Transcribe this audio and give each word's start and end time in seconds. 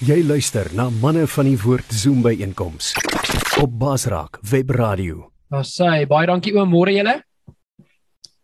Jy 0.00 0.22
luister 0.24 0.64
na 0.72 0.86
manne 0.88 1.26
van 1.28 1.44
die 1.44 1.58
woord 1.60 1.90
Zoom 1.92 2.22
by 2.24 2.30
einkoms 2.40 2.94
op 3.60 3.74
Basraak 3.76 4.38
Web 4.48 4.70
Radio. 4.72 5.26
Daar 5.52 5.66
sê 5.68 6.06
baie 6.08 6.24
dankie 6.30 6.54
oom 6.56 6.70
môre 6.72 6.94
julle. 6.94 7.18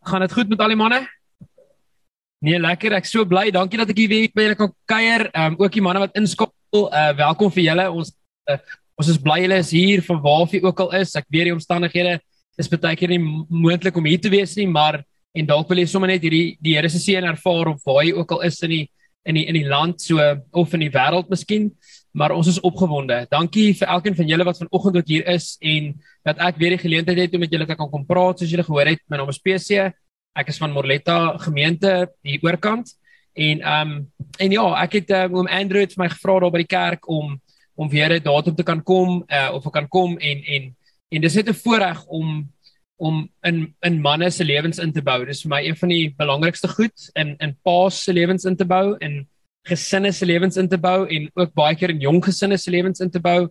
Gaan 0.05 0.21
dit 0.21 0.35
goed 0.37 0.51
met 0.51 0.59
al 0.61 0.75
die 0.75 0.77
manne? 0.77 0.99
Nee, 2.45 2.59
lekker. 2.61 2.93
Ek 2.99 3.09
so 3.09 3.25
bly. 3.25 3.47
Dankie 3.49 3.81
dat 3.81 3.89
ek 3.89 3.97
hier 3.97 4.11
weer 4.11 4.27
by 4.37 4.45
julle 4.45 4.57
kan 4.59 4.69
kuier. 4.85 5.25
Ehm 5.31 5.55
um, 5.55 5.63
ook 5.63 5.73
die 5.73 5.81
manne 5.81 6.03
wat 6.03 6.19
inskakel. 6.21 6.83
Uh 6.93 7.15
welkom 7.23 7.49
vir 7.55 7.63
julle. 7.71 7.87
Ons 7.89 8.13
uh, 8.53 8.59
ons 9.01 9.09
is 9.15 9.17
bly 9.17 9.39
julle 9.47 9.57
is 9.63 9.73
hier 9.73 10.05
van 10.05 10.21
waar 10.27 10.45
jy 10.53 10.61
ook 10.61 10.83
al 10.85 10.93
is. 10.99 11.15
Ek 11.17 11.25
weet 11.25 11.49
die 11.49 11.55
omstandighede 11.55 12.19
is 12.61 12.69
baie 12.69 12.93
keer 13.01 13.15
nie 13.15 13.23
moontlik 13.49 13.97
om 13.97 14.05
hier 14.05 14.21
te 14.21 14.29
wees 14.29 14.53
nie, 14.61 14.69
maar 14.69 15.01
en 15.33 15.49
dalk 15.49 15.73
wil 15.73 15.81
jy 15.81 15.89
sommer 15.89 16.13
net 16.13 16.21
hierdie 16.21 16.53
die 16.61 16.77
Here 16.77 16.89
se 16.89 17.01
seën 17.01 17.25
ervaar 17.25 17.73
of 17.73 17.81
waar 17.81 18.05
jy 18.05 18.13
ook 18.13 18.37
al 18.37 18.45
is 18.45 18.61
in 18.61 18.75
die 18.75 18.85
in 19.27 19.35
die 19.35 19.45
in 19.49 19.57
die 19.59 19.67
land 19.67 20.01
so 20.01 20.23
of 20.51 20.73
in 20.73 20.85
die 20.85 20.93
wêreld 20.93 21.29
miskien, 21.29 21.71
maar 22.15 22.33
ons 22.35 22.47
is 22.47 22.59
opgewonde. 22.65 23.25
Dankie 23.31 23.73
vir 23.77 23.91
elkeen 23.95 24.15
van 24.15 24.29
julle 24.29 24.45
wat 24.47 24.61
vanoggend 24.61 25.01
ook 25.01 25.09
hier 25.11 25.27
is 25.33 25.55
en 25.59 25.93
dat 26.27 26.39
ek 26.47 26.61
weer 26.61 26.75
die 26.75 26.83
geleentheid 26.83 27.19
het 27.25 27.35
om 27.35 27.43
met 27.43 27.51
julle 27.51 27.67
te 27.67 27.75
kan 27.75 27.91
kom 27.91 28.05
praat 28.07 28.39
soos 28.39 28.53
julle 28.53 28.65
gehoor 28.67 28.93
het. 28.93 29.03
My 29.07 29.19
naam 29.19 29.33
is 29.33 29.41
PC. 29.43 29.91
Ek 30.37 30.53
is 30.53 30.59
van 30.61 30.71
Morletta 30.71 31.37
gemeente 31.43 32.07
hier 32.23 32.43
oorkant 32.45 32.93
en 33.37 33.61
ehm 33.61 33.91
um, 33.91 33.99
en 34.37 34.51
ja, 34.51 34.65
ek 34.83 34.99
het 35.01 35.11
um, 35.17 35.35
oom 35.41 35.47
Andrew 35.51 35.83
het 35.83 35.97
my 35.97 36.09
gevra 36.09 36.39
daar 36.41 36.53
by 36.53 36.63
die 36.63 36.73
kerk 36.73 37.07
om 37.09 37.37
om 37.77 37.89
weer 37.89 38.13
'n 38.13 38.23
datum 38.23 38.55
te 38.55 38.63
kan 38.63 38.81
kom 38.83 39.23
uh, 39.27 39.49
of 39.53 39.69
kan 39.71 39.87
kom 39.87 40.17
en 40.17 40.43
en 40.43 40.75
en 41.09 41.21
dis 41.21 41.35
net 41.35 41.49
'n 41.49 41.53
voorreg 41.63 42.05
om 42.05 42.49
om 42.97 43.29
in 43.45 43.75
in 43.85 44.01
manne 44.01 44.29
se 44.31 44.45
lewens 44.45 44.79
in 44.79 44.91
te 44.93 45.01
bou. 45.01 45.23
Dis 45.25 45.43
vir 45.45 45.53
my 45.53 45.61
een 45.65 45.77
van 45.77 45.93
die 45.93 46.13
belangrikste 46.17 46.69
goed 46.71 47.09
in 47.15 47.35
in 47.43 47.55
paas 47.63 48.03
se 48.03 48.13
lewens 48.13 48.45
in 48.45 48.57
te 48.57 48.65
bou 48.65 48.97
en 48.99 49.25
gesinne 49.67 50.11
se 50.13 50.25
lewens 50.25 50.57
in 50.57 50.69
te 50.69 50.77
bou 50.77 51.05
en 51.07 51.29
ook 51.35 51.53
baie 51.53 51.75
keer 51.75 51.93
in 51.93 52.01
jong 52.01 52.21
gesinne 52.23 52.57
se 52.57 52.71
lewens 52.71 53.03
in 53.03 53.11
te 53.11 53.19
bou. 53.19 53.47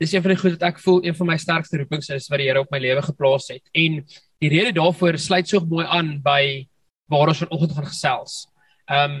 Dis 0.00 0.12
een 0.12 0.22
van 0.24 0.32
die 0.32 0.40
goed 0.40 0.56
wat 0.56 0.68
ek 0.70 0.78
voel 0.80 1.02
een 1.04 1.14
van 1.14 1.28
my 1.28 1.36
sterkste 1.36 1.76
roepings 1.82 2.08
is 2.08 2.28
wat 2.32 2.40
die 2.40 2.48
Here 2.48 2.62
op 2.64 2.70
my 2.72 2.80
lewe 2.80 3.02
geplaas 3.04 3.50
het. 3.52 3.62
En 3.76 4.00
die 4.40 4.48
rede 4.48 4.72
daarvoor 4.72 5.18
sluit 5.18 5.48
so 5.48 5.60
mooi 5.60 5.84
aan 5.86 6.16
by 6.24 6.66
waar 7.10 7.28
ons 7.28 7.42
vanoggend 7.44 7.76
gaan 7.76 7.90
gesels. 7.92 8.40
Ehm 8.88 9.20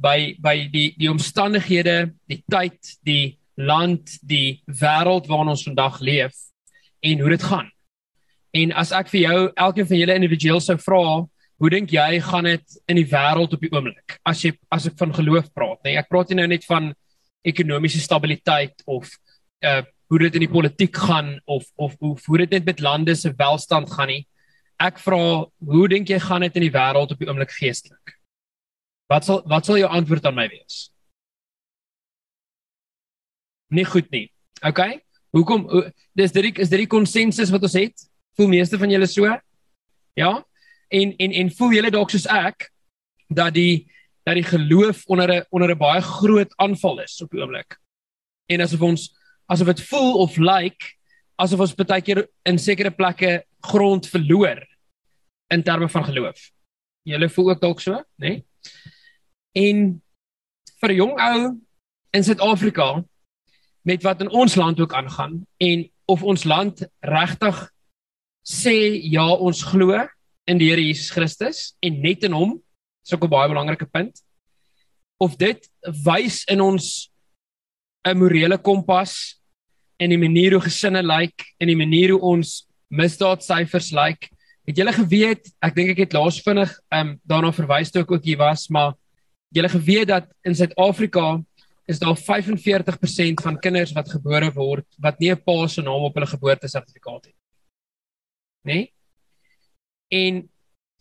by 0.00 0.36
by 0.40 0.54
die 0.72 0.94
die 0.96 1.10
omstandighede, 1.10 2.14
die 2.30 2.40
tyd, 2.48 2.78
die 3.04 3.36
land, 3.60 4.16
die 4.24 4.62
wêreld 4.64 5.28
waarin 5.28 5.52
ons 5.52 5.66
vandag 5.66 6.00
leef 6.00 6.36
en 7.04 7.20
hoe 7.20 7.34
dit 7.34 7.44
gaan. 7.44 7.68
En 8.56 8.72
as 8.74 8.90
ek 8.96 9.10
vir 9.12 9.20
jou 9.20 9.36
elkeen 9.54 9.86
van 9.86 10.00
julle 10.00 10.16
individueel 10.18 10.60
sou 10.64 10.76
vra, 10.82 11.02
hoe 11.60 11.70
dink 11.70 11.92
jy 11.94 12.18
gaan 12.24 12.48
dit 12.48 12.78
in 12.90 12.98
die 12.98 13.06
wêreld 13.06 13.54
op 13.54 13.62
die 13.62 13.70
oomblik? 13.70 14.16
As 14.26 14.42
jy 14.42 14.54
as 14.72 14.88
ek 14.90 14.96
van 14.98 15.14
geloof 15.14 15.52
praat, 15.54 15.78
nee, 15.84 15.98
ek 16.00 16.08
praat 16.10 16.32
nie 16.32 16.40
nou 16.40 16.48
net 16.50 16.66
van 16.66 16.90
ekonomiese 17.46 18.02
stabiliteit 18.02 18.82
of 18.86 19.10
uh 19.66 19.80
hoe 20.10 20.18
dit 20.18 20.34
in 20.40 20.42
die 20.42 20.50
politiek 20.50 20.96
gaan 20.98 21.36
of 21.46 21.68
of 21.78 21.92
hoe 22.02 22.16
hoe 22.26 22.38
dit 22.42 22.56
net 22.56 22.64
met 22.66 22.80
lande 22.82 23.14
se 23.14 23.30
welstand 23.38 23.92
gaan 23.92 24.10
nie. 24.10 24.24
Ek 24.82 24.98
vra, 24.98 25.46
hoe 25.46 25.84
dink 25.92 26.10
jy 26.10 26.18
gaan 26.18 26.42
dit 26.42 26.56
in 26.58 26.64
die 26.66 26.72
wêreld 26.74 27.12
op 27.14 27.20
die 27.20 27.28
oomblik 27.28 27.52
geestelik? 27.54 28.16
Wat 29.06 29.28
sal 29.28 29.44
wat 29.46 29.68
sal 29.68 29.78
jou 29.78 29.86
antwoord 29.86 30.26
aan 30.26 30.34
my 30.34 30.48
wees? 30.50 30.88
Nie 33.70 33.86
goed 33.86 34.10
nie. 34.10 34.26
OK? 34.66 34.82
Hoekom 35.30 35.68
dis 36.18 36.34
dit 36.34 36.58
is 36.58 36.72
dit 36.72 36.82
die 36.82 36.90
konsensus 36.90 37.54
wat 37.54 37.62
ons 37.70 37.78
het? 37.78 38.09
Voel 38.36 38.48
meeste 38.48 38.78
van 38.78 38.90
julle 38.90 39.06
so? 39.06 39.38
Ja? 40.14 40.32
En 40.88 41.16
en 41.16 41.32
en 41.32 41.50
voel 41.50 41.72
julle 41.78 41.90
dalk 41.90 42.10
soos 42.10 42.26
ek 42.26 42.70
dat 43.28 43.54
die 43.54 43.90
dat 44.26 44.34
die 44.34 44.44
geloof 44.46 45.04
onder 45.06 45.32
'n 45.34 45.44
onder 45.50 45.70
'n 45.70 45.78
baie 45.78 46.00
groot 46.00 46.52
aanval 46.56 47.00
is 47.00 47.22
op 47.22 47.30
die 47.30 47.40
oomblik. 47.40 47.78
En 48.46 48.60
asof 48.60 48.80
ons 48.80 49.16
asof 49.46 49.66
dit 49.66 49.82
voel 49.82 50.18
of 50.18 50.36
lyk 50.36 50.62
like, 50.62 50.86
asof 51.36 51.60
ons 51.60 51.74
baie 51.74 52.02
keer 52.02 52.28
in 52.44 52.58
sekere 52.58 52.90
plekke 52.90 53.44
grond 53.60 54.06
verloor 54.06 54.66
in 55.50 55.62
terme 55.62 55.88
van 55.88 56.04
geloof. 56.04 56.50
Julle 57.02 57.28
voel 57.28 57.50
ook 57.50 57.60
dalk 57.60 57.80
so, 57.80 57.92
né? 57.92 58.04
Nee? 58.16 58.44
En 59.52 60.02
vir 60.80 60.90
'n 60.90 60.94
jong 60.94 61.20
ou 61.20 61.58
in 62.10 62.24
Suid-Afrika 62.24 63.04
met 63.82 64.02
wat 64.02 64.20
in 64.20 64.30
ons 64.30 64.54
land 64.54 64.80
ook 64.80 64.94
aangaan 64.94 65.46
en 65.56 65.90
of 66.04 66.22
ons 66.22 66.44
land 66.44 66.88
regtig 67.00 67.70
sê 68.46 68.74
ja 69.12 69.26
ons 69.34 69.62
glo 69.62 69.96
in 70.46 70.58
die 70.58 70.70
Here 70.70 70.82
Jesus 70.82 71.10
Christus 71.10 71.74
en 71.82 72.00
net 72.02 72.24
in 72.24 72.32
hom. 72.32 72.60
Is 73.04 73.12
ook 73.12 73.24
'n 73.24 73.30
baie 73.30 73.48
belangrike 73.48 73.86
punt. 73.86 74.20
Of 75.18 75.36
dit 75.36 75.68
wys 76.04 76.44
in 76.44 76.60
ons 76.60 77.10
'n 78.04 78.16
morele 78.16 78.58
kompas 78.58 79.40
en 79.98 80.10
die 80.10 80.18
manier 80.18 80.52
hoe 80.52 80.60
gesinne 80.60 81.02
lyk 81.02 81.36
like, 81.36 81.44
en 81.60 81.68
die 81.68 81.76
manier 81.76 82.10
hoe 82.10 82.20
ons 82.20 82.66
misdaadsyfers 82.88 83.92
lyk. 83.92 84.20
Like. 84.20 84.28
het 84.70 84.78
julle 84.78 84.92
geweet 84.94 85.50
ek 85.64 85.76
dink 85.76 85.92
ek 85.94 86.02
het 86.04 86.16
laas 86.16 86.40
vinnig 86.44 86.72
um, 86.94 87.14
daarna 87.26 87.52
verwys 87.54 87.90
toe 87.92 88.04
ek 88.04 88.12
ook 88.14 88.26
hier 88.26 88.40
was 88.40 88.68
maar 88.70 88.94
julle 89.54 89.70
geweet 89.72 90.10
dat 90.12 90.28
in 90.46 90.54
Suid-Afrika 90.54 91.40
is 91.90 91.98
daar 91.98 92.14
45% 92.14 93.42
van 93.42 93.58
kinders 93.58 93.94
wat 93.96 94.12
gebore 94.12 94.50
word 94.54 94.86
wat 94.98 95.18
nie 95.20 95.32
'n 95.32 95.42
pa 95.42 95.66
se 95.66 95.82
naam 95.82 96.06
op 96.06 96.14
hulle 96.14 96.26
geboortesertifikaat 96.26 97.30
het 97.30 97.39
nê? 98.64 98.72
Nee? 98.72 98.92
En 100.10 100.48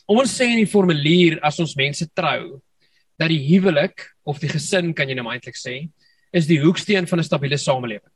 ons 0.10 0.32
sê 0.32 0.52
in 0.54 0.62
die 0.62 0.70
formulier 0.70 1.40
as 1.46 1.60
ons 1.60 1.76
mense 1.78 2.06
trou 2.14 2.60
dat 3.20 3.30
die 3.30 3.42
huwelik 3.50 4.06
of 4.24 4.40
die 4.40 4.50
gesin 4.52 4.94
kan 4.96 5.10
jy 5.10 5.18
nou 5.18 5.28
eintlik 5.32 5.58
sê 5.58 5.82
is 6.36 6.48
die 6.48 6.60
hoeksteen 6.62 7.08
van 7.10 7.20
'n 7.20 7.26
stabiele 7.26 7.58
samelewing. 7.58 8.14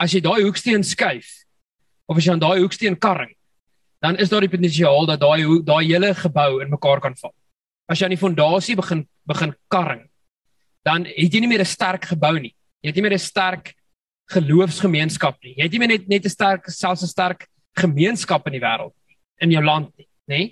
As 0.00 0.12
jy 0.12 0.20
daai 0.20 0.42
hoeksteen 0.42 0.82
skuif 0.82 1.44
of 2.08 2.16
as 2.16 2.24
jy 2.24 2.32
aan 2.32 2.40
daai 2.40 2.60
hoeksteen 2.60 2.96
karring, 2.96 3.34
dan 4.00 4.16
is 4.16 4.28
daar 4.28 4.40
die 4.40 4.48
potensiaal 4.48 5.06
dat 5.06 5.20
daai 5.20 5.42
daai 5.64 5.84
hele 5.86 6.14
gebou 6.14 6.62
in 6.62 6.70
mekaar 6.70 7.00
kan 7.00 7.14
val. 7.14 7.34
As 7.88 7.98
jy 7.98 8.04
aan 8.04 8.16
die 8.16 8.24
fondasie 8.24 8.76
begin 8.76 9.06
begin 9.26 9.54
karring, 9.68 10.08
dan 10.84 11.04
het 11.04 11.34
jy 11.34 11.40
nie 11.40 11.48
meer 11.48 11.60
'n 11.60 11.74
sterk 11.76 12.04
gebou 12.04 12.38
nie. 12.38 12.54
Jy 12.82 12.88
het 12.88 12.96
nie 12.96 13.02
meer 13.02 13.14
'n 13.14 13.18
sterk 13.18 13.74
geloofsgemeenskap 14.30 15.36
nie. 15.42 15.54
Jy 15.56 15.62
het 15.62 15.72
nie 15.72 15.78
meer 15.78 15.88
net 15.88 16.08
net 16.08 16.24
'n 16.24 16.30
sterk 16.30 16.70
selfs 16.70 17.02
'n 17.02 17.06
sterk 17.08 17.48
gemeenskap 17.76 18.46
in 18.48 18.56
die 18.56 18.62
wêreld 18.62 18.94
in 19.42 19.52
jou 19.54 19.62
land 19.62 19.90
nie, 19.98 20.08
nê? 20.30 20.42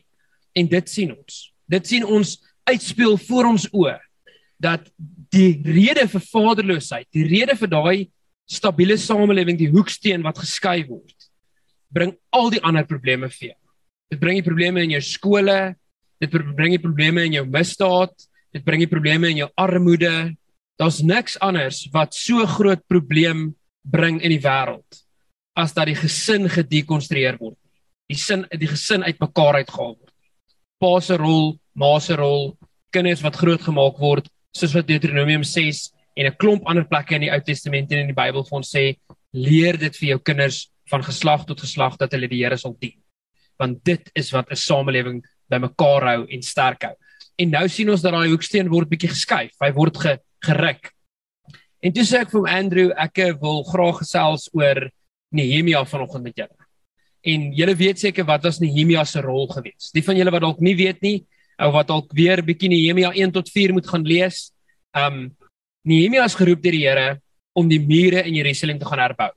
En 0.57 0.69
dit 0.71 0.91
sien 0.91 1.13
ons. 1.13 1.39
Dit 1.69 1.89
sien 1.89 2.05
ons 2.05 2.37
uitspeel 2.67 3.17
voor 3.27 3.51
ons 3.53 3.67
oë 3.73 3.97
dat 4.63 4.87
die 5.35 5.59
rede 5.67 6.07
vir 6.09 6.23
vaderloosheid, 6.31 7.07
die 7.13 7.27
rede 7.29 7.57
vir 7.59 7.71
daai 7.71 7.97
stabiele 8.49 8.97
samelewing, 9.01 9.59
die 9.59 9.73
hoeksteen 9.73 10.23
wat 10.25 10.39
geskei 10.41 10.87
word, 10.87 11.29
bring 11.93 12.15
al 12.35 12.49
die 12.55 12.63
ander 12.65 12.87
probleme 12.89 13.29
vir 13.33 13.51
jou. 13.51 13.59
Dit 14.13 14.23
bring 14.23 14.39
die 14.39 14.47
probleme 14.47 14.85
in 14.87 14.95
jou 14.95 15.03
skole, 15.03 15.75
dit 16.23 16.31
bring 16.31 16.73
die 16.77 16.83
probleme 16.83 17.27
in 17.27 17.41
jou 17.41 17.45
misdaad, 17.51 18.15
dit 18.55 18.65
bring 18.65 18.85
die 18.85 18.91
probleme 18.91 19.29
in 19.35 19.43
jou 19.43 19.51
armoede. 19.61 20.33
Daar's 20.81 21.03
niks 21.03 21.37
anders 21.43 21.83
wat 21.93 22.15
so 22.17 22.47
groot 22.49 22.85
probleem 22.89 23.51
bring 23.85 24.23
in 24.23 24.33
die 24.33 24.43
wêreld 24.43 25.06
as 25.57 25.73
dat 25.77 25.89
die 25.89 25.97
gesin 25.97 26.49
gedekonstrueer 26.53 27.39
word. 27.41 27.57
Die 28.11 28.19
sin 28.21 28.45
die 28.53 28.69
gesin 28.71 29.03
uitmekaar 29.07 29.63
uitgehaal 29.63 29.97
word. 29.97 30.13
Pa 30.81 31.01
se 31.01 31.17
rol, 31.17 31.57
ma 31.75 31.97
se 32.01 32.17
rol, 32.17 32.53
kinders 32.93 33.25
wat 33.25 33.39
grootgemaak 33.41 33.99
word, 33.99 34.29
soos 34.57 34.75
wat 34.77 34.89
Deuteronomium 34.89 35.45
6 35.45 35.91
en 36.17 36.27
'n 36.27 36.37
klomp 36.37 36.69
ander 36.69 36.85
plekke 36.85 37.15
in 37.15 37.27
die 37.27 37.33
Ou 37.33 37.41
Testament 37.41 37.93
en 37.93 38.05
in 38.05 38.13
die 38.13 38.21
Bybel 38.21 38.45
vir 38.45 38.57
ons 38.57 38.73
sê, 38.73 38.97
leer 39.33 39.77
dit 39.77 39.97
vir 39.97 40.09
jou 40.09 40.19
kinders 40.19 40.69
van 40.91 41.03
geslag 41.03 41.47
tot 41.47 41.61
geslag 41.61 41.97
dat 41.99 42.13
hulle 42.13 42.29
die 42.29 42.45
Here 42.45 42.57
sal 42.57 42.77
dien. 42.81 42.97
Want 43.59 43.85
dit 43.85 44.11
is 44.15 44.33
wat 44.33 44.51
'n 44.51 44.57
samelewing 44.57 45.25
bymekaar 45.51 46.03
hou 46.03 46.27
en 46.29 46.43
sterk 46.43 46.83
hou. 46.83 46.95
En 47.39 47.51
nou 47.51 47.69
sien 47.69 47.91
ons 47.91 48.03
dat 48.03 48.13
daai 48.13 48.29
hoeksteen 48.29 48.69
word 48.69 48.89
bietjie 48.89 49.11
geskuif. 49.13 49.53
Hy 49.61 49.73
word 49.73 49.97
ge, 49.97 50.19
geruk. 50.45 50.93
En 51.83 51.93
toe 51.93 52.05
sê 52.05 52.21
ek 52.21 52.31
vir 52.31 52.49
Andrew, 52.49 52.93
ek 52.97 53.41
wil 53.41 53.63
graag 53.65 53.99
gesels 53.99 54.49
oor 54.53 54.91
Nehemia 55.37 55.85
vanoggend 55.87 56.25
met 56.25 56.37
julle. 56.37 56.67
En 57.27 57.49
julle 57.57 57.75
weet 57.77 58.01
seker 58.01 58.27
wat 58.27 58.45
was 58.47 58.61
Nehemia 58.63 59.05
se 59.05 59.21
rol 59.21 59.49
geweest. 59.51 59.93
Die 59.95 60.05
van 60.05 60.17
julle 60.19 60.33
wat 60.35 60.45
dalk 60.45 60.61
nie 60.65 60.77
weet 60.79 61.03
nie, 61.03 61.17
ou 61.63 61.71
wat 61.75 61.89
dalk 61.89 62.13
weer 62.17 62.43
bietjie 62.45 62.71
Nehemia 62.73 63.13
1 63.15 63.35
tot 63.37 63.51
4 63.53 63.75
moet 63.77 63.89
gaan 63.89 64.07
lees. 64.07 64.51
Um 64.97 65.31
Nehemia 65.87 66.25
is 66.27 66.35
geroep 66.35 66.63
deur 66.63 66.75
die 66.75 66.87
Here 66.87 67.21
om 67.57 67.69
die 67.71 67.81
mure 67.81 68.25
in 68.27 68.35
Jerusalem 68.35 68.79
te 68.79 68.89
gaan 68.89 69.01
herbou. 69.01 69.31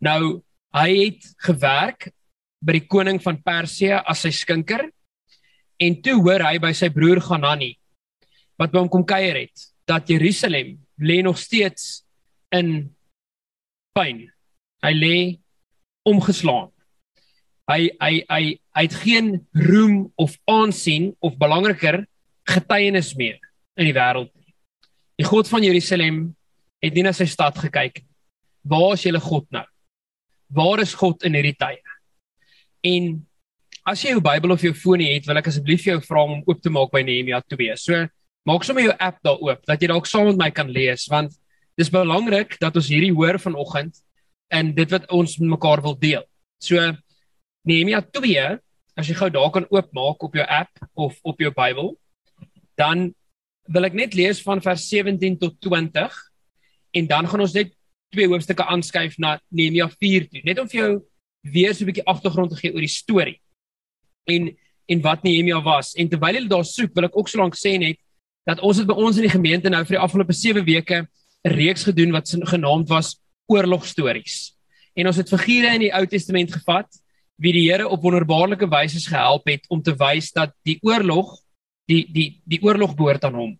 Nou, 0.00 0.40
hy 0.74 0.88
het 0.96 1.26
gewerk 1.44 2.08
by 2.64 2.78
die 2.78 2.86
koning 2.90 3.20
van 3.22 3.38
Persië 3.42 4.00
as 4.02 4.24
sy 4.24 4.32
skinker 4.34 4.88
en 5.78 5.98
toe 6.02 6.16
hoor 6.18 6.42
hy 6.48 6.56
by 6.62 6.72
sy 6.74 6.90
broer 6.94 7.20
Hanani 7.28 7.72
wat 8.58 8.72
by 8.72 8.82
hom 8.82 8.90
kom 8.90 9.06
kuier 9.06 9.44
het 9.44 9.68
dat 9.88 10.10
Jerusalem 10.10 10.74
lê 10.98 11.20
nog 11.22 11.38
steeds 11.38 12.02
in 12.54 12.90
pyn 13.94 14.26
Hy 14.84 14.92
lê 14.94 15.16
omgeslaan. 16.08 16.70
Hy 17.68 17.90
hy 18.00 18.12
hy 18.30 18.42
hy 18.76 18.84
het 18.86 18.96
geen 19.02 19.32
roem 19.52 20.08
of 20.16 20.38
aansien 20.48 21.10
of 21.20 21.36
belangriker 21.40 22.04
getuienis 22.48 23.12
meer 23.18 23.36
in 23.76 23.88
die 23.90 23.96
wêreld 23.96 24.30
nie. 24.32 24.54
Die 25.18 25.26
God 25.28 25.50
van 25.50 25.66
Jerusalem 25.66 26.20
het 26.82 26.94
nie 26.94 27.04
na 27.04 27.12
sy 27.12 27.26
stad 27.28 27.58
gekyk. 27.58 28.04
Waar 28.68 28.94
is 28.94 29.04
julle 29.04 29.20
God 29.20 29.48
nou? 29.52 29.64
Waar 30.54 30.80
is 30.80 30.94
God 30.96 31.26
in 31.28 31.36
hierdie 31.36 31.56
tye? 31.58 31.82
En 32.86 33.10
as 33.88 34.00
jy 34.04 34.14
jou 34.14 34.22
Bybel 34.24 34.54
of 34.54 34.64
jou 34.64 34.72
foon 34.76 35.02
het, 35.04 35.26
wil 35.28 35.40
ek 35.40 35.50
asseblief 35.50 35.86
jou 35.88 35.98
vra 36.04 36.24
om 36.24 36.40
oop 36.40 36.62
te 36.62 36.72
maak 36.72 36.92
by 36.94 37.02
Nehemia 37.04 37.40
2. 37.44 37.76
So 37.80 38.06
maak 38.48 38.64
sommer 38.64 38.86
jou 38.86 38.96
app 38.96 39.20
daar 39.26 39.40
oop 39.44 39.64
dat 39.68 39.82
jy 39.82 39.90
dalk 39.90 40.08
saam 40.08 40.30
met 40.30 40.40
my 40.40 40.48
kan 40.54 40.70
lees 40.72 41.04
want 41.12 41.34
dis 41.78 41.90
belangrik 41.92 42.56
dat 42.62 42.76
ons 42.78 42.88
hierdie 42.88 43.12
hoor 43.12 43.36
vanoggend 43.42 43.98
en 44.48 44.72
dit 44.74 44.90
wat 44.90 45.06
ons 45.12 45.36
met 45.38 45.52
mekaar 45.56 45.82
wil 45.84 45.96
deel. 45.98 46.24
So 46.62 46.80
Nehemia 47.68 48.00
2, 48.02 48.44
as 48.98 49.08
jy 49.08 49.16
gou 49.18 49.28
daar 49.30 49.50
kan 49.54 49.66
oopmaak 49.70 50.22
op 50.24 50.34
jou 50.34 50.44
app 50.44 50.84
of 50.94 51.18
op 51.22 51.40
jou 51.40 51.50
Bybel, 51.54 51.92
dan 52.80 53.10
wil 53.68 53.84
ek 53.84 53.96
net 53.98 54.16
lees 54.16 54.40
van 54.44 54.62
vers 54.64 54.86
17 54.88 55.36
tot 55.38 55.58
20 55.60 56.14
en 56.96 57.10
dan 57.10 57.28
gaan 57.28 57.44
ons 57.44 57.56
net 57.56 57.74
twee 58.14 58.28
hoofstukke 58.30 58.64
aanskuif 58.64 59.18
na 59.20 59.36
Nehemia 59.52 59.90
4 59.92 60.30
toe, 60.32 60.42
net 60.48 60.60
om 60.62 60.70
vir 60.70 60.80
jou 60.80 60.92
weer 61.52 61.74
so 61.74 61.84
'n 61.84 61.90
bietjie 61.92 62.08
agtergrond 62.08 62.50
te 62.50 62.56
gee 62.56 62.72
oor 62.72 62.84
die 62.84 62.96
storie. 62.96 63.40
En 64.26 64.56
en 64.88 65.02
wat 65.04 65.22
Nehemia 65.22 65.60
was. 65.62 65.92
En 66.00 66.08
terwyl 66.08 66.34
hulle 66.34 66.48
daar 66.48 66.64
soek, 66.64 66.94
wil 66.94 67.04
ek 67.04 67.16
ook 67.16 67.28
so 67.28 67.38
lank 67.38 67.54
sê 67.54 67.76
net 67.78 67.98
dat 68.48 68.60
ons 68.64 68.78
het 68.80 68.86
by 68.88 68.94
ons 68.96 69.18
in 69.20 69.26
die 69.26 69.36
gemeente 69.36 69.68
nou 69.68 69.82
vir 69.84 69.98
die 69.98 70.04
afgelope 70.04 70.32
7 70.32 70.64
weke 70.64 71.06
'n 71.44 71.52
reeks 71.52 71.84
gedoen 71.84 72.12
wat 72.12 72.28
genaamd 72.28 72.88
was 72.88 73.20
Oorlogstories. 73.48 74.54
En 74.98 75.08
ons 75.10 75.16
het 75.16 75.30
figure 75.30 75.74
in 75.74 75.86
die 75.86 75.92
Ou 75.94 76.04
Testament 76.10 76.52
gevat 76.52 76.88
wie 77.38 77.54
die 77.54 77.66
Here 77.68 77.86
op 77.88 78.02
wonderbaarlike 78.02 78.66
wyse 78.70 79.00
gehelp 79.06 79.46
het 79.48 79.66
om 79.70 79.82
te 79.82 79.94
wys 79.98 80.32
dat 80.34 80.54
die 80.66 80.78
oorlog 80.82 81.36
die 81.88 82.04
die 82.12 82.28
die 82.44 82.60
oorlog 82.62 82.96
behoort 82.98 83.24
aan 83.24 83.38
hom. 83.38 83.52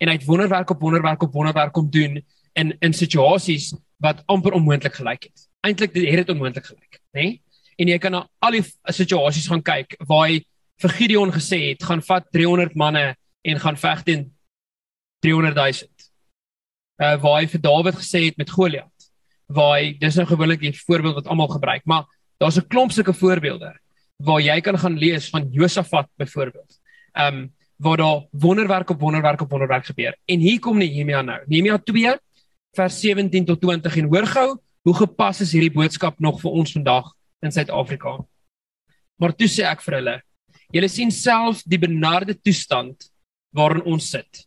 En 0.00 0.10
hy 0.10 0.16
het 0.16 0.26
wonderwerk 0.26 0.70
op 0.72 0.80
wonderwerk 0.82 1.22
op 1.22 1.34
wonderwerk 1.36 1.72
kom 1.76 1.90
doen 1.90 2.22
in 2.54 2.76
in 2.80 2.96
situasies 2.96 3.72
wat 4.02 4.22
amper 4.26 4.56
onmoontlik 4.56 4.96
gelyk 4.98 5.28
het. 5.28 5.46
Eintlik 5.64 5.94
het 5.94 6.24
dit 6.24 6.32
onmoontlik 6.34 6.66
gelyk, 6.66 7.00
nê? 7.16 7.20
Nee? 7.20 7.42
En 7.78 7.90
jy 7.90 7.98
kan 7.98 8.12
na 8.14 8.22
al 8.44 8.58
die 8.58 8.64
situasies 8.94 9.48
gaan 9.50 9.62
kyk 9.64 9.96
waar 10.06 10.28
hy 10.28 10.42
vir 10.82 10.94
Gideon 10.98 11.32
gesê 11.34 11.58
het, 11.70 11.82
gaan 11.82 12.02
vat 12.02 12.26
300 12.34 12.74
manne 12.78 13.14
en 13.44 13.60
gaan 13.60 13.78
veg 13.78 14.02
teen 14.06 14.24
300 15.24 15.56
000. 15.56 15.90
Uh 17.02 17.16
waar 17.22 17.40
hy 17.40 17.46
vir 17.50 17.62
Dawid 17.62 17.98
gesê 17.98 18.26
het 18.28 18.38
met 18.38 18.50
Goliat. 18.50 18.93
Waar 19.46 19.78
hy 19.78 19.96
dis 19.98 20.16
nou 20.16 20.26
gewoonlik 20.26 20.60
die 20.60 20.72
voorbeeld 20.86 21.14
wat 21.14 21.26
almal 21.26 21.48
gebruik, 21.48 21.82
maar 21.84 22.04
Daar's 22.38 22.56
'n 22.56 22.66
klomp 22.66 22.92
sulke 22.92 23.12
voorbeelde 23.12 23.78
waar 24.16 24.40
jy 24.40 24.60
kan 24.60 24.78
gaan 24.78 24.98
lees 24.98 25.30
van 25.30 25.48
Josafat 25.50 26.08
byvoorbeeld. 26.16 26.80
Ehm 27.12 27.34
um, 27.34 27.54
waar 27.76 27.96
daar 27.96 28.26
wonderwerk 28.30 28.90
op 28.90 29.00
wonderwerk 29.00 29.40
op 29.40 29.50
wonderwerk 29.50 29.84
gebeur. 29.84 30.18
En 30.24 30.38
hier 30.38 30.58
kom 30.58 30.78
Nehemia 30.78 31.22
nou. 31.22 31.42
Nehemia 31.46 31.78
2 31.78 32.16
vers 32.72 33.00
17 33.00 33.44
tot 33.44 33.60
20 33.60 33.96
en 33.96 34.04
hoor 34.04 34.26
gou 34.26 34.60
hoe 34.82 34.94
gepas 34.94 35.40
is 35.40 35.52
hierdie 35.52 35.72
boodskap 35.72 36.18
nog 36.18 36.40
vir 36.40 36.50
ons 36.50 36.72
vandag 36.72 37.12
in 37.40 37.52
Suid-Afrika. 37.52 38.24
Maar 39.16 39.34
toe 39.34 39.48
sê 39.48 39.62
ek 39.62 39.82
vir 39.82 39.94
hulle, 39.94 40.22
julle 40.70 40.88
sien 40.88 41.10
self 41.10 41.62
die 41.62 41.78
benarde 41.78 42.40
toestand 42.40 43.10
waarin 43.50 43.82
ons 43.82 44.10
sit. 44.10 44.46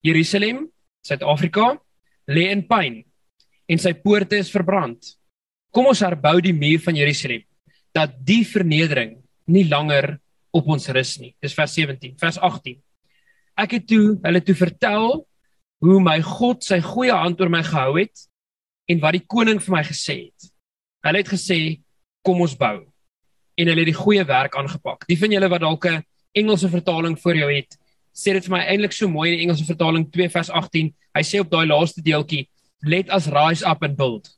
Jerusalem, 0.00 0.70
Suid-Afrika, 1.06 1.80
lê 2.26 2.50
in 2.50 2.66
pyn 2.66 3.04
en 3.72 3.80
sy 3.80 3.94
poorte 3.96 4.36
is 4.36 4.52
verbrand. 4.52 5.14
Kom 5.72 5.88
ons 5.88 6.02
herbou 6.04 6.36
die 6.44 6.52
muur 6.52 6.82
van 6.84 6.98
Jerusalem 6.98 7.46
dat 7.96 8.14
die 8.24 8.42
vernedering 8.48 9.16
nie 9.52 9.64
langer 9.68 10.18
op 10.52 10.68
ons 10.74 10.88
rus 10.92 11.16
nie. 11.20 11.32
Dis 11.40 11.56
vers 11.56 11.72
17, 11.76 12.16
vers 12.20 12.38
18. 12.40 12.76
Ek 13.62 13.76
het 13.78 13.86
toe 13.88 14.18
hulle 14.20 14.42
toe 14.44 14.56
vertel 14.56 15.22
hoe 15.82 15.98
my 16.04 16.18
God 16.24 16.64
sy 16.64 16.78
goeie 16.84 17.14
hand 17.16 17.40
oor 17.40 17.52
my 17.52 17.62
gehou 17.66 17.96
het 17.98 18.26
en 18.92 19.00
wat 19.02 19.16
die 19.16 19.24
koning 19.24 19.60
vir 19.62 19.76
my 19.76 19.82
gesê 19.86 20.18
het. 20.28 20.48
Hulle 21.04 21.22
het 21.22 21.32
gesê 21.32 21.58
kom 22.24 22.40
ons 22.44 22.54
bou. 22.58 22.78
En 23.58 23.68
hulle 23.68 23.84
het 23.84 23.90
die 23.90 23.98
goeie 23.98 24.24
werk 24.28 24.56
aangepak. 24.56 25.04
Die 25.08 25.18
van 25.20 25.32
julle 25.32 25.48
wat 25.52 25.64
dalk 25.64 25.86
'n 25.86 26.02
Engelse 26.34 26.68
vertaling 26.68 27.18
voor 27.20 27.36
jou 27.36 27.50
het, 27.52 27.76
sê 28.12 28.32
dit 28.32 28.44
vir 28.44 28.56
my 28.56 28.62
eintlik 28.64 28.92
so 28.92 29.08
mooi 29.08 29.32
in 29.32 29.36
die 29.36 29.44
Engelse 29.44 29.64
vertaling 29.64 30.10
2 30.10 30.28
vers 30.30 30.50
18. 30.50 30.94
Hy 31.14 31.22
sê 31.22 31.40
op 31.40 31.50
daai 31.50 31.66
laaste 31.66 32.00
deeltjie, 32.00 32.48
let 32.82 33.10
us 33.10 33.28
rise 33.28 33.62
up 33.62 33.82
and 33.82 33.96
build 33.96 34.28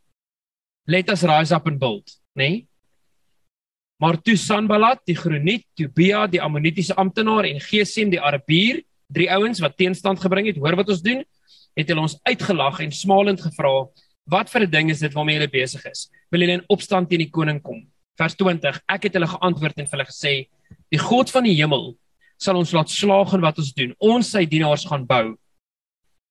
let 0.87 1.09
us 1.09 1.23
rise 1.25 1.53
up 1.53 1.67
and 1.67 1.79
build, 1.79 2.05
nê? 2.37 2.49
Nee? 2.49 2.67
Maar 3.97 4.19
toe 4.21 4.37
Sanballat, 4.37 5.01
die 5.07 5.17
Groniet, 5.17 5.65
Tobia, 5.79 6.27
die 6.29 6.41
Ammonitiese 6.43 6.97
amptenaar 6.99 7.47
en 7.49 7.61
Gesem 7.63 8.11
die 8.13 8.21
Arabier, 8.21 8.83
drie 9.09 9.31
ouens 9.33 9.63
wat 9.63 9.79
teenstand 9.79 10.21
gebring 10.21 10.49
het, 10.51 10.59
hoor 10.61 10.77
wat 10.77 10.91
ons 10.93 11.01
doen, 11.05 11.23
het 11.79 11.89
hulle 11.89 12.03
ons 12.03 12.19
uitgelag 12.27 12.83
en 12.85 12.93
smalend 12.93 13.41
gevra, 13.41 13.89
"Wat 14.27 14.51
vir 14.51 14.63
'n 14.63 14.71
ding 14.71 14.91
is 14.91 15.01
dit 15.01 15.15
waarmee 15.15 15.39
julle 15.39 15.51
besig 15.51 15.85
is? 15.87 16.11
Wil 16.31 16.41
julle 16.41 16.53
in 16.53 16.65
opstand 16.69 17.09
teen 17.09 17.19
die 17.19 17.31
koning 17.31 17.63
kom?" 17.63 17.87
Vers 18.19 18.35
20. 18.35 18.81
Ek 18.89 19.03
het 19.05 19.15
hulle 19.15 19.27
geantwoord 19.27 19.79
en 19.79 19.87
vir 19.87 19.99
hulle 19.99 20.11
gesê, 20.11 20.49
"Die 20.91 20.99
God 20.99 21.31
van 21.31 21.45
die 21.45 21.55
hemel 21.55 21.97
sal 22.37 22.57
ons 22.57 22.73
laat 22.73 22.91
slaag 22.91 23.33
in 23.33 23.41
wat 23.41 23.59
ons 23.59 23.73
doen. 23.73 23.95
Ons 23.99 24.31
sy 24.31 24.45
dienaars 24.45 24.85
gaan 24.85 25.07
bou. 25.07 25.37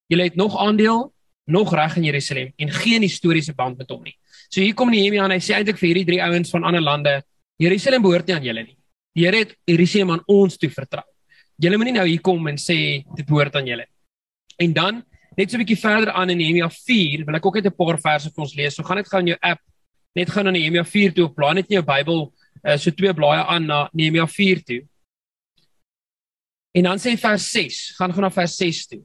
Julle 0.10 0.24
het 0.24 0.36
nog 0.36 0.57
aandeel, 0.60 1.13
nog 1.45 1.74
reg 1.74 1.98
in 1.98 2.04
Jerusalem 2.04 2.54
en 2.56 2.72
geen 2.72 3.01
historiese 3.01 3.54
band 3.54 3.78
met 3.78 3.90
hom 3.90 4.04
nie." 4.04 4.16
So 4.50 4.62
hier 4.62 4.74
kom 4.74 4.90
Nehemia 4.90 5.25
en 5.25 5.31
hy 5.31 5.40
sê 5.40 5.56
eintlik 5.57 5.80
vir 5.80 5.90
hierdie 5.90 6.06
drie 6.06 6.22
ouens 6.22 6.51
van 6.54 6.63
ander 6.63 6.81
lande, 6.81 7.24
Jerusalem 7.57 8.01
behoort 8.01 8.28
nie 8.28 8.36
aan 8.36 8.44
julle 8.44 8.63
nie. 8.63 8.78
Die 9.16 9.25
Here 9.25 9.38
het 9.38 9.56
Jerusalem 9.66 10.12
aan 10.12 10.24
ons 10.28 10.57
toe 10.57 10.69
vertrou. 10.69 11.04
Julle 11.62 11.78
moenie 11.78 11.94
nou 11.94 12.06
hier 12.07 12.22
kom 12.22 12.48
en 12.48 12.57
sê 12.57 13.04
dit 13.16 13.25
behoort 13.25 13.56
aan 13.56 13.68
julle. 13.68 13.86
En 14.60 14.74
dan 14.74 15.04
net 15.38 15.51
so 15.51 15.57
'n 15.57 15.66
bietjie 15.66 15.81
verder 15.81 16.12
aan 16.12 16.30
in 16.30 16.38
Nehemia 16.38 16.69
4, 16.69 17.25
wil 17.25 17.36
ek 17.36 17.46
ook 17.46 17.56
net 17.56 17.66
'n 17.66 17.75
paar 17.75 17.98
verse 17.98 18.30
vir 18.30 18.44
ons 18.44 18.56
lees. 18.56 18.75
So 18.75 18.84
gaan 18.84 18.98
net 18.98 19.07
gou 19.07 19.19
in 19.19 19.28
jou 19.28 19.38
app 19.42 19.60
net 20.16 20.30
gaan 20.30 20.46
na 20.46 20.51
Nehemia 20.51 20.84
4 20.84 21.13
toe 21.13 21.30
blaai 21.34 21.56
net 21.56 21.69
in 21.69 21.81
jou 21.81 21.86
Bybel 21.86 22.34
uh, 22.63 22.78
so 22.78 22.92
twee 22.92 23.13
blaaie 23.13 23.44
aan 23.46 23.66
na 23.66 23.89
Nehemia 23.94 24.28
4 24.28 24.63
toe. 24.63 24.81
En 26.74 26.84
dan 26.84 26.98
sê 26.98 27.18
vers 27.18 27.51
6, 27.51 27.96
gaan 27.98 28.13
gou 28.13 28.22
na 28.22 28.30
vers 28.34 28.56
6 28.57 28.88
toe. 28.88 29.01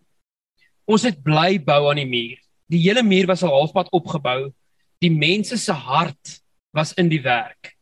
Ons 0.88 1.04
het 1.04 1.18
bly 1.24 1.58
bou 1.60 1.82
aan 1.90 2.00
die 2.00 2.08
muur. 2.08 2.38
Die 2.68 2.80
hele 2.80 3.04
muur 3.04 3.28
was 3.28 3.44
al 3.44 3.52
halfpad 3.52 3.90
opgebou 3.96 4.48
die 5.02 5.12
mense 5.14 5.58
se 5.60 5.72
hart 5.72 6.38
was 6.74 6.94
in 6.98 7.10
die 7.10 7.22
werk. 7.22 7.74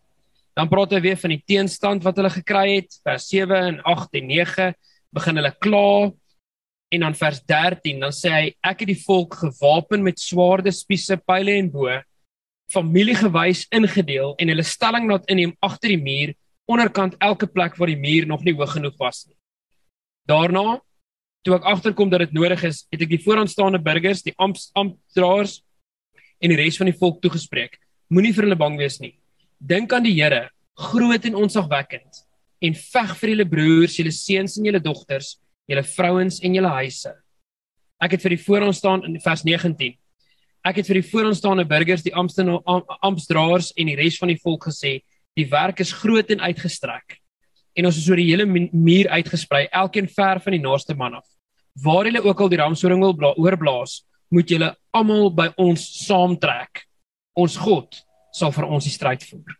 Dan 0.56 0.68
praat 0.68 0.92
hy 0.96 1.00
weer 1.04 1.18
van 1.20 1.32
die 1.32 1.42
teenstand 1.48 2.04
wat 2.04 2.18
hulle 2.18 2.32
gekry 2.32 2.78
het, 2.78 2.98
vers 3.04 3.28
7 3.30 3.56
en 3.56 3.78
8 3.88 4.18
en 4.20 4.28
9 4.32 4.68
begin 5.16 5.40
hulle 5.40 5.52
kla 5.64 5.88
en 6.94 7.02
dan 7.02 7.16
vers 7.18 7.40
13 7.48 8.02
dan 8.04 8.14
sê 8.14 8.32
hy 8.32 8.44
ek 8.64 8.84
het 8.84 8.90
die 8.92 9.00
volk 9.00 9.38
gewapen 9.40 10.04
met 10.06 10.20
swaarde, 10.22 10.70
spiese, 10.72 11.16
pile 11.18 11.56
en 11.58 11.70
bo 11.72 11.90
familiegewys 12.72 13.64
ingedeel 13.74 14.34
en 14.42 14.50
hulle 14.50 14.66
stelling 14.66 15.08
laat 15.10 15.26
inneem 15.30 15.54
agter 15.62 15.94
die 15.94 16.02
muur 16.02 16.34
onderkant 16.70 17.14
elke 17.22 17.46
plek 17.50 17.76
waar 17.78 17.90
die 17.90 18.00
muur 18.00 18.26
nog 18.26 18.42
nie 18.46 18.54
hoog 18.56 18.72
genoeg 18.74 18.96
was 18.98 19.24
nie. 19.28 19.36
Daarna 20.26 20.80
toe 21.46 21.54
ek 21.54 21.66
agterkom 21.70 22.10
dat 22.10 22.24
dit 22.24 22.34
nodig 22.34 22.64
is, 22.66 22.82
het 22.90 23.02
ek 23.06 23.12
die 23.12 23.22
vooraanstaande 23.22 23.78
burgers, 23.82 24.24
die 24.26 24.34
amptdraers 24.42 25.60
en 26.42 26.52
die 26.52 26.58
res 26.58 26.78
van 26.80 26.90
die 26.90 26.98
volk 26.98 27.20
toegespreek. 27.22 27.78
Moenie 28.10 28.32
vir 28.34 28.48
hulle 28.48 28.58
bang 28.58 28.78
wees 28.80 28.98
nie. 29.02 29.14
Dink 29.62 29.94
aan 29.94 30.04
die 30.06 30.16
Here, 30.16 30.48
groot 30.76 31.24
en 31.28 31.38
onsagwekkend, 31.38 32.24
en 32.66 32.74
veg 32.76 33.12
vir 33.20 33.32
julle 33.32 33.46
broers, 33.48 33.98
julle 34.00 34.14
seuns 34.14 34.56
en 34.58 34.66
julle 34.66 34.82
dogters, 34.82 35.36
julle 35.70 35.84
vrouens 35.86 36.40
en 36.42 36.58
julle 36.58 36.72
huise. 36.80 37.14
Ek 38.02 38.16
het 38.16 38.26
vir 38.26 38.34
die 38.34 38.42
vooraanstaande 38.42 39.08
in 39.08 39.20
vers 39.22 39.46
19. 39.46 39.94
Ek 40.66 40.80
het 40.80 40.90
vir 40.90 41.00
die 41.00 41.06
vooraanstaande 41.06 41.64
burgers, 41.70 42.02
die 42.04 42.14
amptdraers 42.16 43.70
en 43.78 43.92
die 43.92 43.96
res 43.96 44.18
van 44.18 44.34
die 44.34 44.40
volk 44.42 44.66
gesê, 44.68 44.98
die 45.38 45.46
werk 45.52 45.80
is 45.84 45.94
groot 45.94 46.30
en 46.34 46.42
uitgestrek. 46.42 47.20
En 47.76 47.86
ons 47.86 47.96
is 48.00 48.08
oor 48.10 48.18
die 48.18 48.28
hele 48.32 48.46
muur 48.48 49.08
uitgesprei, 49.12 49.66
elkeen 49.70 50.08
ver 50.10 50.40
van 50.42 50.56
die 50.56 50.62
naaste 50.64 50.96
man 50.98 51.20
af. 51.20 51.26
Waar 51.82 52.08
hulle 52.08 52.22
ook 52.24 52.40
al 52.40 52.48
die 52.48 52.58
ramshoring 52.60 53.02
wil 53.02 53.34
oorblaas, 53.36 54.00
moet 54.32 54.50
julle 54.50 54.72
almal 54.96 55.30
by 55.34 55.50
ons 55.60 55.82
saamtrek. 56.06 56.84
Ons 57.36 57.56
God 57.60 58.00
sal 58.34 58.52
vir 58.52 58.68
ons 58.68 58.84
die 58.84 58.92
stryd 58.92 59.24
voer. 59.28 59.56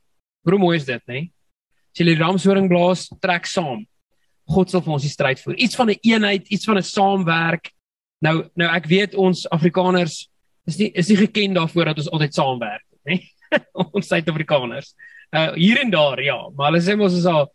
Hoe 0.46 0.58
mooi 0.60 0.76
is 0.78 0.86
dit, 0.88 1.02
né? 1.10 1.26
As 1.92 2.00
julle 2.00 2.14
die 2.14 2.22
ramshoring 2.22 2.68
blaas, 2.70 3.06
trek 3.22 3.48
saam. 3.48 3.84
God 4.46 4.70
sal 4.70 4.82
vir 4.84 4.96
ons 4.96 5.06
die 5.06 5.12
stryd 5.12 5.40
voer. 5.42 5.56
Iets 5.58 5.76
van 5.76 5.90
'n 5.90 5.96
een 5.96 6.12
eenheid, 6.12 6.48
iets 6.48 6.64
van 6.64 6.78
'n 6.78 6.82
saamwerk. 6.82 7.72
Nou 8.22 8.48
nou 8.54 8.68
ek 8.74 8.86
weet 8.86 9.14
ons 9.14 9.48
Afrikaners 9.50 10.28
is 10.66 10.78
nie 10.78 10.90
is 10.94 11.08
nie 11.08 11.16
geken 11.16 11.54
daarvoor 11.54 11.84
dat 11.84 11.98
ons 11.98 12.10
altyd 12.10 12.34
saamwerk, 12.34 12.86
né? 13.04 13.20
Ons 13.94 14.08
Suid-Afrikaners. 14.08 14.94
Uh 15.30 15.52
hier 15.54 15.80
en 15.80 15.90
daar, 15.90 16.22
ja, 16.22 16.50
maar 16.56 16.72
hulle 16.72 16.82
sê 16.82 16.96
mos 16.96 17.14
is 17.14 17.26
al 17.26 17.46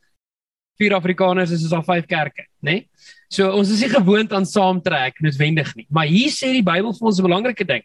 vier 0.79 0.93
Afrikaners 0.95 1.51
is 1.51 1.63
ons 1.63 1.73
al 1.73 1.83
vyf 1.83 2.07
kerke, 2.07 2.47
né? 2.61 2.71
Nee? 2.71 2.87
So 3.31 3.47
ons 3.55 3.69
is 3.71 3.79
nie 3.79 3.91
gewoond 3.93 4.33
aan 4.35 4.45
saamtrek 4.47 5.21
noodwendig 5.23 5.71
nie. 5.77 5.85
Maar 5.89 6.09
hier 6.11 6.31
sê 6.35 6.49
die 6.51 6.65
Bybel 6.65 6.91
vir 6.91 7.07
ons 7.07 7.19
'n 7.19 7.23
belangrike 7.23 7.65
ding. 7.65 7.83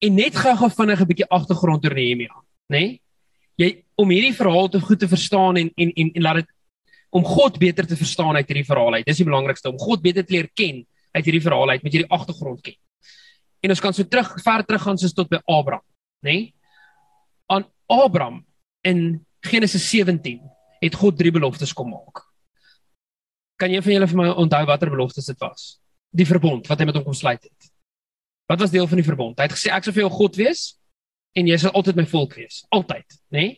En 0.00 0.14
net 0.14 0.34
gou-gou 0.34 0.70
vinnig 0.70 1.00
'n 1.00 1.06
bietjie 1.06 1.28
agtergrond 1.28 1.84
oor 1.84 1.94
Nehemia, 1.94 2.34
né? 2.70 2.78
Nee? 2.78 3.00
Jy 3.58 3.84
om 3.96 4.08
hierdie 4.08 4.32
verhaal 4.34 4.68
te 4.68 4.80
goed 4.80 4.98
te 4.98 5.08
verstaan 5.08 5.56
en 5.56 5.70
en 5.76 5.92
en, 5.92 6.10
en 6.14 6.22
laat 6.22 6.36
dit 6.36 6.48
om 7.10 7.24
God 7.24 7.58
beter 7.58 7.86
te 7.86 7.96
verstaan 7.96 8.36
uit 8.36 8.46
hierdie 8.48 8.64
verhaal 8.64 8.94
uit. 8.94 9.06
Dis 9.06 9.16
die 9.16 9.26
belangrikste 9.26 9.68
om 9.68 9.78
God 9.78 10.02
beter 10.02 10.24
te 10.24 10.32
leer 10.32 10.48
ken. 10.54 10.86
uit 11.12 11.24
hierdie 11.24 11.42
verhaal 11.42 11.70
uit, 11.70 11.82
moet 11.82 11.92
jy 11.92 12.02
die 12.04 12.12
agtergrond 12.12 12.60
ken. 12.62 12.76
En 13.64 13.70
ons 13.70 13.80
kan 13.80 13.94
so 13.94 14.04
terug 14.04 14.28
ver 14.44 14.62
terug 14.64 14.82
gaan 14.82 14.98
soos 14.98 15.12
tot 15.12 15.28
by 15.28 15.40
Abraham, 15.46 15.82
nê? 16.22 16.30
Nee? 16.30 16.54
Aan 17.48 17.64
Abraham 17.88 18.44
in 18.84 19.26
Genesis 19.40 19.90
17 19.90 20.40
het 20.80 20.94
God 20.94 21.16
drie 21.18 21.32
beloftes 21.32 21.72
kom 21.72 21.90
maak. 21.90 22.27
Kan 23.58 23.72
jy 23.74 23.82
van 23.82 23.92
julle 23.92 24.08
vir 24.10 24.18
my 24.20 24.28
onthou 24.38 24.64
watter 24.66 24.90
beloftes 24.90 25.26
dit 25.26 25.38
was? 25.42 25.78
Die 26.14 26.26
verbond 26.26 26.68
wat 26.70 26.78
hy 26.78 26.86
met 26.88 26.98
hom 26.98 27.04
kom 27.04 27.16
sluit 27.16 27.42
het. 27.42 27.70
Wat 28.48 28.60
was 28.62 28.70
deel 28.70 28.86
van 28.88 29.00
die 29.00 29.06
verbond? 29.06 29.38
Hy 29.38 29.48
het 29.48 29.56
gesê 29.56 29.72
ek 29.74 29.84
sal 29.84 29.96
vir 29.96 30.06
jou 30.06 30.12
God 30.14 30.38
wees 30.38 30.62
en 31.36 31.48
jy 31.50 31.58
sal 31.60 31.74
altyd 31.76 31.98
my 31.98 32.06
volk 32.08 32.36
wees, 32.38 32.62
altyd, 32.74 33.18
nê? 33.34 33.42
Nee? 33.42 33.56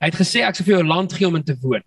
Hy 0.00 0.10
het 0.10 0.18
gesê 0.18 0.42
ek 0.44 0.56
sal 0.58 0.66
vir 0.66 0.74
jou 0.76 0.86
land 0.86 1.12
gee 1.16 1.28
om 1.28 1.36
in 1.38 1.44
te 1.46 1.54
woon. 1.62 1.84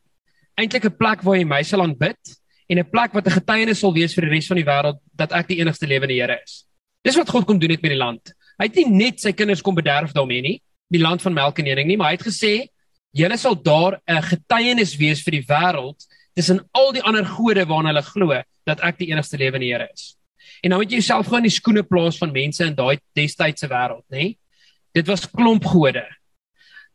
Eintlik 0.57 0.85
'n 0.85 0.97
plek 0.97 1.21
waar 1.23 1.37
jy 1.37 1.45
my 1.45 1.61
sal 1.63 1.81
aanbid 1.81 2.33
en 2.69 2.79
'n 2.79 2.89
plek 2.89 3.13
wat 3.13 3.27
'n 3.27 3.37
getuienis 3.37 3.79
sal 3.79 3.93
wees 3.93 4.13
vir 4.13 4.25
die 4.25 4.33
res 4.35 4.47
van 4.47 4.57
die 4.57 4.65
wêreld 4.65 4.99
dat 5.13 5.31
ek 5.31 5.47
die 5.47 5.59
enigste 5.59 5.87
lewende 5.87 6.13
Here 6.13 6.39
is. 6.43 6.65
Dis 7.03 7.15
wat 7.15 7.29
God 7.29 7.45
kom 7.45 7.59
doen 7.59 7.71
het 7.71 7.81
met 7.81 7.91
die 7.91 7.97
land. 7.97 8.33
Hy 8.59 8.65
het 8.65 8.75
nie 8.75 8.89
net 8.89 9.19
sy 9.19 9.31
kinders 9.31 9.61
kom 9.61 9.75
bederf 9.75 10.11
daarmee 10.13 10.41
nie, 10.41 10.61
die 10.89 11.01
land 11.01 11.21
van 11.21 11.33
melk 11.33 11.59
en 11.59 11.65
honing 11.65 11.87
nie, 11.87 11.97
maar 11.97 12.11
hy 12.11 12.17
het 12.17 12.27
gesê 12.27 12.67
julle 13.13 13.37
sal 13.37 13.55
daar 13.55 14.01
'n 14.07 14.21
getuienis 14.21 14.97
wees 14.97 15.21
vir 15.23 15.31
die 15.31 15.45
wêreld 15.45 16.05
tussen 16.39 16.63
al 16.71 16.93
die 16.95 17.03
ander 17.03 17.27
gode 17.27 17.65
waarna 17.67 17.91
hulle 17.91 18.05
glo 18.07 18.39
dat 18.69 18.83
ek 18.85 19.01
die 19.01 19.09
enigste 19.11 19.39
lewende 19.39 19.67
Here 19.67 19.89
is. 19.91 20.13
En 20.63 20.71
dan 20.71 20.79
moet 20.79 20.91
jy 20.91 20.99
jouself 21.01 21.27
gou 21.27 21.39
in 21.39 21.47
die 21.47 21.55
skoene 21.55 21.83
plaas 21.83 22.19
van 22.19 22.31
mense 22.35 22.63
in 22.63 22.77
daai 22.77 22.99
destydse 23.17 23.67
wêreld, 23.71 24.05
nê? 24.13 24.33
Dit 24.95 25.07
was 25.07 25.27
klomp 25.27 25.67
gode. 25.67 26.05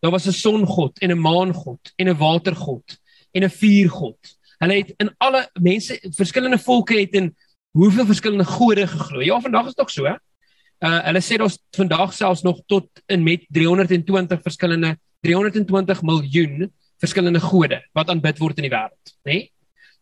Daar 0.03 0.13
was 0.13 0.27
'n 0.27 0.33
songod 0.33 0.99
en 1.01 1.11
'n 1.11 1.21
maangod 1.21 1.93
en 1.97 2.09
'n 2.09 2.17
watergod 2.17 2.99
en 3.33 3.45
'n 3.45 3.51
vuurgod. 3.51 4.21
Hulle 4.61 4.75
het 4.75 4.95
in 4.99 5.11
alle 5.19 5.49
mense 5.61 5.99
verskillende 6.17 6.59
volke 6.59 7.01
het 7.01 7.15
in 7.15 7.35
hoeveel 7.73 8.07
verskillende 8.07 8.45
gode 8.45 8.87
geglo. 8.87 9.21
Ja, 9.21 9.41
vandag 9.41 9.67
is 9.67 9.75
dit 9.75 9.81
ook 9.81 9.91
so, 9.91 10.05
hè? 10.05 10.17
Uh 10.81 11.01
hulle 11.07 11.21
sê 11.21 11.37
daar's 11.37 11.59
vandag 11.77 12.13
selfs 12.13 12.43
nog 12.43 12.61
tot 12.67 12.89
in 13.07 13.23
met 13.23 13.47
320 13.49 14.43
verskillende 14.43 14.99
320 15.21 16.03
miljoen 16.03 16.73
verskillende 17.03 17.41
gode 17.41 17.81
wat 17.93 18.11
aanbid 18.11 18.39
word 18.39 18.59
in 18.59 18.69
die 18.69 18.75
wêreld, 18.75 19.15
nê? 19.25 19.33
Nee? 19.33 19.51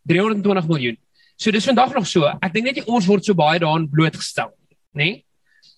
320 0.08 0.66
miljoen. 0.66 0.96
So 1.38 1.50
dis 1.50 1.66
vandag 1.66 1.92
nog 1.94 2.06
so. 2.06 2.26
Ek 2.42 2.52
dink 2.52 2.66
net 2.66 2.80
nie 2.80 2.87
ons 2.90 3.06
word 3.06 3.25
so 3.25 3.34
baie 3.38 3.61
daaraan 3.62 3.88
blootgestel 3.90 4.50
nie, 4.50 4.78
nê? 4.92 5.04
Nee? 5.04 5.25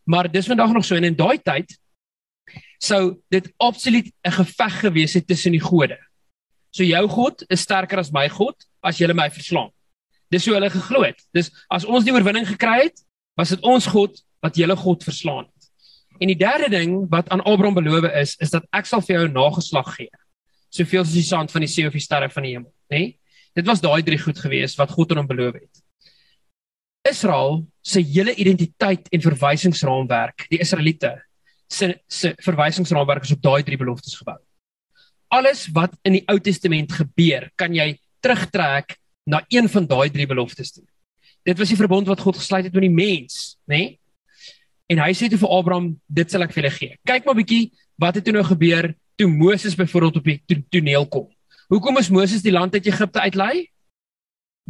Maar 0.04 0.28
dis 0.28 0.46
vandag 0.46 0.72
nog 0.72 0.84
so 0.84 0.96
en 0.96 1.04
in 1.04 1.16
daai 1.16 1.38
tyd 1.40 1.70
sou 2.82 3.20
dit 3.32 3.46
absoluut 3.56 4.10
'n 4.24 4.32
geveg 4.32 4.80
gewees 4.80 5.14
het 5.14 5.26
tussen 5.26 5.52
die 5.52 5.64
gode. 5.64 5.98
So 6.70 6.84
jou 6.84 7.08
God 7.08 7.44
is 7.48 7.60
sterker 7.60 7.98
as 7.98 8.12
my 8.12 8.28
God 8.28 8.56
as 8.82 8.98
jy 8.98 9.12
my 9.12 9.30
verslaan. 9.30 9.70
Dis 10.30 10.46
hoe 10.46 10.54
hulle 10.54 10.70
geglo 10.70 11.02
het. 11.02 11.20
Dis 11.32 11.50
as 11.70 11.84
ons 11.84 12.04
die 12.04 12.12
oorwinning 12.12 12.46
gekry 12.46 12.84
het, 12.84 13.00
was 13.36 13.48
dit 13.54 13.60
ons 13.62 13.86
God 13.86 14.20
wat 14.42 14.56
julle 14.56 14.76
God 14.76 15.04
verslaan 15.04 15.44
het. 15.44 15.70
En 16.20 16.30
die 16.30 16.38
derde 16.38 16.68
ding 16.70 17.06
wat 17.10 17.28
aan 17.28 17.42
Abraham 17.42 17.74
beloof 17.74 18.10
is, 18.12 18.36
is 18.38 18.50
dat 18.50 18.66
ek 18.72 18.86
sal 18.86 19.00
vir 19.00 19.16
jou 19.16 19.28
'n 19.28 19.32
nageslag 19.32 19.94
gee. 19.96 20.10
Soveel 20.74 21.04
soos 21.04 21.14
die 21.14 21.26
sand 21.26 21.52
van 21.54 21.62
die 21.62 21.70
see 21.70 21.86
of 21.86 21.94
die 21.94 22.02
sterre 22.02 22.30
van 22.32 22.46
die 22.46 22.56
hemel, 22.56 22.72
nê? 22.90 22.98
Nee? 22.98 23.12
Dit 23.54 23.68
was 23.68 23.78
daai 23.78 24.02
drie 24.02 24.18
goed 24.18 24.38
gewees 24.42 24.74
wat 24.74 24.90
God 24.90 25.12
aan 25.12 25.20
hom 25.22 25.28
beloof 25.30 25.60
het. 25.60 25.82
Israel 27.06 27.60
se 27.84 28.00
hele 28.02 28.34
identiteit 28.34 29.06
en 29.12 29.22
verwysingsraamwerk, 29.22 30.48
die 30.50 30.58
Israeliete 30.64 31.12
se 31.70 31.92
se 32.08 32.32
verwysingsraamwerk 32.42 33.28
is 33.28 33.34
op 33.36 33.44
daai 33.44 33.62
drie 33.62 33.78
beloftes 33.78 34.16
gebou. 34.18 34.38
Alles 35.34 35.66
wat 35.76 35.94
in 36.02 36.18
die 36.18 36.24
Ou 36.30 36.38
Testament 36.42 36.92
gebeur, 36.92 37.48
kan 37.56 37.74
jy 37.74 37.94
terugtrek 38.24 38.96
na 39.30 39.42
een 39.52 39.68
van 39.70 39.86
daai 39.86 40.10
drie 40.10 40.26
beloftes 40.26 40.74
toe. 40.74 40.84
Dit 41.44 41.58
was 41.60 41.70
die 41.70 41.78
verbond 41.78 42.08
wat 42.08 42.20
God 42.24 42.40
gesluit 42.40 42.66
het 42.66 42.74
met 42.74 42.86
die 42.86 42.96
mens, 42.96 43.56
nê? 43.68 43.76
Nee? 43.76 43.92
En 44.92 45.00
hy 45.00 45.12
sê 45.16 45.30
toe 45.32 45.40
vir 45.40 45.52
Abraham, 45.56 45.94
dit 46.12 46.30
sal 46.30 46.44
ek 46.44 46.52
vir 46.52 46.62
julle 46.62 46.74
gee. 46.74 46.96
Kyk 47.08 47.24
maar 47.24 47.38
bietjie 47.38 47.62
wat 48.00 48.18
het 48.18 48.26
toe 48.26 48.34
nou 48.36 48.44
gebeur 48.44 48.90
toe 49.16 49.28
Moses 49.30 49.74
byvoorbeeld 49.74 50.16
op 50.16 50.24
die 50.24 50.42
to 50.46 50.62
toneel 50.68 51.06
kom. 51.08 51.28
Hoekom 51.68 51.98
is 51.98 52.10
Moses 52.12 52.42
die 52.42 52.52
land 52.52 52.74
uit 52.74 52.86
Egipte 52.86 53.20
uitlei? 53.20 53.68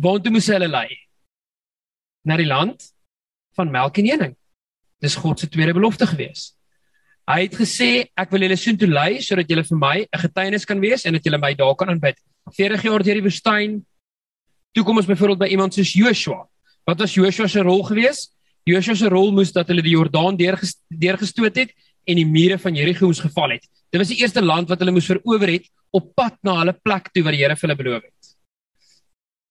Waartoe 0.00 0.32
moes 0.34 0.50
hulle 0.50 0.68
lei? 0.68 0.88
Na 2.24 2.36
die 2.36 2.48
land 2.48 2.90
van 3.54 3.70
melk 3.70 3.98
en 3.98 4.10
honing. 4.10 4.36
Dis 5.02 5.16
God 5.20 5.40
se 5.40 5.48
tweede 5.48 5.74
belofte 5.76 6.06
gewees. 6.06 6.52
Hy 7.24 7.46
het 7.46 7.56
gesê 7.56 7.88
ek 8.20 8.32
wil 8.34 8.44
julle 8.44 8.56
soontoe 8.60 8.88
lei 8.90 9.22
sodat 9.24 9.48
julle 9.48 9.64
vir 9.64 9.78
my 9.78 9.96
'n 10.04 10.20
getuienis 10.20 10.66
kan 10.68 10.80
wees 10.80 11.04
en 11.04 11.14
dat 11.14 11.24
julle 11.24 11.38
my 11.38 11.54
daar 11.54 11.74
kan 11.74 11.88
aanbid. 11.88 12.16
40 12.52 12.82
jaar 12.82 13.02
deur 13.02 13.14
die 13.14 13.24
woestyn. 13.24 13.84
Toe 14.74 14.84
kom 14.84 14.96
ons 14.96 15.06
byvoorbeeld 15.06 15.38
by 15.38 15.46
iemand 15.46 15.74
soos 15.74 15.92
Joshua. 15.92 16.46
Wat 16.84 16.98
was 16.98 17.14
Joshua 17.14 17.48
se 17.48 17.60
rol 17.60 17.82
gewees? 17.82 18.30
Joshua 18.64 18.94
se 18.94 19.08
rol 19.08 19.32
moes 19.32 19.52
dat 19.52 19.68
hulle 19.68 19.82
die 19.82 19.96
Jordaan 19.96 20.36
deurgestoot 20.36 21.56
het 21.56 21.72
en 22.04 22.16
die 22.16 22.26
mure 22.26 22.58
van 22.58 22.74
Jerigo 22.74 23.06
moes 23.06 23.20
geval 23.20 23.56
het. 23.56 23.64
Dit 23.94 24.02
was 24.02 24.10
die 24.10 24.18
eerste 24.24 24.42
land 24.42 24.66
wat 24.66 24.80
hulle 24.82 24.90
moes 24.90 25.06
verower 25.06 25.52
het 25.52 25.68
op 25.94 26.08
pad 26.18 26.34
na 26.42 26.56
hulle 26.58 26.72
plek 26.74 27.12
toe 27.14 27.22
wat 27.22 27.36
die 27.36 27.44
Here 27.44 27.54
vir 27.54 27.68
hulle 27.68 27.76
beloof 27.78 28.02
het. 28.02 28.30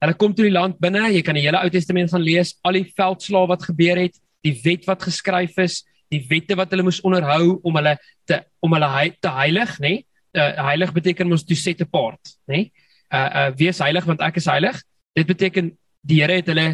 Hulle 0.03 0.17
kom 0.19 0.33
toe 0.35 0.49
die 0.49 0.51
land 0.51 0.81
binne, 0.83 1.05
jy 1.15 1.21
kan 1.23 1.39
die 1.39 1.45
hele 1.45 1.61
Ou 1.63 1.69
Testament 1.71 2.11
gaan 2.11 2.25
lees, 2.25 2.51
al 2.67 2.75
die 2.75 2.89
veldslae 2.91 3.47
wat 3.53 3.63
gebeur 3.63 4.01
het, 4.03 4.19
die 4.43 4.51
wet 4.65 4.83
wat 4.89 5.07
geskryf 5.07 5.55
is, 5.63 5.79
die 6.11 6.19
wette 6.27 6.59
wat 6.59 6.75
hulle 6.75 6.83
moes 6.83 6.99
onderhou 7.07 7.61
om 7.63 7.79
hulle 7.79 7.95
te 8.27 8.41
om 8.59 8.75
hulle 8.75 8.91
he, 8.97 9.07
te 9.23 9.31
heilig, 9.31 9.77
nê? 9.79 9.93
Nee? 9.93 10.05
Uh, 10.33 10.49
heilig 10.73 10.91
beteken 10.91 11.29
mos 11.29 11.47
to 11.47 11.55
set 11.55 11.79
apart, 11.85 12.35
nê? 12.51 12.65
Nee? 12.65 12.87
Uh 13.15 13.23
uh 13.23 13.49
wees 13.55 13.79
heilig 13.79 14.11
want 14.11 14.27
ek 14.27 14.43
is 14.43 14.51
heilig. 14.51 14.83
Dit 15.15 15.31
beteken 15.31 15.71
die 16.03 16.19
Here 16.19 16.41
het 16.41 16.51
hulle 16.51 16.73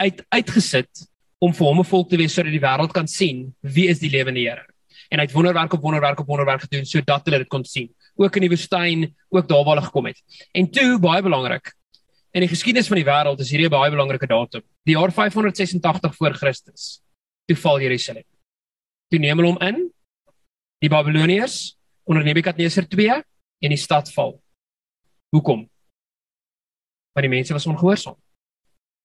uit 0.00 0.24
uitgesit 0.32 1.04
om 1.44 1.52
vir 1.52 1.68
hom 1.68 1.84
'n 1.84 1.92
volk 1.92 2.08
te 2.08 2.16
wees 2.16 2.32
sodat 2.32 2.56
die 2.56 2.62
wêreld 2.62 2.96
kan 2.96 3.08
sien 3.08 3.50
wie 3.60 3.90
is 3.92 4.00
die 4.00 4.08
lewende 4.08 4.40
Here. 4.40 4.71
En 5.12 5.20
hy 5.20 5.26
het 5.28 5.34
wonderwerk 5.36 5.76
op 5.76 5.84
wonderwerk 5.84 6.24
op 6.24 6.32
wonderwerk 6.32 6.64
gedoen 6.64 6.88
sodat 6.88 7.28
hulle 7.28 7.42
dit 7.44 7.52
kon 7.52 7.64
sien. 7.68 7.90
Ook 8.16 8.36
in 8.40 8.46
die 8.46 8.52
woestyn, 8.52 9.06
ook 9.28 9.48
daar 9.48 9.64
waar 9.64 9.76
hulle 9.76 9.86
gekom 9.86 10.08
het. 10.08 10.22
En 10.56 10.70
toe 10.72 10.98
baie 10.98 11.22
belangrik. 11.22 11.74
In 12.32 12.40
die 12.40 12.48
geskiedenis 12.48 12.88
van 12.88 12.96
die 12.96 13.08
wêreld 13.08 13.40
is 13.44 13.52
hierdie 13.52 13.68
'n 13.68 13.76
baie 13.76 13.90
belangrike 13.92 14.26
datum. 14.26 14.62
Die 14.88 14.96
jaar 14.96 15.12
586 15.12 16.16
voor 16.16 16.32
Christus. 16.32 17.02
Toe 17.46 17.56
val 17.56 17.80
Jerusalem 17.80 18.24
toe 19.12 19.20
neem 19.20 19.40
hulle 19.40 19.52
hom 19.52 19.60
in. 19.66 19.84
Die 20.82 20.90
Babiloniërs 20.90 21.76
onder 22.08 22.24
Nebukadneser 22.26 22.88
2 22.90 23.20
en 23.20 23.74
die 23.74 23.80
stad 23.80 24.08
val. 24.16 24.38
Hoekom? 25.36 25.66
Want 27.12 27.26
die 27.26 27.32
mense 27.32 27.54
was 27.54 27.68
ongehoorsaam. 27.68 28.16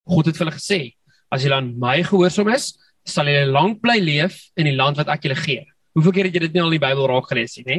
God 0.08 0.30
het 0.30 0.38
vir 0.38 0.46
hulle 0.46 0.56
gesê, 0.56 0.80
as 1.28 1.44
julle 1.44 1.58
aan 1.60 1.74
my 1.80 2.00
gehoorsaam 2.08 2.48
is, 2.54 2.72
sal 3.04 3.28
julle 3.28 3.52
lank 3.52 3.82
bly 3.84 3.98
leef 4.00 4.40
in 4.56 4.70
die 4.70 4.76
land 4.76 4.98
wat 5.00 5.12
ek 5.12 5.28
julle 5.28 5.36
gee. 5.38 5.66
Hoeveel 5.98 6.14
keer 6.14 6.28
het 6.28 6.36
jy 6.36 6.42
dit 6.46 6.54
nie 6.54 6.62
al 6.62 6.70
in 6.70 6.78
die 6.78 6.84
Bybel 6.86 7.08
raak 7.10 7.26
gelees 7.26 7.56
nie, 7.58 7.64
hè? 7.66 7.78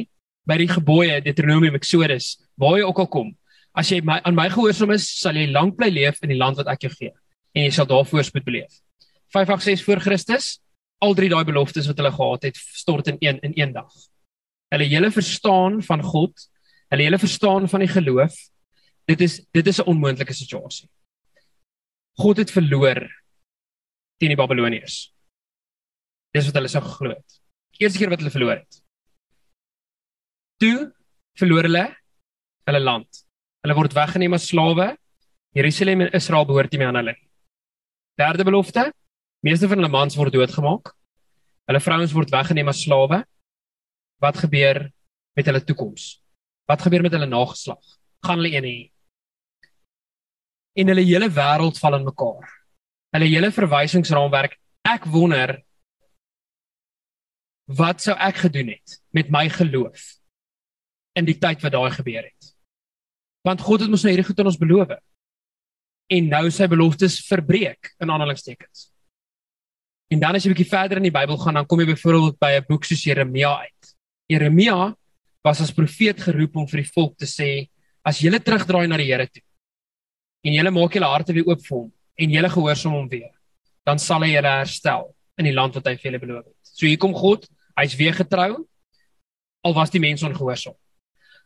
By 0.50 0.58
die 0.60 0.68
gebooie, 0.68 1.22
Deuteronomium, 1.24 1.78
Exodus, 1.80 2.34
waar 2.60 2.76
jy 2.76 2.88
ook 2.90 3.00
al 3.00 3.08
kom. 3.08 3.30
As 3.80 3.92
jy 3.94 4.02
my 4.04 4.18
aan 4.28 4.36
my 4.36 4.50
gehoorsaam 4.52 4.92
is, 4.92 5.08
sal 5.22 5.38
jy 5.40 5.46
lank 5.54 5.78
bly 5.80 5.88
leef 5.94 6.20
in 6.26 6.34
die 6.34 6.40
land 6.40 6.60
wat 6.60 6.68
ek 6.74 6.84
jou 6.88 6.92
gee 6.98 7.14
en 7.56 7.64
jy 7.64 7.72
sal 7.74 7.88
daar 7.90 8.04
voorspoed 8.06 8.44
beleef. 8.46 8.76
586 9.34 9.86
voor 9.88 10.02
Christus 10.04 10.60
al 11.00 11.16
drie 11.16 11.30
daai 11.32 11.46
beloftes 11.48 11.88
wat 11.88 12.00
hulle 12.02 12.12
gehad 12.12 12.48
het 12.50 12.60
stort 12.60 13.08
in 13.08 13.18
een 13.24 13.40
in 13.46 13.56
een 13.56 13.74
dag. 13.74 13.90
Hulle 14.74 14.90
hele 14.92 15.12
verstaan 15.16 15.80
van 15.86 16.04
God, 16.04 16.50
hulle 16.92 17.08
hele 17.08 17.20
verstaan 17.22 17.70
van 17.72 17.86
die 17.86 17.90
geloof, 17.90 18.36
dit 19.10 19.22
is 19.22 19.40
dit 19.56 19.68
is 19.68 19.80
'n 19.80 19.88
onmoontlike 19.88 20.34
situasie. 20.34 20.90
God 22.20 22.38
het 22.38 22.52
verloor 22.52 23.00
teen 24.20 24.36
die 24.36 24.36
Babiloniërs. 24.36 25.14
Dis 26.34 26.46
wat 26.46 26.56
hulle 26.56 26.68
sou 26.68 26.84
geglo 26.84 27.10
het. 27.10 27.39
Eerste 27.80 28.00
keer 28.00 28.12
wat 28.12 28.22
hulle 28.22 28.34
verloor 28.34 28.58
het. 28.60 28.80
Toe 30.60 30.92
verloor 31.40 31.68
hulle 31.70 31.86
hulle 32.70 32.82
land. 32.84 33.24
Hulle 33.64 33.76
word 33.76 33.96
weggeneem 33.96 34.36
as 34.36 34.48
slawe. 34.52 34.92
Jerusalem 35.58 36.06
en 36.06 36.16
Israel 36.20 36.46
behoort 36.46 36.72
nie 36.72 36.82
meer 36.82 36.92
aan 36.92 37.00
hulle 37.02 37.16
nie. 37.16 37.28
Derde 38.20 38.44
belofte, 38.44 38.90
Meeste 39.40 39.70
van 39.72 39.80
hulle 39.80 39.92
mans 39.92 40.18
word 40.20 40.36
doodgemaak. 40.36 40.92
Hulle 41.70 41.80
vrouens 41.80 42.12
word 42.12 42.32
weggeneem 42.34 42.68
as 42.68 42.82
slawe. 42.84 43.22
Wat 44.20 44.40
gebeur 44.42 44.82
met 45.38 45.48
hulle 45.48 45.62
toekoms? 45.64 46.18
Wat 46.68 46.82
gebeur 46.84 47.06
met 47.06 47.16
hulle 47.16 47.30
nageslag? 47.30 47.80
Gaan 48.26 48.42
hulle 48.42 48.52
een 48.52 48.68
hê? 48.68 48.80
En 50.84 50.92
hulle 50.92 51.06
hele 51.08 51.30
wêreld 51.32 51.80
val 51.80 51.96
in 52.02 52.08
mekaar. 52.10 52.52
Hulle 53.16 53.32
hele 53.32 53.52
verwysingsraamwerk. 53.56 54.58
Ek 54.84 55.08
wonder 55.08 55.62
wat 57.70 58.02
sou 58.02 58.16
ek 58.18 58.46
gedoen 58.46 58.74
het 58.74 58.98
met 59.14 59.30
my 59.30 59.46
geloof 59.54 60.16
in 61.18 61.28
die 61.28 61.38
tyd 61.38 61.62
wat 61.62 61.74
daai 61.76 61.92
gebeur 61.94 62.26
het? 62.26 62.54
Want 63.46 63.62
God 63.62 63.86
het 63.86 63.92
mos 63.92 64.04
nou 64.04 64.14
hierdie 64.14 64.26
goed 64.26 64.40
aan 64.42 64.50
ons 64.52 64.60
beloof. 64.60 64.96
En 66.10 66.32
nou 66.32 66.46
sy 66.52 66.66
beloftes 66.68 67.20
verbreek 67.28 67.94
in 68.02 68.10
aanhalingstekens. 68.10 68.90
En 70.10 70.20
dan 70.20 70.36
as 70.36 70.44
jy 70.44 70.50
'n 70.50 70.56
bietjie 70.56 70.74
verder 70.74 70.98
in 70.98 71.06
die 71.06 71.14
Bybel 71.14 71.38
gaan, 71.38 71.54
dan 71.54 71.66
kom 71.66 71.80
jy 71.80 71.94
byvoorbeeld 71.94 72.40
by 72.40 72.52
'n 72.58 72.66
boek 72.68 72.84
soos 72.84 73.04
Jeremia 73.04 73.60
uit. 73.60 73.96
Jeremia 74.28 74.96
was 75.44 75.62
as 75.62 75.72
profeet 75.72 76.20
geroep 76.20 76.56
om 76.56 76.68
vir 76.68 76.82
die 76.82 76.92
volk 76.92 77.18
te 77.18 77.26
sê: 77.26 77.70
"As 78.04 78.20
julle 78.20 78.40
terugdraai 78.40 78.88
na 78.88 78.98
die 78.98 79.06
Here 79.06 79.28
toe 79.28 79.44
en 80.44 80.54
julle 80.54 80.72
maak 80.72 80.94
julle 80.94 81.06
harte 81.06 81.34
weer 81.34 81.48
oop 81.48 81.62
vir 81.62 81.78
hom 81.78 81.92
en 82.16 82.30
julle 82.30 82.50
gehoorsaam 82.50 82.94
hom 82.94 83.08
weer, 83.10 83.32
dan 83.86 84.00
sal 84.00 84.22
hy 84.22 84.34
julle 84.34 84.48
herstel 84.48 85.16
in 85.38 85.46
die 85.46 85.54
land 85.54 85.76
wat 85.76 85.86
hy 85.86 85.96
vir 85.96 86.12
julle 86.12 86.20
beloof 86.20 86.46
het. 86.46 86.56
So 86.64 86.86
hier 86.86 86.98
kom 86.98 87.14
God, 87.14 87.48
hy's 87.80 87.96
weer 88.00 88.14
getrou 88.14 88.66
al 89.64 89.76
was 89.76 89.92
die 89.92 90.00
mense 90.00 90.26
ongehoorsaam. 90.26 90.76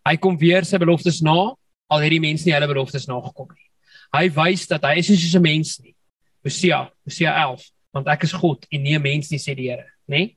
Hy 0.03 0.15
kom 0.21 0.37
weer 0.37 0.65
sy 0.67 0.77
beloftes 0.81 1.21
na 1.25 1.53
al 1.93 2.03
het 2.03 2.13
die 2.13 2.21
mense 2.21 2.45
nie 2.47 2.53
hulle 2.55 2.69
beloftes 2.69 3.07
nagekom 3.09 3.49
nie. 3.53 3.69
Hy 4.13 4.27
wys 4.35 4.67
dat 4.69 4.83
hy 4.85 4.97
is 5.01 5.09
nie 5.09 5.17
soos 5.17 5.35
'n 5.35 5.41
mens 5.41 5.79
nie. 5.79 5.95
Hosea, 6.43 6.89
Hosea 7.05 7.31
11, 7.45 7.71
want 7.93 8.07
ek 8.07 8.23
is 8.23 8.33
God 8.33 8.65
en 8.71 8.83
nie 8.83 8.95
'n 8.95 9.01
mens 9.01 9.31
nie 9.31 9.39
sê 9.39 9.55
die 9.55 9.69
Here, 9.69 9.85
nê? 10.07 10.35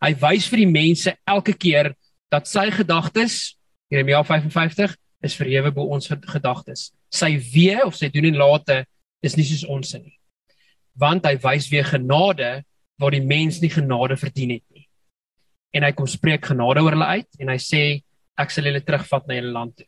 Hy 0.00 0.14
wys 0.14 0.46
vir 0.46 0.58
die 0.58 0.70
mense 0.70 1.16
elke 1.26 1.52
keer 1.52 1.94
dat 2.30 2.46
sy 2.46 2.70
gedagtes, 2.70 3.56
Jeremia 3.90 4.22
55, 4.22 4.96
is 5.22 5.34
verhewe 5.34 5.72
bo 5.74 5.88
ons 5.90 6.06
gedagtes. 6.06 6.92
Sy 7.10 7.36
wee 7.54 7.80
of 7.84 7.96
sy 7.96 8.08
doen 8.08 8.28
en 8.30 8.38
late 8.38 8.84
is 9.22 9.36
nie 9.36 9.44
soos 9.44 9.64
ons 9.64 9.94
nie. 9.94 10.14
Want 10.94 11.26
hy 11.26 11.34
wys 11.42 11.68
weer 11.70 11.84
genade 11.84 12.64
waar 12.98 13.14
die 13.14 13.24
mens 13.24 13.60
nie 13.60 13.70
genade 13.70 14.16
verdien 14.16 14.50
het. 14.58 14.67
En 15.76 15.84
hy 15.84 15.92
kom 15.92 16.06
spreek 16.08 16.46
genade 16.48 16.82
oor 16.82 16.96
hulle 16.96 17.10
uit 17.18 17.42
en 17.42 17.52
hy 17.52 17.58
sê 17.60 17.82
ek 18.38 18.52
sal 18.54 18.68
hulle 18.70 18.80
terugvat 18.80 19.26
na 19.28 19.36
hulle 19.38 19.52
land 19.52 19.74
toe. 19.76 19.86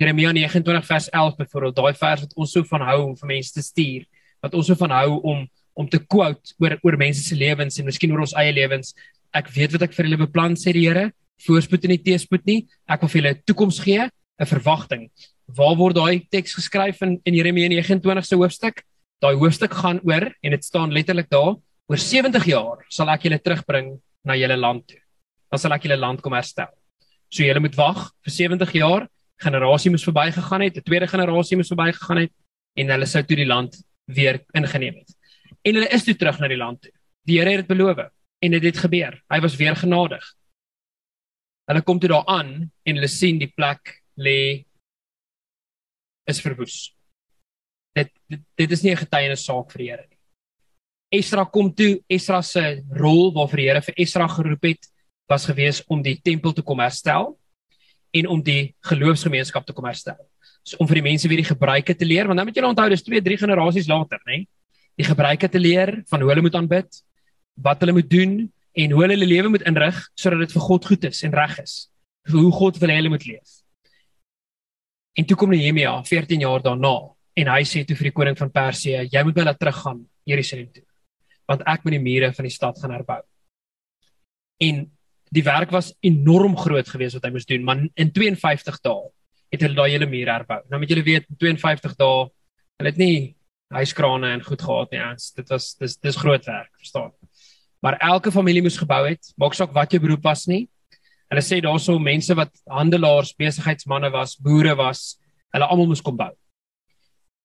Jeremia 0.00 0.32
29 0.32 0.86
vers 0.88 1.08
11 1.12 1.36
byvoorbeeld, 1.36 1.76
daai 1.76 1.94
vers 1.94 2.24
wat 2.24 2.36
ons 2.36 2.52
so 2.56 2.66
van 2.66 2.82
hou 2.88 2.98
om 3.04 3.16
vir 3.20 3.30
mense 3.34 3.52
te 3.54 3.62
stuur, 3.62 4.06
wat 4.42 4.54
ons 4.56 4.70
so 4.70 4.78
van 4.80 4.94
hou 5.00 5.18
om 5.20 5.48
om 5.80 5.86
te 5.88 6.00
quote 6.02 6.52
oor 6.60 6.74
oor 6.84 6.96
mense 7.00 7.22
se 7.24 7.36
lewens 7.38 7.78
en 7.78 7.86
miskien 7.86 8.10
oor 8.12 8.24
ons 8.24 8.34
eie 8.36 8.52
lewens. 8.52 8.90
Ek 9.32 9.48
weet 9.54 9.72
wat 9.76 9.86
ek 9.86 9.94
vir 9.96 10.08
hulle 10.08 10.18
beplan 10.20 10.56
sê 10.58 10.74
die 10.76 10.82
Here, 10.88 11.06
voorspoed 11.46 11.86
en 11.86 11.94
nie 11.94 12.02
teëspoed 12.04 12.44
nie. 12.48 12.58
Ek 12.90 13.00
wil 13.00 13.12
vir 13.12 13.20
julle 13.20 13.32
'n 13.34 13.42
toekoms 13.46 13.78
gee, 13.80 14.02
'n 14.40 14.50
verwagting. 14.52 15.08
Waar 15.48 15.76
word 15.76 15.96
daai 15.96 16.26
teks 16.30 16.54
geskryf 16.58 17.00
in 17.02 17.20
in 17.24 17.34
Jeremia 17.34 17.68
29 17.68 18.26
se 18.26 18.36
hoofstuk? 18.36 18.82
Daai 19.22 19.36
hoofstuk 19.36 19.72
gaan 19.72 20.00
oor 20.04 20.32
en 20.42 20.50
dit 20.50 20.64
staan 20.64 20.92
letterlik 20.92 21.30
daar, 21.30 21.56
oor 21.88 21.98
70 21.98 22.44
jaar 22.44 22.84
sal 22.88 23.08
ek 23.08 23.22
julle 23.22 23.38
terugbring 23.38 24.00
na 24.24 24.34
julle 24.34 24.56
land 24.56 24.86
toe. 24.86 24.98
Dan 25.50 25.58
sal 25.58 25.74
ek 25.74 25.86
julle 25.86 25.98
land 25.98 26.22
kom 26.22 26.32
herstel. 26.32 26.70
So 27.30 27.44
julle 27.44 27.62
moet 27.62 27.76
wag 27.78 28.10
vir 28.24 28.32
70 28.34 28.72
jaar 28.78 29.08
generasie 29.40 29.90
moes 29.90 30.04
verbygegaan 30.04 30.62
het, 30.66 30.76
'n 30.76 30.82
tweede 30.82 31.06
generasie 31.06 31.56
moes 31.56 31.72
verbygegaan 31.72 32.20
het 32.26 32.32
en 32.76 32.90
hulle 32.90 33.06
sou 33.06 33.22
toe 33.22 33.36
die 33.36 33.46
land 33.46 33.82
weer 34.06 34.44
ingeneem 34.54 34.96
het. 35.00 35.14
En 35.64 35.74
hulle 35.74 35.88
is 35.88 36.04
toe 36.04 36.14
terug 36.14 36.38
na 36.40 36.48
die 36.48 36.56
land 36.56 36.82
toe. 36.82 36.92
Die 37.26 37.38
Here 37.38 37.50
het 37.50 37.68
dit 37.68 37.76
beloof 37.76 37.98
en 37.98 38.50
dit 38.50 38.62
het, 38.62 38.74
het 38.74 38.84
gebeur. 38.84 39.22
Hy 39.30 39.40
was 39.40 39.56
weer 39.56 39.76
genadig. 39.76 40.24
Hulle 41.68 41.82
kom 41.82 41.98
toe 42.00 42.08
daar 42.08 42.26
aan 42.26 42.70
en 42.84 42.94
hulle 42.94 43.08
sien 43.08 43.38
die 43.38 43.52
plek 43.52 44.02
lê 44.16 44.64
is 46.26 46.40
verwoes. 46.40 46.94
Dit, 47.94 48.10
dit 48.28 48.40
dit 48.56 48.70
is 48.70 48.82
nie 48.82 48.92
'n 48.92 49.04
getuienis 49.04 49.44
saak 49.44 49.70
vir 49.70 49.78
die 49.78 49.90
Here 49.90 50.06
nie. 50.08 50.18
Esra 51.12 51.44
kom 51.44 51.74
toe, 51.74 52.02
Esra 52.08 52.42
se 52.42 52.82
rol 52.90 53.32
waarvoor 53.34 53.56
die 53.56 53.68
Here 53.68 53.82
vir 53.82 53.94
Esra 53.96 54.28
geroep 54.28 54.62
het, 54.62 54.86
was 55.30 55.46
gewees 55.46 55.82
om 55.86 56.02
die 56.02 56.16
tempel 56.18 56.52
te 56.52 56.62
kom 56.66 56.82
herstel 56.82 57.36
en 58.10 58.26
om 58.26 58.40
die 58.42 58.74
geloofsgemeenskap 58.90 59.66
te 59.66 59.74
kom 59.76 59.86
herstel. 59.86 60.18
So 60.66 60.80
om 60.82 60.88
vir 60.90 60.98
die 60.98 61.06
mense 61.06 61.30
weer 61.30 61.42
die 61.42 61.50
gebruike 61.50 61.94
te 61.94 62.06
leer, 62.06 62.26
want 62.28 62.40
dan 62.40 62.48
moet 62.48 62.58
jy 62.58 62.64
onthou 62.66 62.88
dis 62.90 63.04
2, 63.06 63.22
3 63.28 63.38
generasies 63.44 63.88
later, 63.88 64.18
né? 64.26 64.42
Die 64.98 65.06
gebruike 65.06 65.48
te 65.48 65.62
leer 65.62 66.00
van 66.10 66.20
hoe 66.20 66.32
hulle 66.32 66.44
moet 66.44 66.58
aanbid, 66.58 66.98
wat 67.62 67.80
hulle 67.84 67.94
moet 67.96 68.10
doen 68.10 68.34
en 68.74 68.92
hoe 68.96 69.04
hulle 69.04 69.16
hulle 69.16 69.30
lewe 69.30 69.54
moet 69.54 69.64
inrig 69.68 69.96
sodat 70.18 70.44
dit 70.44 70.52
vir 70.56 70.66
God 70.66 70.90
goed 70.90 71.08
is 71.08 71.22
en 71.26 71.38
reg 71.38 71.56
is. 71.62 71.78
Hoe 72.30 72.50
God 72.52 72.82
wil 72.82 72.92
hê 72.92 72.98
hulle 73.00 73.14
moet 73.14 73.26
leef. 73.28 73.56
En 75.18 75.26
toe 75.26 75.38
kom 75.38 75.50
Nehemia 75.54 75.94
14 76.06 76.42
jaar 76.42 76.62
daarna 76.64 76.94
en 77.40 77.50
hy 77.54 77.62
sê 77.66 77.82
toe 77.86 77.96
vir 77.96 78.10
die 78.10 78.16
koning 78.16 78.38
van 78.38 78.52
Persië, 78.52 79.06
jy 79.10 79.22
moet 79.26 79.38
hulle 79.38 79.56
teruggaan 79.56 80.04
Jerusalem 80.28 80.70
toe. 80.74 80.86
Want 81.50 81.64
ek 81.70 81.84
moet 81.86 81.96
die 81.96 82.02
mure 82.02 82.30
van 82.36 82.46
die 82.46 82.54
stad 82.54 82.78
gaan 82.82 82.94
herbou. 82.94 83.20
En 84.60 84.84
die 85.30 85.44
werk 85.46 85.70
was 85.70 85.92
enorm 86.06 86.56
groot 86.58 86.88
geweest 86.88 87.18
wat 87.18 87.26
hy 87.26 87.32
moes 87.34 87.46
doen, 87.46 87.64
maar 87.66 87.82
in 87.94 88.12
52 88.14 88.80
dae 88.82 89.10
het 89.50 89.64
hulle 89.64 89.78
daai 89.78 89.90
hele 89.90 90.06
muur 90.10 90.30
herbou. 90.30 90.60
Nou 90.70 90.80
moet 90.82 90.90
julle 90.90 91.06
weet, 91.06 91.26
52 91.42 91.96
dae, 91.98 92.26
hulle 92.80 92.92
het 92.92 92.98
nie 93.00 93.36
huiskrane 93.74 94.32
en 94.34 94.42
goed 94.42 94.62
gehad 94.62 94.94
nie, 94.94 95.00
eens. 95.02 95.30
Dit 95.36 95.50
was 95.50 95.72
dis 95.78 95.96
dis 96.02 96.18
groot 96.18 96.46
werk, 96.46 96.70
verstaan? 96.82 97.12
Maar 97.80 97.96
elke 98.10 98.32
familie 98.34 98.62
moes 98.62 98.78
gebou 98.78 99.04
het, 99.06 99.32
maak 99.40 99.54
saak 99.56 99.72
wat 99.74 99.94
jou 99.94 100.02
beroep 100.02 100.26
was 100.26 100.46
nie. 100.50 100.66
Hulle 101.30 101.42
sê 101.46 101.60
daarso 101.62 101.96
mense 102.02 102.34
wat 102.34 102.50
handelaars, 102.68 103.32
besigheidsmense 103.38 104.10
was, 104.12 104.34
boere 104.42 104.74
was, 104.78 105.14
hulle 105.54 105.66
almal 105.70 105.88
moes 105.92 106.02
kom 106.04 106.18
bou. 106.18 106.32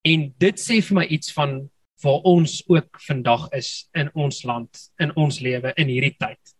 En 0.05 0.27
dit 0.41 0.61
sê 0.61 0.81
vir 0.85 0.99
my 0.99 1.05
iets 1.13 1.31
van 1.33 1.59
waar 2.03 2.25
ons 2.27 2.59
ook 2.69 2.99
vandag 3.05 3.47
is 3.57 3.87
in 3.97 4.09
ons 4.13 4.43
land, 4.45 4.81
in 5.01 5.13
ons 5.15 5.39
lewe 5.41 5.71
in 5.79 5.89
hierdie 5.89 6.13
tyd. 6.19 6.54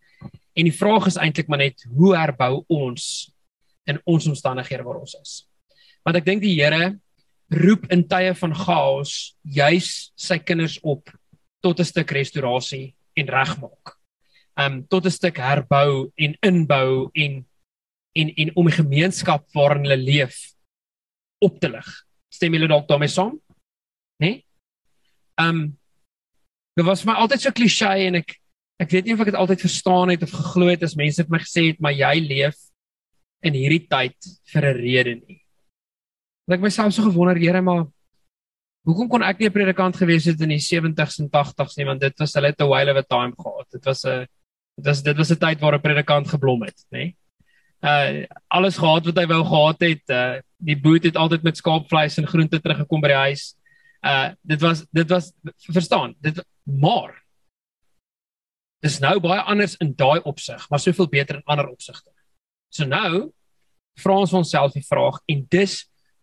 En 0.56 0.68
die 0.68 0.76
vraag 0.76 1.10
is 1.10 1.20
eintlik 1.20 1.50
maar 1.52 1.60
net 1.60 1.84
hoe 1.91 2.15
herbou 2.15 2.63
ons 2.72 3.32
in 3.86 4.00
ons 4.08 4.28
omstandighede 4.28 4.84
waar 4.84 5.02
ons 5.04 5.18
is. 5.20 5.34
Want 6.06 6.18
ek 6.18 6.26
dink 6.26 6.44
die 6.44 6.56
Here 6.56 6.96
roep 7.54 7.86
in 7.94 8.06
tye 8.10 8.34
van 8.39 8.56
chaos 8.58 9.36
juis 9.44 10.12
sy 10.18 10.39
kinders 10.41 10.80
op 10.82 11.12
tot 11.62 11.80
'n 11.80 11.86
stuk 11.86 12.12
restaurasie 12.12 12.96
en 13.18 13.28
regmaak. 13.28 13.98
Um 14.58 14.84
tot 14.88 15.06
'n 15.06 15.12
stuk 15.12 15.38
herbou 15.38 16.12
en 16.15 16.38
inbou 16.41 17.10
en 17.13 17.46
en 18.15 18.30
en 18.30 18.56
om 18.56 18.65
die 18.65 18.80
gemeenskap 18.82 19.46
waarin 19.54 19.84
hulle 19.84 19.98
leef 19.98 20.56
op 21.39 21.60
te 21.60 21.70
lig. 21.70 21.88
Stem 22.30 22.54
julle 22.54 22.68
dalk 22.68 22.88
daarmee 22.88 23.08
saam? 23.08 23.39
Né? 24.20 24.28
Nee? 24.28 24.46
Um 25.38 25.78
dit 26.76 26.86
was 26.86 27.04
vir 27.04 27.13
my 27.13 27.20
altyd 27.20 27.41
so 27.41 27.52
klise 27.52 27.88
en 27.88 28.15
ek 28.15 28.39
ek 28.80 28.92
weet 28.92 29.06
nie 29.06 29.14
of 29.16 29.24
ek 29.24 29.32
dit 29.32 29.40
altyd 29.40 29.62
verstaan 29.62 30.12
het 30.12 30.24
of 30.24 30.32
geglo 30.36 30.68
het 30.68 30.84
as 30.84 30.98
mense 31.00 31.22
het 31.22 31.32
my 31.32 31.40
gesê 31.40 31.70
het 31.72 31.80
maar 31.80 31.96
jy 31.96 32.20
leef 32.20 32.58
in 33.46 33.54
hierdie 33.54 33.86
tyd 33.88 34.16
vir 34.52 34.66
'n 34.66 34.78
rede 34.80 35.16
nie. 35.16 35.42
Want 36.48 36.60
ek 36.60 36.66
myself 36.66 36.94
so 36.94 37.04
gewonder, 37.04 37.38
Here, 37.38 37.62
maar 37.62 37.86
hoekom 38.86 39.10
kon 39.10 39.24
ek 39.24 39.40
nie 39.40 39.48
'n 39.48 39.54
predikant 39.54 39.96
gewees 39.96 40.26
het 40.26 40.42
in 40.42 40.50
die 40.50 40.62
70s 40.62 41.20
en 41.20 41.30
80s 41.30 41.78
nie 41.78 41.86
want 41.86 42.02
dit 42.02 42.14
was 42.20 42.34
hulle 42.34 42.54
te 42.54 42.66
while 42.66 42.92
of 42.92 42.98
a 42.98 43.04
time 43.04 43.34
gehad. 43.34 43.68
Dit 43.72 43.86
was 43.86 44.06
'n 44.06 44.28
dit 44.78 44.86
was 44.86 45.02
dit 45.02 45.18
was 45.18 45.32
'n 45.32 45.40
tyd 45.40 45.60
waar 45.60 45.76
'n 45.76 45.82
predikant 45.82 46.28
geblom 46.28 46.64
het, 46.64 46.86
nê? 46.92 47.16
Uh 47.82 48.26
alles 48.48 48.78
gehad 48.78 49.06
wat 49.06 49.18
hy 49.18 49.26
wou 49.28 49.44
gehad 49.44 49.80
het. 49.80 50.04
Uh 50.10 50.42
die 50.58 50.80
boet 50.80 51.04
het 51.04 51.16
altyd 51.16 51.44
met 51.44 51.58
skaapvleis 51.58 52.18
en 52.18 52.28
groente 52.28 52.60
teruggekom 52.60 53.02
by 53.02 53.08
die 53.08 53.24
huis. 53.30 53.56
Uh 54.04 54.34
dit 54.42 54.62
was 54.62 54.86
dit 54.92 55.10
was 55.10 55.34
verstaan. 55.58 56.16
Dit 56.22 56.44
maar 56.64 57.25
Dis 58.86 59.00
nou 59.02 59.15
baie 59.24 59.41
anders 59.41 59.74
in 59.82 59.95
daai 59.98 60.21
opsig, 60.30 60.62
maar 60.69 60.82
soveel 60.84 61.10
beter 61.10 61.39
in 61.39 61.48
ander 61.50 61.71
opsigte. 61.71 62.12
So 62.69 62.86
nou 62.86 63.32
vra 64.02 64.17
ons 64.21 64.34
onsself 64.36 64.76
die 64.76 64.86
vraag 64.86 65.21
en 65.32 65.45
dis 65.50 65.80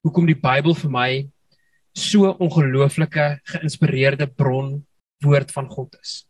hoekom 0.07 0.29
die 0.29 0.39
Bybel 0.39 0.77
vir 0.79 0.93
my 0.93 1.09
so 1.97 2.31
ongelooflike 2.45 3.27
geïnspireerde 3.51 4.29
bron 4.31 4.77
woord 5.25 5.51
van 5.55 5.69
God 5.73 5.97
is. 6.01 6.23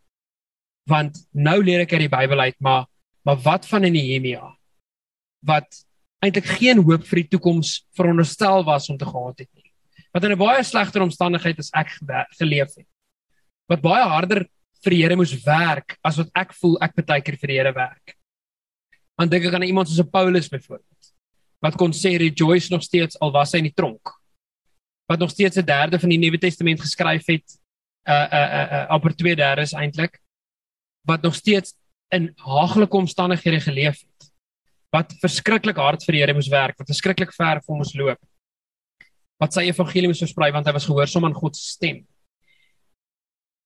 Want 0.89 1.21
nou 1.33 1.59
leer 1.63 1.85
ek 1.85 1.93
uit 1.95 2.07
die 2.07 2.15
Bybel 2.17 2.49
uit, 2.49 2.59
maar 2.61 2.89
maar 3.23 3.39
wat 3.45 3.69
van 3.71 3.85
Nehemia 3.87 4.49
wat 5.47 5.85
eintlik 6.23 6.49
geen 6.59 6.81
hoop 6.83 7.05
vir 7.07 7.21
die 7.21 7.29
toekoms 7.35 7.85
veronderstel 7.99 8.65
was 8.67 8.89
om 8.91 8.99
te 8.99 9.07
gehad 9.07 9.45
het 9.45 9.51
nie. 9.55 9.71
Wat 10.15 10.25
in 10.25 10.33
'n 10.33 10.39
baie 10.39 10.65
slegter 10.65 11.03
omstandigheid 11.03 11.59
as 11.59 11.71
ek 11.75 11.99
geleef 12.39 12.75
het. 12.75 12.89
Wat 13.69 13.81
baie 13.83 14.03
harder 14.03 14.47
vir 14.83 14.95
die 14.95 15.03
Here 15.03 15.17
moes 15.17 15.35
werk 15.45 15.97
as 16.03 16.19
wat 16.21 16.31
ek 16.35 16.53
voel 16.59 16.79
ek 16.83 16.97
baie 17.05 17.23
keer 17.23 17.39
vir 17.39 17.53
die 17.53 17.59
Here 17.61 17.75
werk. 17.77 18.17
Want 19.19 19.31
dink 19.31 19.47
ek 19.47 19.55
aan 19.55 19.69
iemand 19.69 19.89
soos 19.89 20.09
Paulus 20.11 20.49
byvoorbeeld 20.49 20.89
wat 21.63 21.79
kon 21.79 21.95
sê 21.95 22.17
rejoice 22.19 22.73
nog 22.73 22.83
steeds 22.83 23.19
al 23.23 23.31
was 23.35 23.53
hy 23.55 23.63
in 23.63 23.69
die 23.71 23.77
tronk. 23.79 24.11
Wat 25.07 25.21
nog 25.23 25.31
steeds 25.31 25.57
'n 25.57 25.65
derde 25.65 25.99
van 25.99 26.11
die 26.11 26.19
Nuwe 26.19 26.39
Testament 26.39 26.81
geskryf 26.81 27.27
het 27.27 27.47
uh 28.09 28.27
uh 28.39 28.49
uh, 28.59 28.67
uh 28.73 28.87
amper 28.91 29.15
2/3 29.15 29.79
eintlik 29.79 30.19
wat 31.07 31.23
nog 31.23 31.35
steeds 31.35 31.75
in 32.11 32.33
haglike 32.37 32.97
omstandighede 32.97 33.61
geleef 33.61 34.01
het. 34.01 34.31
Wat 34.91 35.15
verskriklik 35.21 35.77
hard 35.77 36.05
vir 36.05 36.13
die 36.13 36.21
Here 36.21 36.35
moes 36.35 36.49
werk, 36.49 36.79
wat 36.79 36.87
verskriklik 36.87 37.33
ver 37.33 37.61
vir 37.61 37.69
hom 37.69 37.79
moes 37.79 37.95
loop. 37.95 38.19
Wat 39.39 39.53
sy 39.53 39.61
evangelie 39.71 40.09
moes 40.09 40.23
versprei 40.23 40.53
want 40.53 40.67
hy 40.67 40.73
was 40.73 40.87
gehoorsaam 40.87 41.25
aan 41.25 41.35
God 41.35 41.57
se 41.57 41.69
stem. 41.77 42.07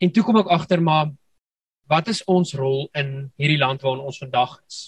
En 0.02 0.12
toe 0.12 0.24
kom 0.26 0.36
ek 0.40 0.50
agter 0.52 0.82
maar 0.84 1.08
wat 1.88 2.10
is 2.12 2.22
ons 2.28 2.52
rol 2.58 2.88
in 2.98 3.30
hierdie 3.40 3.60
land 3.60 3.84
waarin 3.84 4.04
ons 4.04 4.18
vandag 4.20 4.58
is? 4.66 4.80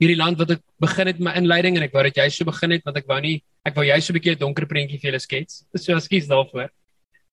Hierdie 0.00 0.18
land 0.18 0.40
wat 0.40 0.56
ek 0.56 0.64
begin 0.82 1.10
het 1.10 1.20
my 1.22 1.32
inleiding 1.38 1.78
en 1.78 1.86
ek 1.86 1.94
wou 1.94 2.02
dat 2.04 2.18
jy 2.18 2.26
so 2.32 2.48
begin 2.48 2.74
het 2.76 2.84
want 2.84 2.98
ek 3.00 3.08
wou 3.08 3.20
nie 3.24 3.38
ek 3.68 3.76
wou 3.76 3.84
jy 3.84 3.98
so 4.00 4.12
'n 4.12 4.18
bietjie 4.18 4.34
'n 4.34 4.40
donker 4.40 4.66
prentjie 4.66 4.98
vir 4.98 5.12
julle 5.12 5.20
skets. 5.20 5.64
So 5.76 5.96
ekskuus 5.96 6.28
daarvoor. 6.28 6.68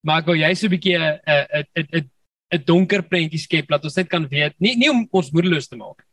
Maar 0.03 0.21
ek 0.21 0.27
wou 0.27 0.35
jy 0.35 0.53
so 0.55 0.67
'n 0.67 0.71
bietjie 0.71 0.95
'n 0.95 1.19
'n 1.27 1.87
'n 1.99 2.09
'n 2.53 2.63
donker 2.63 3.03
prentjie 3.03 3.39
skep 3.39 3.67
dat 3.67 3.83
ons 3.83 3.95
net 3.95 4.09
kan 4.09 4.27
weet, 4.27 4.55
nie 4.59 4.75
nie 4.75 4.89
om 4.89 5.07
ons 5.11 5.31
moedeloos 5.31 5.67
te 5.67 5.75
maak. 5.75 6.05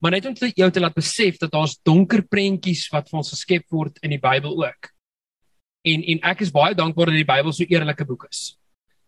Maar 0.00 0.12
net 0.12 0.26
om 0.26 0.34
jou 0.34 0.70
te 0.70 0.80
laat 0.80 0.94
besef 0.94 1.38
dat 1.38 1.52
daar's 1.52 1.76
donker 1.84 2.22
prentjies 2.22 2.88
wat 2.90 3.08
vir 3.08 3.18
ons 3.18 3.30
geskep 3.30 3.64
word 3.70 3.98
in 4.02 4.10
die 4.10 4.18
Bybel 4.18 4.64
ook. 4.64 4.88
En 5.84 6.02
en 6.02 6.18
ek 6.22 6.40
is 6.40 6.50
baie 6.50 6.74
dankbaar 6.74 7.06
dat 7.06 7.20
die 7.20 7.28
Bybel 7.28 7.52
so 7.52 7.64
eerlike 7.68 8.04
boek 8.04 8.26
is 8.30 8.56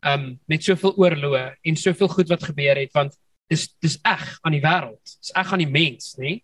um 0.04 0.24
met 0.50 0.64
soveel 0.64 0.94
oorloë 1.00 1.44
en 1.64 1.78
soveel 1.80 2.10
goed 2.12 2.32
wat 2.32 2.44
gebeur 2.44 2.76
het 2.76 2.92
want 2.96 3.16
dis 3.52 3.68
dis 3.82 3.96
eg 4.04 4.24
aan 4.42 4.56
die 4.56 4.62
wêreld. 4.64 5.00
Dis 5.04 5.32
eg 5.36 5.52
aan 5.52 5.62
die 5.64 5.70
mens, 5.70 6.14
nê? 6.20 6.38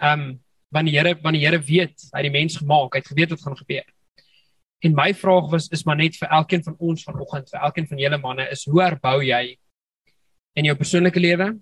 Um 0.00 0.34
want 0.74 0.90
die 0.90 0.96
Here 0.96 1.14
want 1.22 1.36
die 1.36 1.44
Here 1.44 1.60
weet 1.60 2.08
hy 2.10 2.22
het 2.22 2.28
die 2.28 2.34
mens 2.34 2.56
gemaak, 2.60 2.94
hy 2.94 3.02
het 3.02 3.10
geweet 3.12 3.34
wat 3.34 3.44
gaan 3.44 3.58
gebeur. 3.58 3.86
En 4.84 4.96
my 4.96 5.10
vraag 5.16 5.50
was 5.52 5.68
is 5.72 5.84
maar 5.88 5.96
net 5.96 6.16
vir 6.20 6.32
elkeen 6.38 6.64
van 6.64 6.74
ons 6.78 7.04
vanoggend, 7.06 7.48
vir 7.52 7.68
elkeen 7.68 7.86
van 7.88 8.02
julle 8.02 8.18
manne 8.20 8.48
is 8.52 8.64
hoe 8.68 8.82
herbou 8.82 9.20
jy 9.24 9.56
in 10.58 10.68
jou 10.68 10.74
persoonlike 10.78 11.20
lewe, 11.20 11.54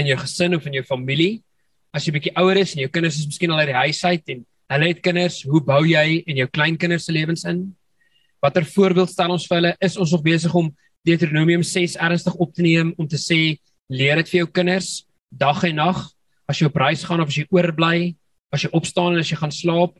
in 0.00 0.08
jou 0.10 0.16
gesin 0.18 0.56
of 0.56 0.66
in 0.66 0.80
jou 0.80 0.84
familie? 0.88 1.42
As 1.94 2.06
jy 2.06 2.16
bietjie 2.16 2.34
ouer 2.40 2.58
is 2.58 2.74
en 2.74 2.82
jou 2.82 2.90
kinders 2.90 3.20
is 3.20 3.28
miskien 3.30 3.54
al 3.54 3.62
uit 3.62 3.70
die 3.70 3.80
huis 3.84 4.02
uit 4.04 4.34
en 4.34 4.42
hulle 4.74 4.90
het 4.90 5.02
kinders, 5.04 5.42
hoe 5.46 5.60
bou 5.62 5.82
jy 5.86 6.24
in 6.26 6.40
jou 6.42 6.48
kleinkinders 6.50 7.06
se 7.06 7.14
lewens 7.14 7.44
in? 7.46 7.68
Watter 8.44 8.66
voorbeeld 8.68 9.08
stel 9.08 9.32
ons 9.32 9.46
vir 9.48 9.56
hulle? 9.56 9.70
Is 9.80 9.94
ons 9.96 10.10
nog 10.12 10.20
besig 10.24 10.52
om 10.52 10.66
Deuteronomium 11.08 11.62
6 11.64 11.94
ernstig 11.96 12.34
op 12.36 12.50
te 12.52 12.60
neem 12.60 12.90
om 13.00 13.06
te 13.08 13.16
sê 13.16 13.56
leer 13.88 14.18
dit 14.20 14.32
vir 14.34 14.42
jou 14.42 14.48
kinders 14.58 14.88
dag 15.32 15.62
en 15.64 15.78
nag 15.80 16.00
as 16.52 16.58
jy 16.60 16.68
op 16.68 16.76
reis 16.82 17.06
gaan 17.08 17.22
of 17.24 17.30
as 17.32 17.38
jy 17.38 17.46
oorbly, 17.48 18.10
as 18.52 18.66
jy 18.66 18.70
opstaan 18.76 19.14
en 19.14 19.22
as 19.22 19.30
jy 19.32 19.38
gaan 19.40 19.52
slaap, 19.54 19.94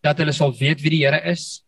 dat 0.00 0.16
hulle 0.16 0.32
sal 0.32 0.54
weet 0.56 0.80
wie 0.80 0.94
die 0.94 1.02
Here 1.02 1.20
is? 1.28 1.60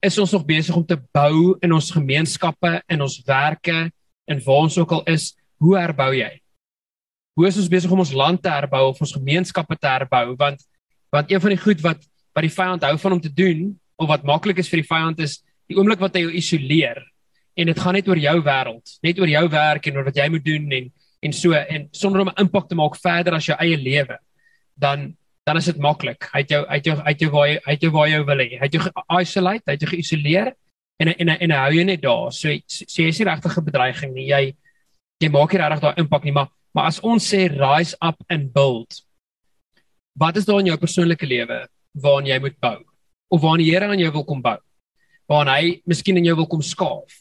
Is 0.00 0.16
ons 0.16 0.32
nog 0.32 0.46
besig 0.48 0.76
om 0.78 0.86
te 0.88 0.96
bou 0.96 1.58
in 1.60 1.74
ons 1.76 1.90
gemeenskappe, 1.92 2.78
in 2.88 3.04
ons 3.04 3.18
werke 3.28 3.90
en 4.24 4.40
waar 4.46 4.62
ons 4.70 4.78
ook 4.80 4.94
al 4.96 5.04
is? 5.12 5.34
Hoe 5.60 5.74
herbou 5.76 6.14
jy? 6.16 6.30
Hoe 7.36 7.50
is 7.50 7.58
ons 7.60 7.68
besig 7.68 7.92
om 7.92 8.00
ons 8.06 8.14
land 8.16 8.40
te 8.40 8.48
herbou 8.48 8.86
of 8.94 9.04
ons 9.04 9.12
gemeenskappe 9.18 9.76
te 9.76 9.90
herbou? 9.90 10.32
Want 10.40 10.64
want 11.12 11.28
een 11.28 11.44
van 11.44 11.52
die 11.52 11.60
goed 11.60 11.84
wat 11.84 12.00
wat 12.32 12.48
die 12.48 12.56
vyand 12.56 12.88
hou 12.88 12.96
van 13.04 13.18
om 13.18 13.20
te 13.20 13.32
doen 13.32 13.68
of 14.00 14.08
wat 14.08 14.24
maklik 14.24 14.64
is 14.64 14.72
vir 14.72 14.80
die 14.80 14.88
vyand 14.88 15.20
is 15.24 15.42
die 15.68 15.76
oomblik 15.76 16.00
wat 16.00 16.16
hy 16.16 16.24
jou 16.26 16.34
isoleer 16.40 17.02
en 17.58 17.66
dit 17.66 17.80
gaan 17.82 17.96
net 17.98 18.08
oor 18.08 18.20
jou 18.22 18.36
wêreld, 18.46 18.98
net 19.02 19.18
oor 19.20 19.30
jou 19.32 19.44
werk 19.52 19.86
en 19.88 19.96
oor 19.98 20.08
wat 20.08 20.16
jy 20.16 20.28
moet 20.32 20.44
doen 20.44 20.72
en 20.80 20.90
en 21.26 21.32
so 21.34 21.50
en 21.52 21.88
sonder 21.92 22.20
om 22.22 22.28
'n 22.28 22.40
impak 22.44 22.68
te 22.68 22.76
maak 22.78 22.96
verder 22.96 23.34
as 23.34 23.46
jou 23.46 23.56
eie 23.58 23.76
lewe, 23.76 24.18
dan 24.76 25.16
dan 25.46 25.56
is 25.56 25.64
dit 25.64 25.78
maklik. 25.80 26.28
Hy 26.32 26.42
het 26.44 26.50
jou 26.50 26.66
uit 26.66 26.84
jou 26.84 26.96
uit 26.96 27.20
jou 27.20 27.30
waar 27.30 27.48
hy 27.48 27.58
uit 27.66 27.80
jou 27.80 27.90
waar 27.90 28.08
jy 28.08 28.24
wil 28.24 28.36
hê. 28.44 28.50
Hy 28.60 28.66
het 28.68 28.72
jou 28.72 28.82
isolate, 29.20 29.62
hy 29.66 29.72
het 29.72 29.80
jou 29.80 29.90
geïsoleer 29.90 30.52
en 31.00 31.08
en 31.08 31.28
en 31.28 31.50
hy 31.50 31.56
hou 31.56 31.72
jou 31.72 31.84
net 31.84 32.02
daar. 32.02 32.32
So 32.32 32.48
so 32.66 33.02
jy 33.02 33.08
is 33.08 33.18
nie 33.18 33.28
regtig 33.28 33.58
'n 33.58 33.64
bedreiging 33.64 34.12
nie. 34.14 34.28
Jy 34.28 34.56
jy 35.20 35.28
maak 35.30 35.52
nie 35.52 35.60
regtig 35.60 35.80
daai 35.80 35.98
impak 35.98 36.24
nie, 36.24 36.32
maar 36.32 36.48
maar 36.74 36.86
as 36.86 37.00
ons 37.00 37.24
sê 37.34 37.48
rise 37.48 37.96
up 38.02 38.16
and 38.28 38.52
build. 38.52 39.02
Wat 40.14 40.36
is 40.36 40.44
daar 40.44 40.60
in 40.60 40.66
jou 40.66 40.76
persoonlike 40.76 41.26
lewe 41.26 41.66
waaraan 41.94 42.26
jy 42.26 42.38
moet 42.38 42.60
bou? 42.60 42.84
Of 43.30 43.40
waaraan 43.40 43.58
die 43.58 43.70
Here 43.70 43.88
aan 43.88 43.98
jou 43.98 44.12
wil 44.12 44.24
kom 44.24 44.42
bou? 44.42 44.58
Waarna 45.28 45.58
hy 45.60 45.78
miskien 45.88 46.18
in 46.18 46.28
jou 46.30 46.36
wil 46.40 46.48
kom 46.50 46.64
skaaf. 46.64 47.20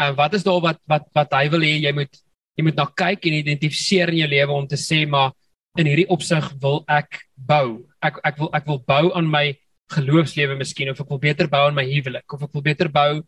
En 0.00 0.16
wat 0.18 0.34
is 0.34 0.44
daar 0.46 0.60
wat 0.64 0.80
wat 0.88 1.08
wat 1.14 1.34
hy 1.36 1.48
wil 1.52 1.64
hê 1.64 1.76
jy 1.84 1.92
moet 1.96 2.22
jy 2.56 2.66
moet 2.66 2.76
na 2.76 2.86
kyk 2.86 3.28
en 3.28 3.38
identifiseer 3.40 4.12
in 4.12 4.22
jou 4.24 4.30
lewe 4.32 4.56
om 4.56 4.66
te 4.68 4.80
sê 4.80 5.04
maar 5.08 5.32
in 5.80 5.88
hierdie 5.88 6.08
opsig 6.12 6.48
wil 6.60 6.82
ek 6.88 7.22
bou. 7.36 7.84
Ek 8.04 8.18
ek 8.24 8.40
wil 8.40 8.50
ek 8.56 8.66
wil 8.68 8.80
bou 8.88 9.04
aan 9.16 9.28
my 9.28 9.46
geloofslewe 9.92 10.56
miskien 10.56 10.90
of 10.92 11.00
ek 11.00 11.12
wil 11.12 11.20
beter 11.20 11.48
bou 11.52 11.62
aan 11.68 11.76
my 11.76 11.84
huwelik 11.88 12.28
of 12.32 12.44
ek 12.44 12.52
wil 12.56 12.64
beter 12.64 12.88
bou 12.92 13.22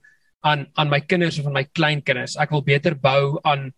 aan 0.45 0.67
aan 0.77 0.93
my 0.93 1.01
kinders 1.01 1.39
of 1.41 1.49
aan 1.49 1.57
my 1.57 1.65
kleinkinders. 1.65 2.37
Ek 2.41 2.53
wil 2.53 2.65
beter 2.65 2.97
bou 2.97 3.41
aan 3.45 3.73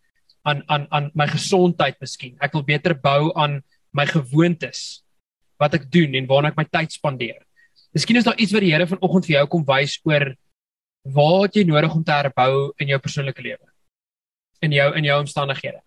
aan 0.46 0.62
aan 0.70 0.86
aan 0.94 1.10
my 1.14 1.26
gesondheid 1.30 1.98
miskien. 2.02 2.38
Ek 2.42 2.54
wil 2.54 2.66
beter 2.66 2.94
bou 2.94 3.34
aan 3.34 3.60
my 3.94 4.06
gewoontes 4.06 5.02
wat 5.58 5.74
ek 5.78 5.88
doen 5.90 6.14
en 6.18 6.26
waarna 6.30 6.52
ek 6.52 6.58
my 6.58 6.66
tyd 6.68 6.94
spandeer. 6.94 7.45
Miskien 7.96 8.18
is 8.20 8.26
daar 8.26 8.36
iets 8.36 8.52
wat 8.52 8.60
die 8.60 8.74
Here 8.74 8.84
vanoggend 8.84 9.24
vir 9.24 9.38
jou 9.38 9.46
kom 9.54 9.62
wys 9.64 9.94
oor 10.04 10.34
wat 11.16 11.54
jy 11.56 11.62
nodig 11.64 11.94
om 11.96 12.02
te 12.04 12.12
herbou 12.12 12.74
in 12.82 12.90
jou 12.92 12.98
persoonlike 13.00 13.40
lewe. 13.40 13.70
In 14.60 14.74
jou 14.76 14.88
in 14.98 15.08
jou 15.08 15.16
omstandighede. 15.22 15.80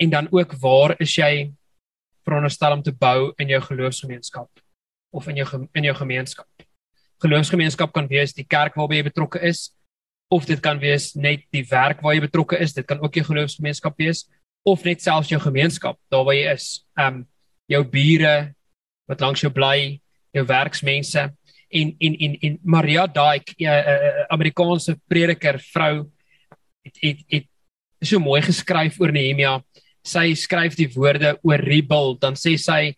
En 0.00 0.14
dan 0.14 0.30
ook 0.32 0.56
waar 0.62 0.96
is 0.96 1.12
jy 1.18 1.52
veronderstel 2.24 2.78
om 2.78 2.86
te 2.86 2.96
bou 2.96 3.34
in 3.36 3.52
jou 3.52 3.60
geloofsgemeenskap 3.66 4.64
of 5.12 5.28
in 5.28 5.42
jou 5.42 5.68
in 5.76 5.90
jou 5.90 5.96
gemeenskap. 6.00 6.48
Geloofsgemeenskap 7.20 7.92
kan 7.92 8.08
wees 8.08 8.32
die 8.32 8.48
kerk 8.48 8.80
waarby 8.80 9.02
jy 9.02 9.08
betrokke 9.12 9.44
is 9.44 9.66
of 10.32 10.48
dit 10.48 10.64
kan 10.64 10.80
wees 10.80 11.12
net 11.12 11.44
die 11.52 11.66
werk 11.68 12.00
waar 12.00 12.16
jy 12.16 12.24
betrokke 12.24 12.56
is, 12.56 12.72
dit 12.72 12.86
kan 12.88 13.04
ook 13.04 13.20
jou 13.20 13.28
geloofsgemeenskap 13.28 14.00
wees 14.00 14.30
of 14.64 14.84
net 14.88 15.04
selfs 15.04 15.28
jou 15.28 15.44
gemeenskap 15.44 16.00
daar 16.08 16.24
waar 16.24 16.40
jy 16.40 16.54
is. 16.56 16.86
Um 16.96 17.26
jou 17.68 17.84
bure 17.84 18.54
wat 19.10 19.20
langs 19.20 19.44
jou 19.44 19.52
bly, 19.52 20.00
jou 20.34 20.44
werksmense 20.46 21.26
en 21.70 21.92
en 21.98 22.14
en 22.26 22.36
en 22.40 22.58
Maria 22.62 23.06
daai 23.06 23.40
uh, 23.40 23.68
uh, 23.68 24.24
Amerikaanse 24.34 24.96
prediker 25.08 25.58
vrou 25.72 26.10
het 26.84 26.96
het 27.02 27.24
het 27.28 27.46
so 28.02 28.18
mooi 28.18 28.40
geskryf 28.42 28.98
oor 29.00 29.12
Nehemia. 29.12 29.58
Sy 30.06 30.32
skryf 30.34 30.76
die 30.78 30.88
woorde 30.94 31.34
oor 31.44 31.60
rebuild, 31.60 32.20
dan 32.22 32.38
sê 32.38 32.56
sy 32.58 32.94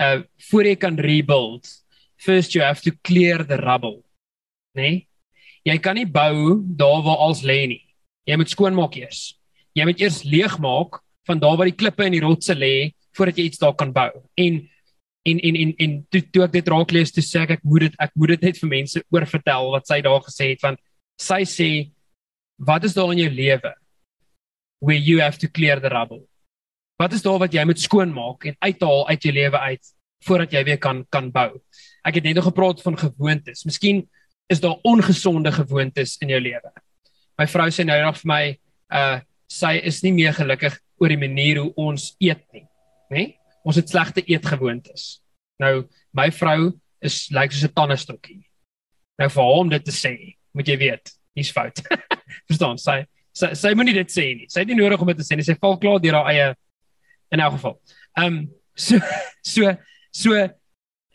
uh 0.00 0.22
voor 0.50 0.68
jy 0.68 0.76
kan 0.76 0.98
rebuild, 1.00 1.66
first 2.16 2.54
you 2.54 2.62
have 2.64 2.82
to 2.84 2.92
clear 3.02 3.44
the 3.44 3.56
rubble. 3.56 4.04
Nee? 4.76 5.06
Jy 5.66 5.78
kan 5.82 5.96
nie 5.98 6.06
bou 6.06 6.62
daar 6.78 7.02
waar 7.02 7.24
als 7.26 7.42
lê 7.42 7.66
nie. 7.66 7.82
Jy 8.26 8.36
moet 8.38 8.52
skoonmaak 8.52 8.96
eers. 9.00 9.34
Jy 9.74 9.86
moet 9.88 10.00
eers 10.00 10.22
leegmaak 10.24 11.00
van 11.26 11.40
daar 11.42 11.56
waar 11.58 11.70
die 11.70 11.76
klippe 11.76 12.06
en 12.06 12.14
die 12.14 12.22
rotse 12.22 12.54
lê 12.54 12.92
voordat 13.16 13.40
jy 13.40 13.48
iets 13.48 13.58
daar 13.58 13.74
kan 13.74 13.92
bou. 13.92 14.10
En 14.38 14.60
en 15.26 15.40
en 15.48 15.56
en 15.62 15.72
en 15.84 15.96
toe 16.10 16.22
toe 16.32 16.44
ek 16.44 16.52
dit 16.52 16.68
raak 16.74 16.92
lees 16.94 17.12
toe 17.14 17.24
sê 17.24 17.42
ek 17.44 17.56
ek 17.58 17.64
moet 17.64 17.86
dit 17.86 17.98
ek 18.06 18.12
moet 18.14 18.34
dit 18.34 18.46
net 18.48 18.60
vir 18.62 18.72
mense 18.72 19.02
oorvertel 19.14 19.72
wat 19.74 19.88
sy 19.90 20.00
daar 20.06 20.22
gesê 20.28 20.52
het 20.52 20.62
want 20.62 20.80
sy 21.20 21.42
sê 21.48 21.70
wat 22.58 22.84
is 22.84 22.94
daar 22.96 23.12
in 23.12 23.24
jou 23.24 23.32
lewe 23.32 23.72
where 24.80 24.96
you 24.96 25.20
have 25.20 25.38
to 25.38 25.48
clear 25.48 25.80
the 25.80 25.88
rubble? 25.88 26.28
Wat 26.98 27.12
is 27.12 27.22
daar 27.22 27.38
wat 27.38 27.52
jy 27.52 27.64
moet 27.68 27.80
skoonmaak 27.80 28.46
en 28.48 28.56
uithaal 28.64 29.08
uit 29.08 29.22
jou 29.22 29.32
lewe 29.34 29.58
uit 29.58 29.92
voordat 30.26 30.52
jy 30.52 30.62
weer 30.64 30.78
kan 30.80 31.04
kan 31.12 31.30
bou? 31.32 31.60
Ek 32.06 32.18
het 32.18 32.24
net 32.24 32.38
nog 32.38 32.48
gepraat 32.48 32.80
van 32.82 32.96
gewoontes. 32.98 33.64
Miskien 33.68 34.06
is 34.48 34.60
daar 34.60 34.78
ongesonde 34.86 35.52
gewoontes 35.52 36.16
in 36.24 36.32
jou 36.32 36.40
lewe. 36.40 36.72
My 37.36 37.46
vrou 37.50 37.68
sê 37.70 37.84
nou 37.84 37.98
nog 38.04 38.20
vir 38.22 38.32
my 38.32 38.44
uh 38.92 39.18
sy 39.46 39.76
is 39.86 40.00
nie 40.02 40.10
meer 40.10 40.32
gelukkig 40.34 40.74
oor 40.98 41.12
die 41.12 41.20
manier 41.20 41.60
hoe 41.60 41.70
ons 41.78 42.16
eet 42.18 42.40
nie. 42.50 42.64
Nê 43.12 43.20
nee? 43.20 43.34
Ons 43.66 43.78
het 43.78 43.90
slegte 43.90 44.22
eetgewoontes. 44.24 45.20
Nou 45.62 45.86
my 46.16 46.30
vrou 46.32 46.72
is 47.04 47.26
lyk 47.30 47.50
like 47.50 47.54
soos 47.54 47.70
'n 47.70 47.74
tannestokkie. 47.74 48.42
Nou 49.18 49.28
vir 49.28 49.42
hom 49.42 49.68
dit 49.68 49.84
te 49.84 49.92
sê, 49.92 50.36
moet 50.54 50.68
jy 50.68 50.76
weet, 50.78 51.12
hier's 51.34 51.52
fout. 51.52 51.80
Verstaan? 52.48 52.78
Sy 52.78 53.04
sy, 53.36 53.52
sy 53.54 53.74
moenie 53.74 53.96
dit 53.96 54.12
sê 54.12 54.26
nie. 54.34 54.46
Sy 54.48 54.62
het 54.62 54.68
nie 54.68 54.78
nodig 54.78 55.00
om 55.00 55.10
dit 55.12 55.18
te 55.18 55.26
sê 55.26 55.36
nie. 55.36 55.44
Sy 55.44 55.56
val 55.60 55.78
klaar 55.78 56.00
deur 56.00 56.20
haar 56.20 56.30
eie 56.32 56.54
in 57.34 57.40
elk 57.40 57.58
geval. 57.58 57.76
Ehm 58.16 58.26
um, 58.26 58.38
so 58.76 59.00
so 59.54 59.74
so 60.12 60.46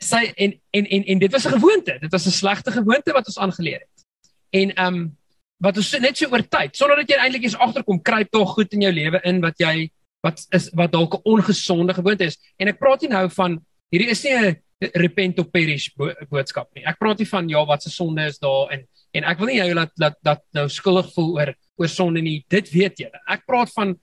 sy 0.02 0.34
en 0.38 0.54
en 0.74 0.86
en 0.86 1.04
en 1.14 1.20
dit 1.20 1.32
was 1.32 1.46
'n 1.48 1.58
gewoonte. 1.58 1.98
Dit 2.02 2.12
was 2.12 2.28
'n 2.28 2.38
slegte 2.42 2.72
gewoonte 2.72 3.14
wat 3.14 3.26
ons 3.26 3.40
aangeleer 3.40 3.80
het. 3.80 4.06
En 4.52 4.76
ehm 4.76 4.94
um, 4.94 5.18
wat 5.62 5.78
ons 5.78 5.92
net 6.00 6.18
so 6.18 6.30
oor 6.34 6.42
tyd, 6.42 6.76
sonder 6.76 6.98
dat 6.98 7.10
jy 7.10 7.18
eintlik 7.22 7.44
eens 7.44 7.58
agterkom, 7.58 8.02
kruip 8.02 8.32
tog 8.34 8.54
goed 8.58 8.74
in 8.74 8.82
jou 8.82 8.94
lewe 8.94 9.20
in 9.24 9.42
wat 9.42 9.60
jy 9.62 9.92
wat 10.22 10.46
is 10.54 10.70
wat 10.78 10.92
dalk 10.92 11.16
'n 11.16 11.22
ongesonde 11.24 11.94
gewoonte 11.94 12.26
is. 12.26 12.38
En 12.58 12.68
ek 12.68 12.80
praat 12.80 13.02
nie 13.02 13.10
nou 13.10 13.30
van 13.30 13.60
hierdie 13.92 14.10
is 14.10 14.24
nie 14.24 14.36
'n 14.36 14.56
repent 14.96 15.40
or 15.40 15.46
perish 15.46 15.90
bo 15.96 16.14
boodskap 16.30 16.70
nie. 16.76 16.86
Ek 16.86 17.00
praat 17.00 17.20
nie 17.20 17.30
van 17.30 17.50
ja 17.50 17.66
wat 17.66 17.84
se 17.84 17.90
sonde 17.90 18.26
is 18.26 18.40
daar 18.40 18.72
en 18.72 18.88
en 19.14 19.24
ek 19.24 19.40
wil 19.40 19.48
nie 19.48 19.58
jou 19.58 19.74
laat 19.74 19.92
laat 20.00 20.18
dat 20.24 20.42
nou 20.54 20.68
skuldig 20.70 21.14
voel 21.14 21.38
oor 21.38 21.54
oor 21.78 21.88
sonde 21.88 22.22
nie. 22.22 22.46
Dit 22.50 22.72
weet 22.72 23.00
jy. 23.00 23.10
Ek 23.28 23.46
praat 23.46 23.72
van 23.74 23.96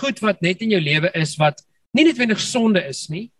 goed 0.00 0.20
wat 0.20 0.42
net 0.42 0.62
in 0.62 0.70
jou 0.70 0.80
lewe 0.80 1.10
is 1.14 1.36
wat 1.36 1.60
nie 1.94 2.04
noodwendig 2.04 2.40
sonde 2.40 2.82
is 2.88 3.08
nie, 3.10 3.30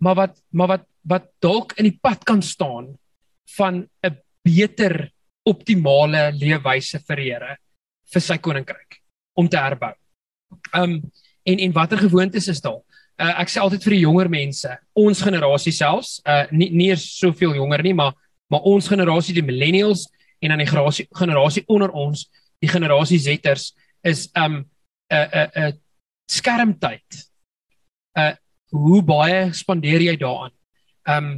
maar 0.00 0.14
wat 0.14 0.40
maar 0.52 0.68
wat 0.68 0.86
wat 1.08 1.30
dalk 1.40 1.72
in 1.78 1.88
die 1.88 1.98
pad 2.02 2.24
kan 2.24 2.42
staan 2.42 2.96
van 3.56 3.88
'n 4.04 4.18
beter 4.44 5.10
optimale 5.46 6.32
leefwyse 6.32 7.00
vir 7.06 7.16
Here 7.16 7.56
vir 8.12 8.20
sy 8.20 8.36
koninkryk 8.38 9.00
om 9.36 9.48
te 9.48 9.56
herbou. 9.56 9.94
Um 10.74 11.02
en 11.50 11.62
en 11.64 11.74
watter 11.76 11.98
gewoontes 11.98 12.48
is 12.52 12.60
daar? 12.64 12.80
Uh, 13.18 13.32
ek 13.42 13.50
sê 13.50 13.58
altyd 13.62 13.82
vir 13.82 13.96
die 13.96 14.04
jonger 14.04 14.28
mense, 14.30 14.70
ons 14.94 15.22
generasie 15.26 15.72
selfs, 15.74 16.18
uh 16.22 16.44
nie 16.54 16.70
nie 16.70 16.90
is 16.94 17.06
soveel 17.18 17.56
jonger 17.58 17.82
nie, 17.82 17.94
maar 17.94 18.14
maar 18.48 18.64
ons 18.68 18.88
generasie 18.88 19.34
die 19.36 19.44
millennials 19.44 20.06
en 20.40 20.54
dan 20.54 20.62
die 20.62 20.68
generasie 20.68 21.08
generasie 21.18 21.64
onder 21.66 21.90
ons, 21.90 22.28
die 22.62 22.70
generasie 22.70 23.18
Z'ers 23.18 23.72
is 24.06 24.28
um 24.38 24.62
'n 25.10 25.14
uh, 25.14 25.24
'n 25.24 25.38
uh, 25.38 25.46
'n 25.46 25.72
uh, 25.72 25.72
skermtyd. 26.30 27.24
Uh 28.16 28.34
hoe 28.68 29.02
baie 29.02 29.52
spandeer 29.56 30.02
jy 30.04 30.16
daaraan? 30.16 30.52
Um 31.08 31.28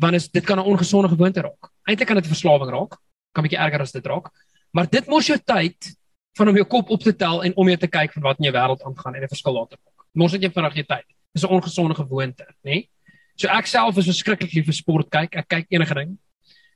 want 0.00 0.14
is 0.14 0.28
dit 0.28 0.44
kan 0.44 0.58
'n 0.58 0.66
ongesonde 0.66 1.08
gewoonte 1.08 1.40
raak. 1.40 1.70
Eintlik 1.86 2.06
kan 2.08 2.16
dit 2.16 2.26
'n 2.26 2.34
verslawing 2.34 2.70
raak. 2.70 2.98
Kan 3.32 3.44
bietjie 3.44 3.60
erger 3.60 3.80
as 3.80 3.92
dit 3.92 4.06
raak. 4.06 4.30
Maar 4.72 4.90
dit 4.90 5.06
mors 5.06 5.26
jou 5.26 5.38
tyd 5.38 5.96
van 6.38 6.48
om 6.48 6.56
jou 6.56 6.66
kop 6.66 6.90
op 6.90 7.02
te 7.02 7.12
tel 7.16 7.42
en 7.44 7.56
om 7.56 7.68
jou 7.68 7.76
te 7.76 7.90
kyk 7.90 8.12
van 8.12 8.22
wat 8.22 8.38
in 8.38 8.48
jou 8.48 8.54
wêreld 8.54 8.82
aangaan 8.86 9.14
en 9.14 9.22
'n 9.22 9.28
verskil 9.28 9.52
laat 9.52 9.70
maak. 9.70 10.06
Mos 10.14 10.32
dit 10.32 10.42
jy 10.42 10.50
vanaand 10.50 10.74
jou 10.74 10.84
tyd. 10.84 11.06
Dis 11.34 11.44
'n 11.44 11.52
ongesonde 11.52 11.94
gewoonte? 11.94 12.46
Nee? 12.64 12.88
So 13.36 13.48
ek 13.48 13.66
self 13.66 13.96
is 13.96 14.06
verskriklik 14.06 14.52
lief 14.52 14.66
vir 14.66 14.74
sport 14.74 15.10
kyk. 15.10 15.36
Ek 15.36 15.48
kyk 15.48 15.66
enige 15.70 15.94
ding. 15.94 16.18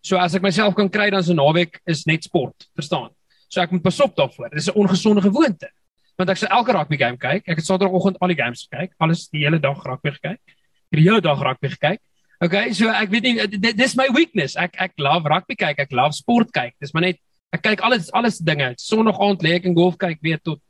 So 0.03 0.17
as 0.17 0.35
ek 0.35 0.43
myself 0.43 0.75
kan 0.75 0.89
kry 0.89 1.11
dan 1.11 1.23
'n 1.23 1.37
naweek 1.37 1.81
is 1.87 2.07
net 2.07 2.25
sport, 2.25 2.69
verstaan? 2.77 3.11
So 3.49 3.61
ek 3.61 3.71
moet 3.71 3.83
pas 3.83 4.01
op 4.01 4.17
daarvoor. 4.17 4.51
Dis 4.51 4.69
'n 4.69 4.75
ongesonde 4.75 5.23
gewoonte. 5.23 5.69
Want 6.17 6.31
ek 6.31 6.37
sal 6.37 6.49
elke 6.49 6.73
rugby 6.73 6.97
game 6.97 7.17
kyk. 7.17 7.49
Ek 7.49 7.57
het 7.57 7.65
Saterdagoggend 7.65 8.19
al 8.21 8.29
die 8.29 8.37
games 8.37 8.69
gekyk. 8.69 8.93
Alles 8.99 9.29
die 9.29 9.45
hele 9.45 9.59
dag 9.59 9.83
rugby 9.85 10.11
gekyk. 10.11 10.41
Die 10.91 11.03
hele 11.03 11.21
dag 11.21 11.41
rugby 11.43 11.69
gekyk. 11.69 12.01
Okay, 12.41 12.73
so 12.73 12.89
ek 12.89 13.11
weet 13.11 13.23
nie 13.23 13.73
dis 13.73 13.97
my 13.97 14.09
weakness. 14.13 14.57
Ek 14.57 14.75
ek 14.79 14.93
love 14.99 15.29
rugby 15.29 15.55
kyk. 15.55 15.79
Ek 15.79 15.93
love 15.93 16.13
sport 16.13 16.53
kyk. 16.53 16.75
Dis 16.81 16.93
maar 16.93 17.03
net 17.03 17.19
ek 17.55 17.63
kyk 17.65 17.85
alles 17.87 18.11
alles 18.13 18.41
dinge. 18.43 18.73
Sondag 18.83 19.21
aand 19.23 19.43
lê 19.47 19.59
ek 19.59 19.69
en 19.71 19.77
golf 19.77 19.99
kyk 20.01 20.23
weer 20.23 20.43
tot 20.43 20.61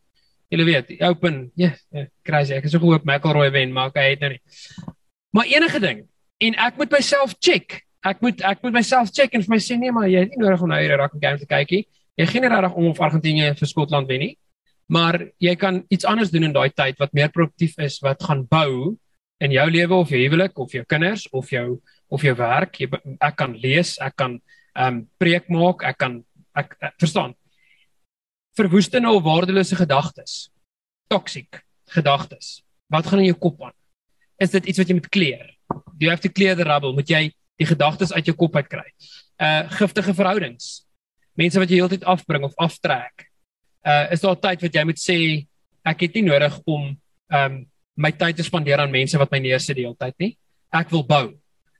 Julle 0.52 0.66
weet, 0.68 0.90
open, 1.02 1.50
ja, 1.56 1.70
yeah, 1.72 1.78
yeah, 1.90 2.08
crazy. 2.22 2.52
Ek 2.54 2.66
is 2.68 2.74
so 2.74 2.78
gehoop 2.78 3.06
McIlroy 3.08 3.48
wen, 3.50 3.72
maar 3.74 3.88
hy 3.96 4.10
het 4.12 4.20
nou 4.22 4.28
nie. 4.34 4.42
Maar 5.34 5.48
enige 5.50 5.80
ding 5.82 6.04
en 6.44 6.56
ek 6.66 6.78
moet 6.78 6.92
myself 6.92 7.34
check. 7.42 7.80
Ek 8.04 8.20
moet 8.22 8.42
ek 8.44 8.60
moet 8.62 8.76
myself 8.76 9.10
check 9.14 9.34
en 9.34 9.42
vir 9.42 9.54
my 9.54 9.60
sê 9.62 9.78
nee, 9.80 9.92
maar 9.94 10.06
jy 10.10 10.26
het 10.26 10.34
nie 10.34 10.42
nodig 10.42 10.62
om 10.62 10.70
nou 10.70 10.78
hierdie 10.78 10.98
rugby 11.00 11.22
game 11.22 11.40
te 11.40 11.48
kyk 11.50 11.72
nie. 11.74 11.84
Jy 12.20 12.26
geen 12.30 12.46
regtig 12.46 12.76
om 12.78 12.90
of 12.90 13.00
Argentinië 13.02 13.54
vir 13.58 13.70
Skotland 13.70 14.10
wen 14.10 14.22
nie. 14.26 14.34
Maar 14.92 15.18
jy 15.42 15.54
kan 15.58 15.80
iets 15.90 16.06
anders 16.06 16.30
doen 16.30 16.50
in 16.50 16.54
daai 16.54 16.68
tyd 16.76 17.00
wat 17.00 17.14
meer 17.16 17.32
produktief 17.32 17.78
is, 17.82 17.96
wat 18.04 18.22
gaan 18.22 18.44
bou 18.50 18.94
in 19.42 19.54
jou 19.54 19.64
lewe 19.72 19.96
of 19.96 20.12
jou 20.12 20.20
huwelik 20.20 20.60
of 20.60 20.76
jou 20.76 20.84
kinders 20.86 21.24
of 21.32 21.48
jou 21.50 21.80
of 22.12 22.22
jou 22.22 22.36
werk. 22.38 22.78
Jy, 22.78 22.90
ek 23.18 23.40
kan 23.40 23.56
lees, 23.58 23.96
ek 24.04 24.14
kan 24.20 24.38
ehm 24.74 24.86
um, 24.86 25.02
preek 25.22 25.48
maak, 25.54 25.82
ek 25.86 25.98
kan 26.02 26.20
ek, 26.56 26.76
ek 26.80 26.94
verstaan 27.02 27.34
verwoestende 28.54 29.10
of 29.10 29.22
waardelose 29.22 29.76
gedagtes. 29.76 30.50
Toxic 31.06 31.64
gedagtes. 31.84 32.62
Wat 32.86 33.06
gaan 33.06 33.18
in 33.18 33.32
jou 33.32 33.38
kop 33.38 33.62
aan? 33.62 33.74
Is 34.38 34.50
dit 34.54 34.70
iets 34.70 34.78
wat 34.78 34.88
jy 34.88 34.94
moet 34.98 35.08
kleer? 35.08 35.50
Do 35.68 36.06
you 36.06 36.10
have 36.10 36.22
to 36.22 36.30
clear 36.32 36.56
the 36.56 36.66
rubble? 36.66 36.94
Moet 36.94 37.10
jy 37.10 37.22
die 37.58 37.66
gedagtes 37.66 38.12
uit 38.12 38.30
jou 38.30 38.36
kop 38.38 38.56
uitkry? 38.56 38.86
Uh 39.38 39.66
giftige 39.74 40.14
verhoudings. 40.14 40.84
Mense 41.38 41.58
wat 41.58 41.70
jy 41.70 41.80
heeltyd 41.82 42.06
afbring 42.06 42.46
of 42.46 42.54
aftrek. 42.62 43.28
Uh 43.82 44.06
is 44.14 44.22
daar 44.22 44.38
tyd 44.38 44.62
wat 44.66 44.74
jy 44.74 44.84
moet 44.86 45.02
sê 45.02 45.18
ek 45.84 46.06
het 46.06 46.18
nie 46.18 46.26
nodig 46.30 46.58
om 46.64 46.92
um 47.34 47.62
my 47.94 48.10
tyd 48.10 48.38
te 48.38 48.46
spandeer 48.46 48.80
aan 48.82 48.90
mense 48.90 49.18
wat 49.18 49.30
my 49.30 49.38
neersit 49.42 49.76
die 49.78 49.86
hele 49.86 49.98
tyd 49.98 50.14
nie. 50.18 50.34
Ek 50.74 50.90
wil 50.90 51.04
bou. 51.06 51.26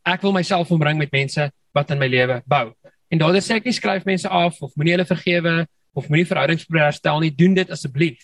Ek 0.06 0.22
wil 0.22 0.34
myself 0.34 0.70
omring 0.74 0.98
met 0.98 1.14
mense 1.14 1.50
wat 1.74 1.90
in 1.90 1.98
my 1.98 2.10
lewe 2.10 2.42
bou. 2.46 2.70
En 3.12 3.20
daardie 3.20 3.42
sê 3.44 3.58
ek 3.58 3.68
nie 3.68 3.76
skryf 3.76 4.06
mense 4.08 4.28
af 4.28 4.60
of 4.62 4.72
moenie 4.78 4.94
hulle 4.96 5.08
vergewe 5.08 5.54
of 5.94 6.08
moenie 6.10 6.26
verhoudings 6.28 6.66
probeer 6.66 6.88
herstel 6.88 7.20
nie, 7.22 7.30
doen 7.30 7.54
dit 7.54 7.70
asseblief. 7.70 8.18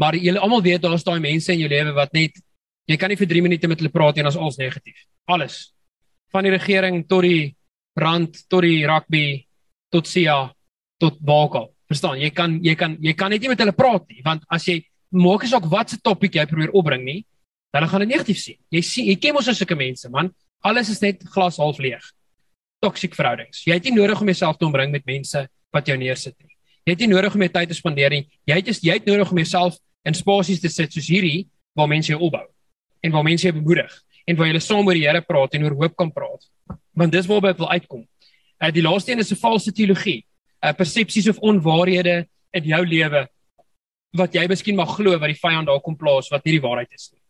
Maar 0.00 0.16
julle 0.18 0.42
almal 0.42 0.62
weet 0.64 0.82
daar's 0.82 1.04
daai 1.06 1.20
mense 1.22 1.52
in 1.52 1.62
jou 1.62 1.70
lewe 1.70 1.92
wat 1.96 2.14
net 2.16 2.38
jy 2.90 2.96
kan 3.00 3.12
nie 3.12 3.18
vir 3.20 3.30
3 3.30 3.44
minute 3.44 3.68
met 3.70 3.80
hulle 3.80 3.92
praat 3.92 4.18
en 4.20 4.30
as 4.30 4.38
alles 4.38 4.58
negatief. 4.60 5.04
Alles. 5.30 5.74
Van 6.32 6.46
die 6.46 6.54
regering 6.54 7.04
tot 7.08 7.24
die 7.26 7.54
brand 7.94 8.42
tot 8.50 8.64
die 8.66 8.82
rugby 8.88 9.44
tot 9.92 10.08
SIA 10.10 10.48
tot 11.00 11.20
Bokal. 11.20 11.70
Verstaan? 11.90 12.18
Jy 12.18 12.30
kan 12.34 12.58
jy 12.64 12.74
kan 12.74 12.96
jy 13.00 13.14
kan 13.14 13.30
net 13.30 13.44
nie 13.44 13.52
met 13.52 13.60
hulle 13.60 13.76
praat 13.76 14.08
nie, 14.10 14.22
want 14.24 14.44
as 14.52 14.66
jy 14.68 14.80
maak 15.14 15.44
is 15.46 15.54
ook 15.54 15.68
wat 15.70 15.92
se 15.92 16.00
topik 16.02 16.34
jy 16.34 16.46
probeer 16.50 16.74
opbring 16.74 17.04
nie, 17.06 17.20
hulle 17.74 17.88
gaan 17.90 18.02
dit 18.04 18.12
negatief 18.14 18.40
sien. 18.40 18.58
Jy 18.72 18.82
sien 18.82 19.08
jy 19.10 19.16
ken 19.20 19.36
mos 19.36 19.48
as 19.50 19.60
sulke 19.60 19.76
mense, 19.78 20.08
man. 20.10 20.32
Alles 20.64 20.90
is 20.90 21.02
net 21.04 21.22
glas 21.34 21.60
half 21.60 21.78
leeg. 21.82 22.02
Toxic 22.84 23.16
verhoudings. 23.16 23.64
Jy 23.64 23.78
het 23.78 23.86
nie 23.88 23.94
nodig 23.96 24.20
om 24.20 24.28
jouself 24.28 24.58
te 24.60 24.66
omring 24.68 24.92
met 24.92 25.06
mense 25.08 25.46
wat 25.74 25.88
jou 25.88 25.96
neersit 25.98 26.36
nie. 26.42 26.52
Jy 26.84 26.92
het 26.92 27.04
nie 27.04 27.12
nodig 27.14 27.34
om 27.34 27.44
jou 27.46 27.52
tyd 27.54 27.70
te 27.72 27.76
spandeer 27.78 28.12
nie. 28.12 28.24
Jy 28.48 28.58
het 28.60 28.82
jy 28.84 28.96
het 28.98 29.06
nodig 29.08 29.30
om 29.32 29.40
jouself 29.40 29.78
in 30.04 30.16
spasies 30.16 30.60
te 30.60 30.68
sit 30.68 30.92
soos 30.92 31.08
hierdie 31.08 31.46
waar 31.74 31.88
mense 31.88 32.12
jou 32.12 32.20
opbou 32.20 32.44
en 33.04 33.14
waar 33.14 33.24
mense 33.24 33.46
jou 33.46 33.54
bemoedig 33.56 33.92
en 34.28 34.36
waar 34.36 34.50
jy 34.50 34.60
saam 34.60 34.86
oor 34.86 34.96
die 34.96 35.06
Here 35.06 35.22
praat 35.24 35.56
en 35.56 35.64
oor 35.64 35.76
hoop 35.80 35.96
kan 35.96 36.12
praat. 36.12 36.44
Want 36.96 37.12
dis 37.12 37.28
waarby 37.28 37.54
ek 37.54 37.62
wil 37.62 37.72
uitkom. 37.72 38.04
Uh 38.60 38.70
die 38.72 38.84
laaste 38.84 39.12
een 39.12 39.24
is 39.24 39.32
'n 39.32 39.40
valse 39.40 39.72
teologie. 39.72 40.24
Uh 40.62 40.72
persepsies 40.72 41.28
of 41.28 41.38
onwaarhede 41.38 42.26
in 42.52 42.64
jou 42.64 42.84
lewe 42.86 43.28
wat 44.14 44.34
jy 44.34 44.46
miskien 44.48 44.76
mag 44.76 44.94
glo 44.96 45.18
wat 45.18 45.28
die 45.28 45.40
vyand 45.40 45.66
daar 45.66 45.80
kom 45.80 45.96
plaas 45.96 46.30
wat 46.30 46.44
nie 46.44 46.58
die 46.58 46.66
waarheid 46.66 46.92
is 46.92 47.10
nie. 47.12 47.22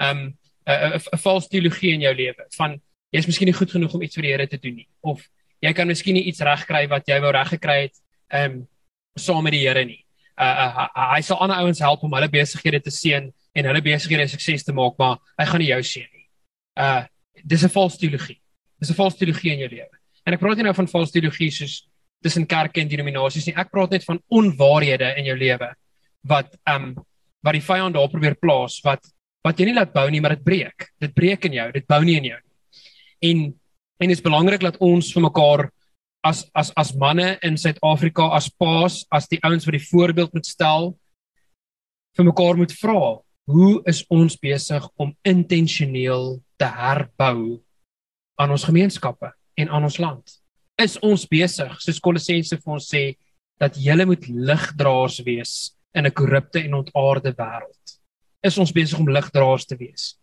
Um 0.00 0.34
'n 0.66 0.94
uh, 0.94 0.96
'n 0.96 1.18
valse 1.18 1.48
teologie 1.48 1.94
in 1.94 2.00
jou 2.00 2.14
lewe 2.14 2.46
van 2.56 2.80
jy's 3.12 3.28
miskien 3.28 3.50
nie 3.50 3.56
goed 3.56 3.70
genoeg 3.70 3.94
om 3.94 4.02
iets 4.02 4.16
vir 4.16 4.26
die 4.26 4.32
Here 4.32 4.46
te 4.48 4.58
doen 4.58 4.76
nie 4.80 4.88
of 5.00 5.22
jy 5.62 5.72
kan 5.76 5.86
miskien 5.86 6.16
nie 6.18 6.26
iets 6.30 6.42
regkry 6.42 6.86
wat 6.90 7.08
jy 7.08 7.20
wou 7.22 7.32
reggekry 7.34 7.78
het 7.86 8.00
um 8.42 8.62
saam 9.18 9.44
met 9.44 9.52
die 9.52 9.62
Here 9.66 9.84
nie. 9.84 10.00
Uh, 10.40 10.48
uh, 10.48 10.86
uh 10.88 11.08
hy 11.12 11.20
sal 11.22 11.40
ander 11.44 11.60
ouens 11.62 11.80
help 11.84 12.02
om 12.06 12.14
hulle 12.16 12.30
besighede 12.32 12.80
te 12.82 12.90
seën 12.90 13.28
en 13.28 13.68
hulle 13.68 13.82
besighede 13.84 14.26
sukses 14.32 14.64
te 14.64 14.72
maak, 14.72 14.96
maar 14.98 15.18
hy 15.38 15.46
gaan 15.50 15.60
nie 15.60 15.70
jou 15.70 15.82
seën 15.84 16.08
nie. 16.08 16.26
Uh 16.80 17.02
dis 17.44 17.64
'n 17.64 17.68
valse 17.68 17.98
teologie. 17.98 18.40
Dis 18.80 18.90
'n 18.90 18.94
valse 18.94 19.18
teologie 19.18 19.52
in 19.52 19.58
jou 19.58 19.68
lewe. 19.68 19.96
En 20.26 20.34
ek 20.34 20.40
praat 20.40 20.56
nie 20.56 20.64
nou 20.64 20.74
van 20.74 20.88
valse 20.88 21.12
teologie 21.12 21.50
soos 21.50 21.88
tussen 22.22 22.46
kerke 22.46 22.80
en 22.80 22.88
denominasies 22.88 23.46
nie. 23.46 23.56
Ek 23.56 23.70
praat 23.70 23.90
net 23.90 24.04
van 24.04 24.20
onwaarhede 24.30 25.14
in 25.18 25.24
jou 25.24 25.36
lewe 25.36 25.74
wat 26.24 26.56
um 26.66 26.94
wat 27.42 27.52
die 27.52 27.66
vyand 27.66 27.94
daar 27.94 28.08
probeer 28.08 28.36
plaas 28.38 28.80
wat 28.84 29.02
wat 29.42 29.58
jy 29.58 29.66
nie 29.66 29.74
laat 29.74 29.92
bou 29.92 30.08
nie, 30.10 30.20
maar 30.20 30.36
dit 30.36 30.44
breek. 30.44 30.92
Dit 31.00 31.14
breek 31.14 31.44
in 31.44 31.52
jou, 31.52 31.72
dit 31.72 31.86
bou 31.86 32.00
nie 32.04 32.16
in 32.16 32.24
jou 32.24 32.38
nie. 32.38 32.51
En 33.22 33.52
en 34.02 34.10
dit 34.10 34.16
is 34.16 34.24
belangrik 34.24 34.64
dat 34.64 34.80
ons 34.82 35.12
vir 35.14 35.22
mekaar 35.22 35.68
as 36.26 36.42
as 36.58 36.72
as 36.78 36.94
manne 36.98 37.36
in 37.46 37.58
Suid-Afrika 37.58 38.28
as 38.34 38.48
paas 38.50 39.04
as 39.14 39.28
die 39.30 39.38
ouens 39.46 39.66
wat 39.66 39.76
die 39.76 39.88
voorbeeld 39.90 40.32
moet 40.34 40.46
stel 40.46 40.92
vir 42.18 42.26
mekaar 42.26 42.58
moet 42.58 42.74
vra 42.80 43.22
hoe 43.50 43.82
is 43.90 44.02
ons 44.10 44.36
besig 44.38 44.86
om 45.02 45.12
intentioneel 45.26 46.40
te 46.58 46.66
herbou 46.66 47.58
aan 48.40 48.54
ons 48.54 48.66
gemeenskappe 48.66 49.32
en 49.58 49.68
aan 49.68 49.86
ons 49.86 49.98
land? 49.98 50.22
Is 50.80 50.96
ons 51.02 51.26
besig 51.28 51.74
soos 51.82 52.00
Kolossense 52.02 52.58
vir 52.58 52.74
ons 52.74 52.86
sê 52.88 53.04
dat 53.60 53.76
julle 53.78 54.06
moet 54.08 54.26
ligdraers 54.30 55.20
wees 55.26 55.74
in 55.94 56.06
'n 56.06 56.14
korrupte 56.14 56.58
en 56.62 56.74
ontaarde 56.74 57.34
wêreld? 57.34 57.98
Is 58.42 58.58
ons 58.58 58.72
besig 58.72 58.98
om 58.98 59.08
ligdraers 59.08 59.66
te 59.66 59.76
wees 59.76 60.16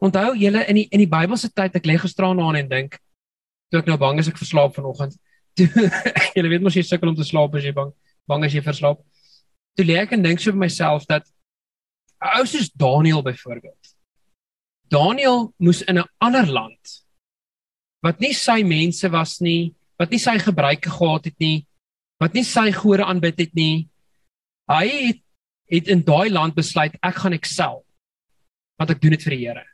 onthou 0.00 0.34
julle 0.34 0.64
in 0.66 0.80
die 0.80 0.88
in 0.90 1.04
die 1.04 1.10
Bybelse 1.10 1.52
tyd 1.52 1.76
ek 1.76 1.86
lê 1.86 1.98
gisteraan 2.00 2.40
aan 2.40 2.56
en 2.62 2.68
dink 2.68 2.98
toe 3.70 3.80
ek 3.80 3.90
nou 3.90 3.98
bang 4.00 4.18
is 4.18 4.28
ek 4.28 4.40
verslaap 4.40 4.74
vanoggend 4.74 5.18
jy 6.36 6.46
weet 6.46 6.62
mos 6.64 6.76
jy 6.76 6.84
sukkel 6.86 7.12
om 7.12 7.16
te 7.18 7.26
slaap 7.26 7.54
as 7.58 7.66
jy 7.66 7.74
bang 7.76 7.92
bang 8.30 8.46
as 8.46 8.54
jy 8.54 8.62
verslaap. 8.64 9.02
Toe 9.76 9.86
lê 9.86 9.98
ek 10.02 10.14
en 10.16 10.24
dink 10.24 10.42
so 10.42 10.52
vir 10.52 10.62
myself 10.62 11.06
dat 11.10 11.26
ou 12.38 12.44
soos 12.48 12.70
Daniel 12.76 13.24
byvoorbeeld. 13.26 13.94
Daniel 14.90 15.50
moes 15.62 15.82
in 15.82 15.98
'n 15.98 16.08
ander 16.20 16.46
land 16.46 16.96
wat 18.02 18.20
nie 18.20 18.32
sy 18.32 18.62
mense 18.64 19.08
was 19.12 19.40
nie, 19.40 19.74
wat 19.98 20.10
nie 20.10 20.18
sy 20.18 20.38
gebruike 20.38 20.88
gehad 20.88 21.24
het 21.24 21.38
nie, 21.38 21.66
wat 22.20 22.34
nie 22.34 22.44
sy 22.44 22.72
gode 22.72 23.04
aanbid 23.04 23.38
het 23.38 23.54
nie. 23.54 23.88
Hy 24.68 24.86
het, 24.88 25.20
het 25.68 25.88
in 25.88 26.02
daai 26.02 26.30
land 26.30 26.54
besluit 26.54 26.96
ek 27.02 27.14
gaan 27.14 27.32
excel 27.32 27.84
want 28.80 28.90
ek 28.90 29.00
doen 29.00 29.12
dit 29.12 29.22
vir 29.22 29.36
die 29.36 29.44
Here. 29.44 29.64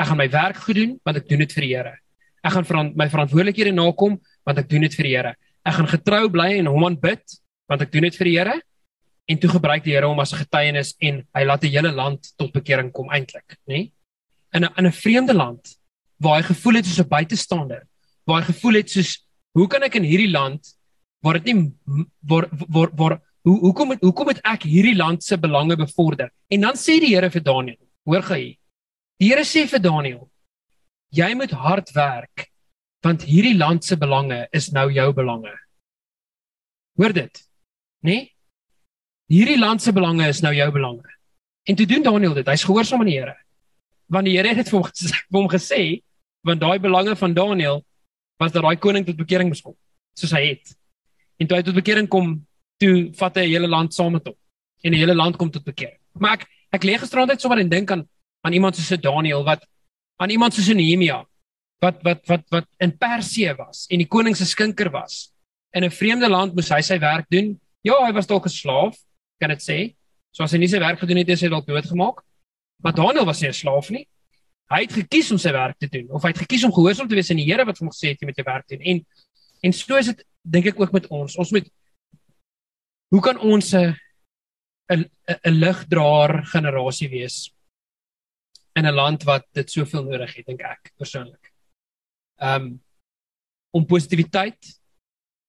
Ek 0.00 0.08
gaan 0.08 0.16
my 0.16 0.28
werk 0.32 0.56
goed 0.64 0.78
doen 0.80 0.96
want 1.04 1.20
ek 1.20 1.28
doen 1.28 1.44
dit 1.44 1.52
vir 1.52 1.66
die 1.66 1.74
Here. 1.74 1.94
Ek 2.40 2.54
gaan 2.54 2.64
verant 2.64 2.96
my 2.96 3.06
verantwoordelikhede 3.12 3.72
nakom 3.76 4.16
want 4.48 4.60
ek 4.62 4.68
doen 4.70 4.86
dit 4.86 4.96
vir 4.96 5.08
die 5.08 5.14
Here. 5.16 5.34
Ek 5.66 5.76
gaan 5.76 5.90
getrou 5.90 6.24
bly 6.32 6.54
en 6.62 6.70
hom 6.72 6.86
aanbid 6.88 7.36
want 7.68 7.84
ek 7.84 7.92
doen 7.92 8.08
dit 8.08 8.16
vir 8.16 8.30
die 8.30 8.36
Here. 8.38 8.56
En 9.30 9.38
toe 9.38 9.50
gebruik 9.52 9.84
die 9.84 9.94
Here 9.94 10.08
hom 10.08 10.20
as 10.24 10.32
'n 10.32 10.42
getuienis 10.44 10.94
en 11.00 11.22
hy 11.36 11.44
laat 11.44 11.64
'n 11.64 11.74
hele 11.74 11.92
land 11.92 12.32
tot 12.38 12.52
bekering 12.52 12.92
kom 12.92 13.10
eintlik, 13.10 13.58
nê? 13.68 13.74
Nee? 13.74 13.92
In 14.54 14.64
'n 14.64 14.72
in 14.78 14.86
'n 14.86 14.92
vreemde 14.92 15.34
land 15.34 15.76
waar 16.18 16.40
hy 16.40 16.46
gevoel 16.48 16.74
het 16.80 16.86
soos 16.86 17.04
'n 17.04 17.08
buitestander, 17.08 17.82
waar 18.26 18.40
hy 18.40 18.52
gevoel 18.52 18.74
het 18.80 18.90
soos 18.90 19.24
hoe 19.52 19.68
kan 19.68 19.82
ek 19.82 19.96
in 19.96 20.04
hierdie 20.04 20.30
land 20.30 20.76
waar 21.22 21.38
dit 21.40 21.52
nie 21.52 21.72
waar 22.24 22.48
waar 22.68 22.90
waar 22.96 23.20
hoe 23.42 23.58
hoekom 23.60 23.90
het 23.90 24.00
hoekom 24.00 24.28
het 24.28 24.40
ek 24.44 24.62
hierdie 24.62 24.96
land 24.96 25.22
se 25.24 25.36
belange 25.36 25.76
bevorder? 25.76 26.30
En 26.48 26.60
dan 26.60 26.74
sê 26.74 27.00
die 27.00 27.14
Here 27.14 27.30
vir 27.30 27.42
Daniël, 27.42 27.80
hoor 28.04 28.22
gou. 28.22 28.56
Die 29.20 29.28
Here 29.28 29.44
sê 29.44 29.66
vir 29.68 29.82
Daniël, 29.84 30.22
jy 31.12 31.34
moet 31.36 31.52
hard 31.52 31.92
werk 31.92 32.46
want 33.04 33.22
hierdie 33.24 33.56
land 33.56 33.84
se 33.84 33.96
belange 33.96 34.42
is 34.52 34.68
nou 34.76 34.86
jou 34.92 35.06
belange. 35.16 35.52
Hoor 37.00 37.14
dit? 37.16 37.40
Né? 38.04 38.10
Nee? 38.10 38.26
Hierdie 39.30 39.58
land 39.60 39.80
se 39.80 39.92
belange 39.96 40.26
is 40.28 40.42
nou 40.44 40.52
jou 40.52 40.66
belange. 40.74 41.08
En 41.64 41.76
toe 41.76 41.86
doen 41.86 42.02
Daniel 42.02 42.34
dit. 42.34 42.48
Hy's 42.48 42.64
gehoorsaam 42.66 43.04
aan 43.04 43.08
die 43.08 43.16
Here. 43.16 43.36
Want 44.10 44.28
die 44.28 44.34
Here 44.36 44.52
het 44.52 44.58
dit 44.64 44.72
vir 44.72 44.80
hom 44.80 44.88
gesê, 44.88 45.12
vir 45.30 45.38
hom 45.38 45.50
gesê 45.52 45.80
want 46.44 46.60
daai 46.60 46.80
belange 46.80 47.16
van 47.20 47.36
Daniel 47.36 47.82
was 48.40 48.52
dat 48.52 48.64
daai 48.64 48.80
koning 48.80 49.04
tot 49.06 49.16
bekering 49.20 49.50
moes 49.52 49.60
kom, 49.60 49.76
soos 50.16 50.32
hy 50.32 50.46
het. 50.46 50.72
En 51.36 51.48
toe 51.48 51.58
hy 51.58 51.64
tot 51.66 51.76
bekering 51.76 52.08
kom, 52.08 52.38
toe 52.80 53.10
vat 53.16 53.36
hy 53.36 53.44
'n 53.44 53.52
hele 53.52 53.68
land 53.68 53.92
saam 53.94 54.16
met 54.16 54.24
hom. 54.24 54.36
En 54.84 54.96
die 54.96 55.00
hele 55.00 55.14
land 55.14 55.36
kom 55.36 55.50
tot 55.52 55.64
bekering. 55.64 56.00
Maar 56.16 56.40
ek 56.40 56.48
ek 56.72 56.84
lê 56.84 56.96
gisterand 56.96 57.28
net 57.28 57.40
sommer 57.40 57.60
en 57.60 57.68
dink 57.68 57.90
aan 57.92 58.08
aan 58.40 58.52
iemand 58.52 58.76
soos 58.76 59.00
Daniel 59.00 59.44
wat 59.44 59.66
aan 60.16 60.30
iemand 60.30 60.54
soos 60.54 60.68
Nehemia 60.68 61.24
wat 61.80 62.02
wat 62.04 62.26
wat 62.28 62.44
wat 62.52 62.66
in 62.78 62.96
Persië 62.98 63.54
was 63.56 63.86
en 63.88 64.02
die 64.02 64.08
koning 64.08 64.36
se 64.36 64.46
skinker 64.46 64.90
was. 64.92 65.32
In 65.72 65.84
'n 65.84 65.90
vreemde 65.90 66.28
land 66.28 66.54
moes 66.54 66.68
hy 66.68 66.80
sy 66.80 66.98
werk 66.98 67.26
doen. 67.30 67.60
Ja, 67.82 67.94
hy 68.04 68.12
was 68.12 68.26
dalk 68.26 68.44
'n 68.44 68.48
slaaf, 68.48 68.96
kan 69.40 69.48
dit 69.48 69.62
sê. 69.62 69.94
So 70.32 70.42
as 70.44 70.52
hy 70.52 70.58
nie 70.58 70.68
sy 70.68 70.78
werk 70.78 70.98
gedoen 70.98 71.16
het, 71.16 71.28
is 71.28 71.40
hy 71.40 71.48
dalk 71.48 71.66
doodgemaak. 71.66 72.22
Maar 72.82 72.92
Daniel 72.94 73.24
was 73.24 73.40
nie 73.40 73.48
'n 73.48 73.52
slaaf 73.52 73.90
nie. 73.90 74.06
Hy 74.70 74.80
het 74.82 74.92
gekies 74.92 75.30
om 75.30 75.38
sy 75.38 75.52
werk 75.52 75.78
te 75.78 75.88
doen 75.88 76.10
of 76.10 76.22
hy 76.22 76.28
het 76.28 76.38
gekies 76.38 76.64
om 76.64 76.72
gehoorsaam 76.72 77.08
te 77.08 77.14
wees 77.14 77.30
aan 77.30 77.36
die 77.36 77.46
Here 77.46 77.64
wat 77.64 77.78
hom 77.78 77.88
gesê 77.88 78.08
het 78.08 78.20
jy 78.20 78.26
moet 78.26 78.36
jou 78.36 78.44
werk 78.44 78.68
doen. 78.68 78.80
En 78.80 79.06
en 79.62 79.72
so 79.72 79.96
is 79.96 80.06
dit 80.06 80.24
dink 80.42 80.66
ek 80.66 80.80
ook 80.80 80.92
met 80.92 81.06
ons. 81.06 81.36
Ons 81.36 81.50
moet 81.50 81.68
hoe 83.10 83.20
kan 83.20 83.38
ons 83.38 83.74
'n 83.74 83.96
'n 84.90 85.10
'n 85.44 85.50
ligdraer 85.50 86.44
generasie 86.46 87.08
wees 87.08 87.52
in 88.78 88.86
'n 88.86 88.94
land 88.94 89.22
wat 89.24 89.46
dit 89.52 89.70
soveel 89.70 90.04
nodig 90.04 90.34
het 90.34 90.46
dink 90.46 90.62
ek 90.62 90.92
persoonlik. 90.96 91.52
Um 92.38 92.82
om 93.70 93.86
positiwiteit 93.86 94.80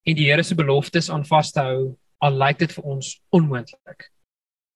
en 0.06 0.16
die 0.16 0.30
Here 0.30 0.44
se 0.44 0.56
beloftes 0.56 1.10
aan 1.10 1.26
vas 1.26 1.52
te 1.52 1.60
hou 1.60 1.98
al 2.22 2.38
lyk 2.38 2.60
dit 2.60 2.72
vir 2.72 2.84
ons 2.84 3.22
onmoontlik. 3.30 4.12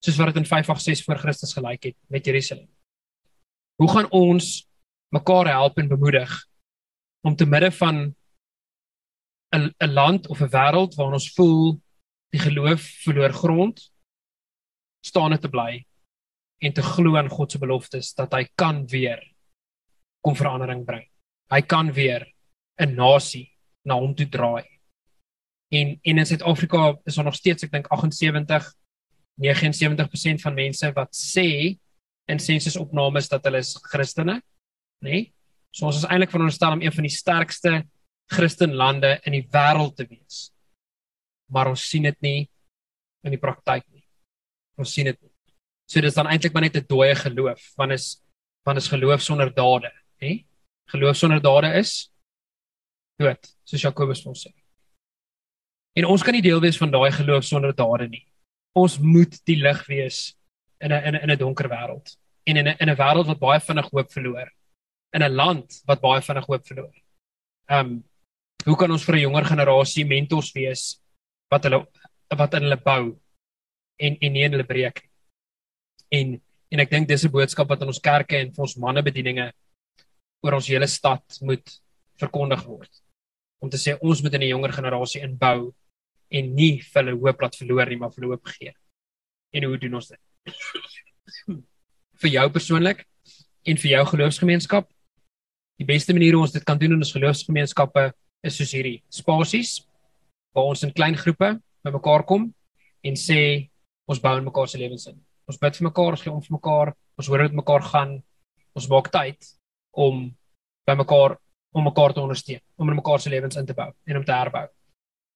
Soos 0.02 0.18
wat 0.18 0.26
dit 0.26 0.36
in 0.42 0.46
586 0.46 1.04
voor 1.04 1.18
Christus 1.18 1.54
gelyk 1.54 1.84
het 1.84 1.96
met 2.08 2.26
Jerusalem. 2.26 2.68
Hoe 3.76 3.90
gaan 3.90 4.10
ons 4.10 4.66
mekaar 5.14 5.46
help 5.46 5.78
en 5.78 5.88
bemoedig 5.88 6.46
om 7.22 7.36
te 7.36 7.46
midde 7.46 7.70
van 7.70 8.14
'n 9.54 9.74
'n 9.78 9.92
land 9.92 10.28
of 10.28 10.40
'n 10.40 10.50
wêreld 10.50 10.94
waar 10.94 11.12
ons 11.12 11.32
voel 11.34 11.80
die 12.30 12.40
geloof 12.40 12.82
verloor 13.04 13.32
grond 13.32 13.92
staande 15.00 15.38
te 15.38 15.48
bly 15.48 15.86
en 16.58 16.72
te 16.72 16.82
glo 16.82 17.16
aan 17.16 17.28
God 17.28 17.52
se 17.52 17.58
beloftes 17.58 18.14
dat 18.16 18.32
hy 18.32 18.46
kan 18.54 18.84
weer 18.90 19.20
kom 20.24 20.36
verandering 20.36 20.84
bring. 20.86 21.04
Hy 21.52 21.60
kan 21.62 21.92
weer 21.92 22.26
'n 22.78 22.94
nasie 22.94 23.52
na 23.84 23.94
hom 23.94 24.14
toe 24.14 24.26
draai. 24.26 24.64
En 25.70 26.00
en 26.02 26.18
in 26.18 26.26
Suid-Afrika 26.26 26.98
is 27.04 27.14
daar 27.14 27.24
nog 27.24 27.34
steeds 27.34 27.64
ek 27.64 27.70
dink 27.70 27.86
78 27.90 28.74
79% 29.36 30.40
van 30.40 30.54
mense 30.54 30.92
wat 30.92 31.12
sê 31.14 31.78
in 32.26 32.38
sensusopnames 32.38 33.28
dat 33.28 33.44
hulle 33.44 33.58
is 33.58 33.76
Christene, 33.82 34.40
nê? 35.04 35.10
Nee? 35.10 35.32
So 35.70 35.86
ons 35.86 35.96
is 36.00 36.08
eintlik 36.08 36.32
veronderstel 36.32 36.72
om 36.72 36.82
een 36.82 36.92
van 36.92 37.04
die 37.04 37.12
sterkste 37.12 37.72
Christenlande 38.32 39.18
in 39.28 39.36
die 39.36 39.46
wêreld 39.52 39.96
te 39.96 40.06
wees. 40.08 40.50
Maar 41.52 41.68
ons 41.74 41.84
sien 41.90 42.08
dit 42.08 42.20
nie 42.24 42.38
in 43.26 43.34
die 43.34 43.40
praktyk 43.42 43.84
nie. 43.92 44.06
Ons 44.80 44.94
sien 44.96 45.10
dit 45.10 45.18
nie. 45.20 45.35
So 45.86 46.00
dis 46.00 46.14
dan 46.14 46.26
eintlik 46.26 46.52
maar 46.52 46.62
net 46.62 46.76
'n 46.76 46.86
dooie 46.86 47.14
geloof, 47.14 47.72
want 47.76 47.92
is 47.92 48.22
want 48.64 48.78
is 48.78 48.88
geloof 48.88 49.22
sonder 49.22 49.54
dade, 49.54 49.92
hè? 50.18 50.44
Geloof 50.90 51.16
sonder 51.16 51.40
dade 51.40 51.78
is 51.78 52.10
dood, 53.18 53.56
soos 53.64 53.82
Jakobus 53.82 54.26
ons 54.26 54.46
sê. 54.46 54.52
En 55.96 56.04
ons 56.04 56.22
kan 56.22 56.34
nie 56.34 56.42
deel 56.44 56.60
wees 56.60 56.76
van 56.76 56.90
daai 56.90 57.10
geloof 57.12 57.44
sonder 57.44 57.72
dade 57.74 58.08
nie. 58.08 58.26
Ons 58.76 58.98
moet 58.98 59.38
die 59.48 59.56
lig 59.56 59.86
wees 59.86 60.36
in 60.80 60.92
'n 60.92 61.04
in 61.04 61.14
'n 61.14 61.30
'n 61.30 61.38
donker 61.38 61.68
wêreld 61.68 62.16
en 62.46 62.56
in 62.56 62.68
'n 62.68 62.76
in 62.80 62.90
'n 62.90 62.96
wêreld 62.96 63.26
wat 63.26 63.38
baie 63.38 63.60
vinnig 63.60 63.88
hoop 63.90 64.12
verloor. 64.12 64.50
In 65.14 65.22
'n 65.22 65.34
land 65.34 65.82
wat 65.86 66.00
baie 66.00 66.20
vinnig 66.20 66.46
hoop 66.46 66.66
verloor. 66.66 66.94
Ehm 67.70 67.86
um, 67.86 68.04
hoe 68.66 68.76
kan 68.76 68.90
ons 68.90 69.04
vir 69.04 69.16
'n 69.16 69.20
jonger 69.20 69.44
generasie 69.44 70.04
mentors 70.04 70.52
wees 70.52 71.00
wat 71.50 71.64
hulle 71.64 71.86
wat 72.36 72.54
in 72.54 72.62
hulle 72.62 72.76
bou 72.76 73.16
en 73.96 74.16
en 74.20 74.32
nie 74.32 74.44
in 74.44 74.52
hulle 74.52 74.66
breek 74.66 75.02
nie. 75.02 75.15
En 76.10 76.40
en 76.74 76.80
ek 76.82 76.90
dink 76.90 77.08
dis 77.08 77.24
'n 77.24 77.30
boodskap 77.30 77.68
wat 77.68 77.82
in 77.82 77.88
ons 77.88 78.00
kerke 78.02 78.36
en 78.36 78.52
vir 78.52 78.62
ons 78.62 78.76
mannebedieninge 78.76 79.52
oor 80.42 80.54
ons 80.54 80.66
hele 80.66 80.86
stad 80.86 81.22
moet 81.40 81.80
verkondig 82.18 82.64
word. 82.66 82.90
Om 83.62 83.70
te 83.70 83.76
sê 83.76 83.96
ons 84.00 84.22
moet 84.22 84.34
in 84.34 84.42
'n 84.42 84.48
jonger 84.48 84.72
generasie 84.72 85.22
inbou 85.22 85.72
en 86.30 86.54
nie 86.54 86.82
vir 86.82 87.02
hulle 87.02 87.20
hoop 87.20 87.40
laat 87.40 87.56
verloor 87.56 87.86
nie, 87.86 87.96
maar 87.96 88.10
vir 88.10 88.22
hulle 88.22 88.34
hoop 88.34 88.46
gee. 88.46 88.72
En 89.54 89.64
hoe 89.64 89.78
doen 89.78 89.94
ons 89.94 90.08
dit? 90.08 90.20
vir 92.22 92.30
jou 92.30 92.50
persoonlik 92.50 93.04
en 93.66 93.76
vir 93.76 93.90
jou 93.90 94.04
geloofsgemeenskap. 94.12 94.88
Die 95.78 95.88
beste 95.88 96.14
manier 96.16 96.36
hoe 96.36 96.42
ons 96.46 96.54
dit 96.54 96.64
kan 96.64 96.78
doen 96.78 96.96
in 96.96 97.04
ons 97.04 97.12
geloofsgemeenskappe 97.12 98.12
is 98.46 98.56
soos 98.56 98.72
hierdie 98.72 99.02
spasies 99.12 99.82
waar 100.56 100.70
ons 100.70 100.84
in 100.86 100.94
klein 100.96 101.16
groepe 101.16 101.56
bymekaar 101.84 102.24
kom 102.24 102.48
en 103.04 103.18
sê 103.20 103.68
ons 104.08 104.20
bou 104.22 104.36
in 104.38 104.46
mekaar 104.46 104.70
se 104.70 104.78
lewens 104.80 105.08
in. 105.10 105.18
Ons 105.46 105.58
bid 105.62 105.76
vir 105.78 105.86
mekaar, 105.86 106.16
ons 106.16 106.22
gee 106.22 106.32
om 106.32 106.42
vir 106.42 106.56
mekaar, 106.56 106.92
ons 107.18 107.28
hoor 107.30 107.44
dit 107.46 107.54
mekaar 107.54 107.84
gaan. 107.86 108.16
Ons 108.76 108.88
maak 108.90 109.10
tyd 109.14 109.52
om 109.94 110.26
by 110.86 110.94
mekaar 110.98 111.38
om 111.76 111.84
mekaar 111.84 112.14
te 112.16 112.22
ondersteun, 112.22 112.62
om 112.80 112.88
in 112.88 112.96
mekaar 112.96 113.20
se 113.20 113.30
lewens 113.30 113.58
in 113.60 113.66
te 113.68 113.74
bou 113.76 113.90
en 114.08 114.16
om 114.16 114.24
te 114.24 114.32
herbou. 114.32 114.64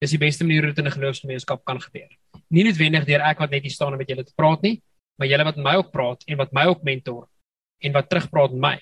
Dis 0.00 0.14
die 0.14 0.20
beste 0.22 0.46
manier 0.46 0.64
hoe 0.64 0.72
dit 0.72 0.78
in 0.80 0.88
'n 0.88 0.96
geloofsgemeenskap 0.96 1.64
kan 1.64 1.80
gebeur. 1.80 2.08
Nie 2.48 2.64
noodwendig 2.64 3.04
deur 3.04 3.20
ek 3.20 3.38
wat 3.38 3.50
net 3.50 3.62
hier 3.62 3.72
staan 3.72 3.92
en 3.92 3.98
met 3.98 4.08
julle 4.08 4.24
te 4.24 4.32
praat 4.34 4.62
nie, 4.62 4.82
maar 5.18 5.28
julle 5.28 5.44
wat 5.44 5.56
met 5.56 5.64
my 5.64 5.74
ook 5.76 5.92
praat 5.92 6.24
en 6.26 6.36
wat 6.38 6.52
my 6.52 6.64
ook 6.64 6.82
mentor 6.82 7.28
en 7.82 7.92
wat 7.92 8.08
terugpraat 8.08 8.52
met 8.52 8.60
my 8.60 8.80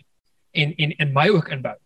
en 0.52 0.74
en 0.78 0.90
in 0.90 1.12
my 1.12 1.28
ook 1.28 1.48
inbou. 1.48 1.76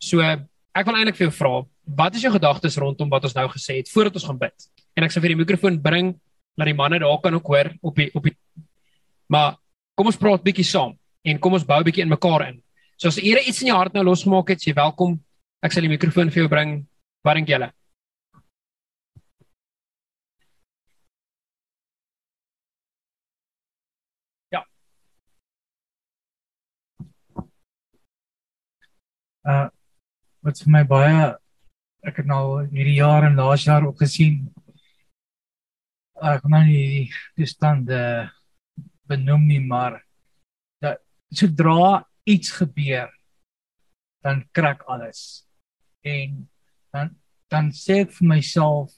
So 0.00 0.20
ek 0.20 0.86
wil 0.86 0.94
eintlik 0.94 1.16
vir 1.16 1.26
jou 1.26 1.34
vra, 1.34 1.66
wat 1.84 2.14
is 2.14 2.22
jou 2.22 2.32
gedagtes 2.32 2.76
rondom 2.76 3.10
wat 3.10 3.24
ons 3.24 3.34
nou 3.34 3.48
gesê 3.48 3.76
het 3.76 3.90
voordat 3.90 4.14
ons 4.14 4.24
gaan 4.24 4.38
bid? 4.38 4.54
En 4.96 5.04
ek 5.04 5.10
sal 5.10 5.22
vir 5.22 5.34
die 5.34 5.42
mikrofoon 5.44 5.82
bring 5.82 6.20
dat 6.56 6.68
die 6.68 6.76
manne 6.76 6.98
daar 6.98 7.20
kan 7.20 7.34
ook 7.34 7.46
hoor 7.46 7.72
op 7.80 7.96
die 7.96 8.10
op 8.14 8.22
die 8.28 8.36
Maar 9.32 9.56
kom 9.96 10.10
ons 10.10 10.18
praat 10.20 10.42
bietjie 10.44 10.66
saam 10.68 10.96
en 11.24 11.38
kom 11.40 11.54
ons 11.56 11.64
bou 11.64 11.80
bietjie 11.86 12.04
in 12.04 12.10
mekaar 12.12 12.48
in. 12.50 12.58
So 13.00 13.08
as 13.08 13.20
ere 13.22 13.40
iets 13.48 13.62
in 13.62 13.70
jou 13.70 13.78
hart 13.78 13.94
nou 13.96 14.04
losgemaak 14.04 14.52
het, 14.52 14.64
jy 14.66 14.74
welkom. 14.76 15.16
Ek 15.64 15.72
sal 15.72 15.86
die 15.86 15.92
mikrofoon 15.92 16.32
vir 16.34 16.44
jou 16.44 16.50
bring. 16.52 16.74
Wat 17.24 17.38
dink 17.38 17.48
julle? 17.48 17.70
Ja. 24.52 24.64
Uh 29.48 29.68
wat 30.42 30.58
vir 30.58 30.72
my 30.74 30.80
baie 30.90 31.18
ek 32.02 32.16
het 32.18 32.26
nou 32.26 32.64
hierdie 32.66 32.96
jaar 32.98 33.28
en 33.28 33.38
laas 33.38 33.64
jaar 33.64 33.86
ook 33.86 34.02
gesien. 34.02 34.42
Ek 36.22 36.44
nou 36.46 36.62
nie 36.62 37.10
die 37.34 37.48
stand 37.50 37.90
uh 37.90 38.28
benoem 39.10 39.42
nie, 39.48 39.60
maar 39.60 39.98
dat 40.80 41.02
sodra 41.34 42.04
iets 42.24 42.52
gebeur 42.54 43.10
dan 44.22 44.44
krak 44.54 44.84
alles. 44.86 45.42
En 46.06 46.46
dan 46.94 47.16
dan 47.50 47.68
sê 47.76 47.98
ek 48.06 48.14
vir 48.16 48.28
myself 48.30 48.94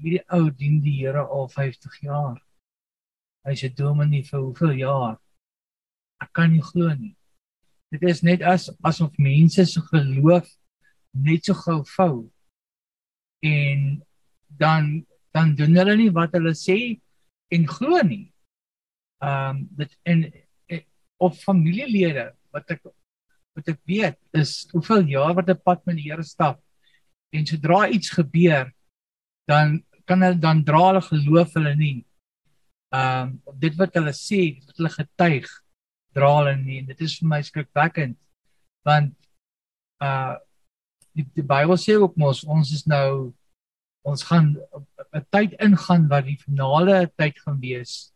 hierdie 0.00 0.24
ou 0.34 0.48
dien 0.50 0.80
die 0.82 0.96
Here 0.98 1.22
al 1.22 1.46
50 1.52 2.00
jaar. 2.02 2.40
Hy's 3.46 3.62
'n 3.62 3.76
dominee 3.76 4.24
vir 4.24 4.40
hoeveel 4.40 4.74
jaar? 4.82 5.20
Ek 6.20 6.32
kan 6.32 6.50
nie 6.50 6.64
glo 6.64 6.88
nie. 6.94 7.14
Dit 7.92 8.02
is 8.02 8.22
net 8.22 8.42
as 8.42 8.70
asof 8.82 9.12
mense 9.18 9.64
se 9.66 9.80
geloof 9.92 10.48
net 11.14 11.44
so 11.44 11.54
gou 11.54 11.84
vou. 11.84 12.30
En 13.42 14.02
dan 14.48 15.06
dan 15.36 15.54
doen 15.58 15.76
hulle 15.80 15.96
nie 16.00 16.12
wat 16.18 16.34
hulle 16.38 16.54
sê 16.58 16.78
en 17.54 17.68
glo 17.76 18.02
nie 18.02 18.26
ehm 19.24 19.56
um, 19.56 19.64
dit 19.80 19.92
en, 20.12 20.22
en 20.72 20.84
of 21.28 21.42
familielede 21.48 22.30
wat 22.54 22.76
ek 22.76 22.82
wat 23.56 23.68
ek 23.72 23.80
weet 23.88 24.18
is 24.36 24.54
hoeveel 24.72 25.04
jaar 25.16 25.34
wat 25.38 25.50
'n 25.52 25.64
pad 25.68 25.84
met 25.86 25.96
die 26.00 26.08
Here 26.10 26.24
stap 26.24 26.60
en 27.32 27.46
sodra 27.46 27.86
iets 27.88 28.10
gebeur 28.18 28.72
dan 29.48 29.80
kan 30.06 30.22
hulle 30.22 30.38
dan 30.38 30.62
dra 30.64 30.82
hulle 30.88 31.02
geloof 31.02 31.54
hulle 31.58 31.74
nie. 31.76 31.98
Ehm 32.94 33.34
um, 33.46 33.58
dit 33.64 33.74
wat 33.80 33.94
hulle 33.98 34.14
sê, 34.14 34.40
wat 34.66 34.78
hulle 34.78 34.92
getuig, 34.94 35.48
dra 36.14 36.30
hulle 36.38 36.54
nie. 36.60 36.82
Dit 36.86 37.02
is 37.06 37.18
vir 37.20 37.30
my 37.34 37.40
skrikwekkend 37.42 38.18
want 38.86 39.14
uh 40.04 40.36
die, 41.16 41.24
die 41.34 41.46
Bybel 41.48 41.78
sê 41.80 41.96
ook 41.96 42.16
mos 42.20 42.42
ons 42.44 42.70
is 42.76 42.84
nou 42.86 43.32
ons 44.06 44.22
gaan 44.28 44.54
'n 45.14 45.24
tyd 45.34 45.56
ingaan 45.66 46.06
wat 46.12 46.24
die 46.26 46.38
finale 46.38 47.10
tyd 47.18 47.38
gaan 47.44 47.58
wees 47.60 48.12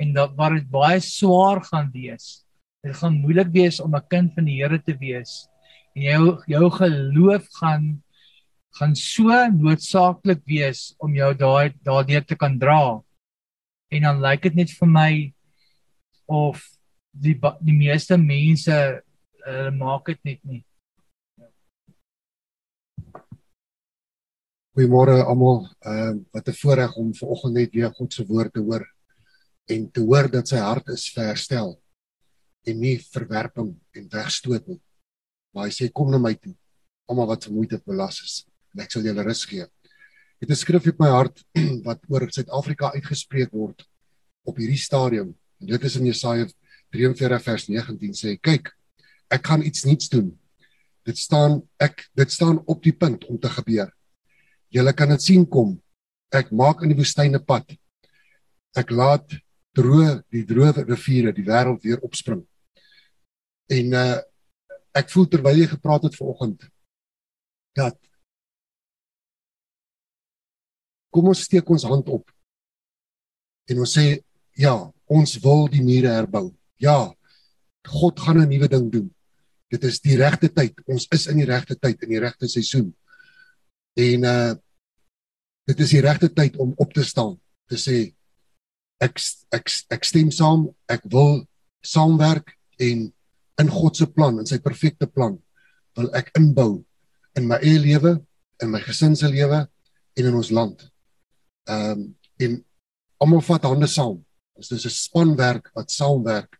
en 0.00 0.14
dat 0.16 0.34
waar 0.38 0.56
dit 0.56 0.68
baie 0.70 1.00
swaar 1.00 1.60
gaan 1.70 1.90
wees. 1.92 2.44
Dit 2.84 2.96
gaan 2.96 3.20
moeilik 3.20 3.50
wees 3.52 3.80
om 3.80 3.94
'n 3.94 4.08
kind 4.08 4.34
van 4.34 4.44
die 4.44 4.60
Here 4.62 4.78
te 4.78 4.96
wees. 4.98 5.48
En 5.94 6.02
jou 6.02 6.42
jou 6.46 6.70
geloof 6.70 7.44
gaan 7.60 8.02
gaan 8.78 8.94
so 8.96 9.30
noodsaaklik 9.30 10.42
wees 10.46 10.94
om 10.98 11.14
jou 11.14 11.34
daai 11.34 11.74
daardeur 11.82 12.24
te 12.24 12.36
kan 12.36 12.58
dra. 12.58 13.00
En 13.90 14.02
dan 14.02 14.20
lyk 14.20 14.42
dit 14.42 14.54
net 14.54 14.70
vir 14.70 14.88
my 14.88 15.34
of 16.26 16.64
die 17.12 17.38
die 17.60 17.78
meeste 17.78 18.16
mense 18.18 19.02
hulle 19.44 19.70
maak 19.70 20.06
dit 20.06 20.18
net 20.24 20.40
nie. 20.42 20.64
Goeiemôre 24.74 25.20
almal. 25.22 25.68
Ehm 25.86 26.16
uh, 26.18 26.22
wat 26.34 26.48
'n 26.48 26.58
voorreg 26.60 26.96
om 26.96 27.14
vanoggend 27.14 27.54
net 27.54 27.70
weer 27.72 27.92
God 27.94 28.12
se 28.12 28.26
woord 28.26 28.52
te 28.52 28.60
hoor 28.60 28.82
en 29.70 29.90
te 29.90 30.00
hoor 30.00 30.30
dat 30.30 30.48
sy 30.48 30.56
hart 30.56 30.88
is 30.88 31.12
verstel 31.14 31.78
en 32.66 32.80
nie 32.80 32.98
verwerping 32.98 33.70
en 33.92 34.08
wegstoot 34.10 34.66
nie. 34.66 34.80
Maar 35.54 35.68
hy 35.68 35.70
sê 35.70 35.92
kom 35.92 36.10
na 36.10 36.18
my 36.18 36.34
toe, 36.34 36.56
almal 37.06 37.26
wat 37.26 37.44
vermoeid 37.44 37.72
en 37.72 37.82
belas 37.86 38.18
is, 38.24 38.46
en 38.74 38.82
ek 38.82 38.90
sal 38.90 39.06
julle 39.06 39.22
rus 39.22 39.44
gee. 39.46 39.64
Dit 40.40 40.50
is 40.50 40.58
skrif 40.66 40.90
op 40.90 40.98
my 40.98 41.08
hart 41.08 41.44
wat 41.88 42.02
oor 42.10 42.26
Suid-Afrika 42.26 42.90
uitgespreek 42.98 43.52
word 43.52 43.86
op 44.42 44.58
hierdie 44.58 44.82
stadium. 44.82 45.36
En 45.60 45.66
dit 45.70 45.84
is 45.84 45.96
in 45.96 46.06
Jesaja 46.10 46.50
43 46.90 47.42
vers 47.42 47.68
19 47.68 48.14
sê 48.14 48.38
kyk, 48.42 48.74
ek 49.30 49.46
gaan 49.46 49.62
iets 49.62 49.84
nuuts 49.86 50.08
doen. 50.10 50.34
Dit 51.06 51.18
staan 51.18 51.62
ek 51.78 52.08
dit 52.18 52.30
staan 52.32 52.58
op 52.66 52.82
die 52.82 52.96
punt 52.98 53.22
om 53.30 53.38
te 53.38 53.48
gebeur. 53.48 53.94
Julle 54.74 54.92
kan 54.92 55.12
dit 55.14 55.22
sien 55.22 55.46
kom. 55.46 55.76
Ek 56.34 56.50
maak 56.50 56.82
in 56.82 56.90
die 56.90 56.98
woestyne 56.98 57.38
pad. 57.38 57.76
Ek 58.74 58.90
laat 58.90 59.36
droë 59.74 60.20
die 60.34 60.44
droë 60.46 60.84
riviere 60.84 61.32
die 61.34 61.46
wêreld 61.46 61.82
weer 61.86 62.02
opspring. 62.02 62.42
En 63.70 63.98
uh 64.04 64.22
ek 64.94 65.08
voel 65.10 65.24
terwyl 65.26 65.56
jy 65.58 65.64
gepraat 65.66 66.04
het 66.06 66.14
vanoggend 66.14 66.68
dat 67.74 67.96
kom 71.10 71.32
ons 71.32 71.42
steek 71.48 71.66
ons 71.74 71.86
hand 71.90 72.12
op 72.14 72.30
en 73.66 73.80
ons 73.82 73.94
sê 73.98 74.04
ja, 74.54 74.76
ons 75.10 75.32
wil 75.42 75.66
die 75.72 75.82
mure 75.82 76.12
herbou. 76.14 76.52
Ja, 76.78 77.10
God 77.90 78.20
gaan 78.20 78.38
'n 78.38 78.48
nuwe 78.48 78.68
ding 78.68 78.86
doen. 78.92 79.08
Dit 79.70 79.84
is 79.84 79.98
die 80.00 80.16
regte 80.16 80.48
tyd. 80.48 80.78
Ons 80.86 81.08
is 81.10 81.26
in 81.26 81.42
die 81.42 81.50
regte 81.50 81.74
tyd 81.74 82.02
in 82.02 82.14
die 82.14 82.22
regte 82.22 82.48
seisoen. 82.48 82.94
En 83.98 84.24
uh 84.24 84.54
dit 85.68 85.80
is 85.80 85.90
die 85.90 86.02
regte 86.04 86.28
tyd 86.32 86.56
om 86.60 86.74
op 86.76 86.92
te 86.92 87.04
staan 87.04 87.36
te 87.70 87.78
sê 87.80 87.98
ek 89.02 89.20
ek 89.54 89.70
ek 89.96 90.04
stem 90.06 90.30
saam, 90.32 90.68
ek 90.88 91.04
wil 91.12 91.44
saamwerk 91.84 92.54
en 92.80 93.08
in 93.60 93.70
God 93.70 93.96
se 93.96 94.06
plan, 94.10 94.38
in 94.40 94.48
sy 94.48 94.58
perfekte 94.62 95.06
plan 95.06 95.36
wil 95.98 96.10
ek 96.16 96.32
inbou 96.38 96.82
in 97.38 97.46
my 97.50 97.58
eie 97.62 97.78
lewe, 97.82 98.16
in 98.62 98.70
my 98.72 98.80
gesin 98.82 99.14
se 99.18 99.28
lewe 99.30 99.64
en 100.18 100.28
in 100.30 100.34
ons 100.34 100.52
land. 100.54 100.86
Ehm 101.70 102.04
um, 102.04 102.04
en 102.42 102.56
almal 103.22 103.44
vat 103.46 103.66
hande 103.68 103.86
saam. 103.86 104.16
Dis 104.58 104.68
dis 104.68 104.86
'n 104.86 104.90
spanwerk 104.90 105.70
wat 105.74 105.90
saamwerk. 105.90 106.58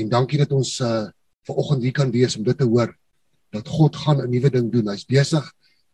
En 0.00 0.08
dankie 0.08 0.38
dat 0.38 0.52
ons 0.52 0.80
uh 0.80 1.10
ver 1.44 1.56
oggend 1.60 1.82
hier 1.82 1.92
kan 1.92 2.10
wees 2.10 2.36
om 2.36 2.44
dit 2.44 2.56
te 2.58 2.64
hoor 2.64 2.88
dat 3.52 3.68
God 3.68 3.96
gaan 3.96 4.22
'n 4.22 4.30
nuwe 4.30 4.50
ding 4.50 4.72
doen. 4.72 4.88
Hy's 4.88 5.04
besig. 5.04 5.44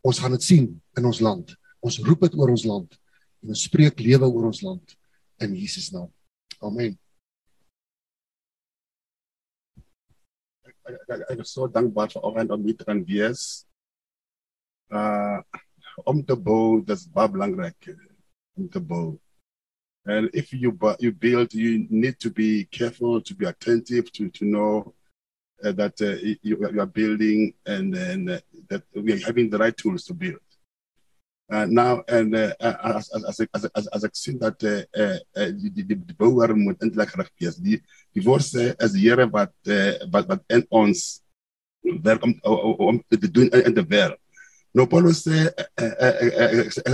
Ons 0.00 0.18
gaan 0.18 0.30
dit 0.30 0.42
sien 0.42 0.80
in 0.96 1.04
ons 1.04 1.20
land. 1.20 1.56
Ons 1.80 2.00
roep 2.04 2.26
dit 2.26 2.36
oor 2.38 2.52
ons 2.52 2.66
land 2.68 2.98
en 3.40 3.54
ons 3.54 3.62
spreek 3.68 4.02
lewe 4.04 4.28
oor 4.28 4.50
ons 4.50 4.62
land 4.66 4.96
in 5.40 5.56
Jesus 5.56 5.88
naam. 5.94 6.10
Amen. 6.60 6.98
Ek 11.30 11.40
is 11.40 11.54
so 11.54 11.68
dankbaar 11.70 12.12
vir 12.12 12.24
almal 12.26 12.54
om 12.56 12.68
hier 12.68 12.76
te 12.76 12.86
kan 12.88 13.02
wees. 13.08 13.64
Uh 14.92 15.40
om 16.08 16.20
te 16.24 16.36
bou, 16.36 16.80
dis 16.86 17.02
baie 17.12 17.28
belangrik 17.28 17.90
om 18.56 18.68
te 18.72 18.80
bou. 18.80 19.18
And 20.06 20.30
if 20.32 20.52
you 20.52 20.72
you 20.98 21.12
build, 21.12 21.52
you 21.52 21.86
need 21.90 22.18
to 22.20 22.30
be 22.30 22.64
careful, 22.64 23.20
to 23.20 23.34
be 23.34 23.46
attentive, 23.46 24.12
to 24.12 24.28
to 24.30 24.44
know 24.44 24.94
uh, 25.64 25.72
that 25.72 26.00
uh, 26.00 26.16
you, 26.42 26.56
you, 26.72 26.80
are 26.80 26.86
building 26.86 27.52
and, 27.66 27.94
and 27.94 28.30
uh, 28.30 28.40
that 28.68 28.82
we 28.94 29.12
are 29.12 29.24
having 29.26 29.50
the 29.50 29.58
right 29.58 29.76
tools 29.76 30.04
to 30.04 30.14
build. 30.14 30.40
Uh, 31.50 31.66
now, 31.66 32.04
and 32.06 32.34
uh, 32.36 32.54
as, 32.60 33.10
as, 33.10 33.40
as, 33.54 33.64
as, 33.74 33.86
as 33.90 34.04
ek 34.06 34.14
sien 34.14 34.38
dat 34.38 34.54
uh, 34.62 34.84
uh, 34.94 35.18
die, 35.50 35.82
die, 35.82 35.96
die 35.98 36.14
bouwer 36.14 36.54
moet 36.54 36.78
eintlik 36.78 37.10
gerig 37.10 37.30
wees. 37.42 37.56
Die 37.58 37.80
die 38.14 38.22
woord 38.22 38.46
sê 38.46 38.70
as 38.78 38.94
die 38.94 39.02
Here 39.08 39.26
wat 39.26 39.50
uh, 39.66 39.98
wat 40.14 40.30
wat 40.30 40.44
in 40.54 40.62
ons 40.70 41.24
werk 42.06 42.22
om 42.22 42.36
om 42.44 43.02
te 43.10 43.26
doen 43.26 43.50
in 43.50 43.74
die 43.74 43.86
wêreld. 43.90 44.20
Nou 44.70 44.86
Paulus 44.86 45.24
sê 45.26 45.48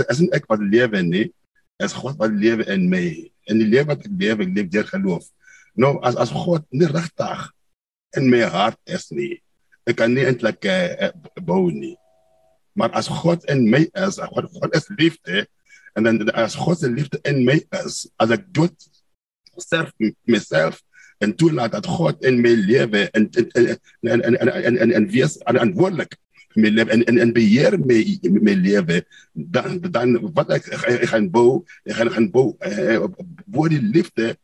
as 0.09 0.23
ek 0.33 0.49
wat 0.49 0.65
lewe 0.65 1.03
nie, 1.05 1.27
as 1.77 1.93
God 1.93 2.17
wat 2.17 2.33
lewe 2.33 2.65
in 2.73 2.87
my 2.89 3.05
en 3.47 3.61
die 3.61 3.69
lewe 3.69 3.91
wat 3.93 4.05
ek 4.05 4.13
lewe 4.17 4.45
ek 4.47 4.53
leef 4.55 4.69
deur 4.73 4.87
geloof 4.89 5.27
nou 5.77 5.97
as 6.05 6.17
as 6.17 6.33
God 6.33 6.65
nie 6.73 6.89
regtig 6.89 7.43
in 8.17 8.29
my 8.31 8.41
hart 8.49 8.79
is 8.89 9.09
nie 9.13 9.37
ek 9.87 9.99
kan 10.01 10.13
nie 10.13 10.25
eintlik 10.25 10.65
uh, 10.65 11.13
bou 11.45 11.69
nie 11.69 11.95
maar 12.77 12.93
as 12.93 13.09
God 13.09 13.43
in 13.49 13.65
my 13.73 13.89
is 13.97 14.19
as 14.21 14.29
God, 14.29 14.45
God 14.53 14.75
is 14.77 14.85
liefde 14.99 15.47
en 15.97 16.05
dan 16.05 16.29
as 16.37 16.55
God 16.55 16.77
se 16.77 16.89
liefde 16.89 17.19
in 17.25 17.41
my 17.45 17.57
is 17.83 18.05
as 18.21 18.33
ek 18.35 18.45
dood 18.53 18.73
self 19.57 19.89
myself 20.29 20.83
en 21.25 21.33
toelaat 21.33 21.73
dat 21.73 21.89
God 21.89 22.21
in 22.21 22.37
my 22.45 22.53
lewe 22.53 23.07
en 23.17 23.25
en 23.33 23.49
en 24.13 24.21
en 24.21 24.37
en 24.37 24.77
en 24.77 24.91
en 25.01 25.09
wees 25.09 25.39
verantwoordelik 25.41 26.13
my 26.57 26.69
lewe 26.73 26.93
en 26.93 27.03
en 27.09 27.17
en 27.25 27.33
beheer 27.33 27.77
my 27.81 27.97
my 28.41 28.53
lewe 28.53 29.01
dan 29.33 29.81
dan 29.81 30.17
wat 30.37 30.53
ek, 30.53 30.69
ek, 30.73 30.85
ek 31.05 31.09
gaan 31.13 31.29
bou 31.33 31.63
ek 31.85 31.97
gaan 31.97 32.13
gaan 32.13 32.29
bou 32.33 32.53
uh, 32.61 33.09
bo 33.45 33.65
die 33.69 33.81
liefde 33.81 34.35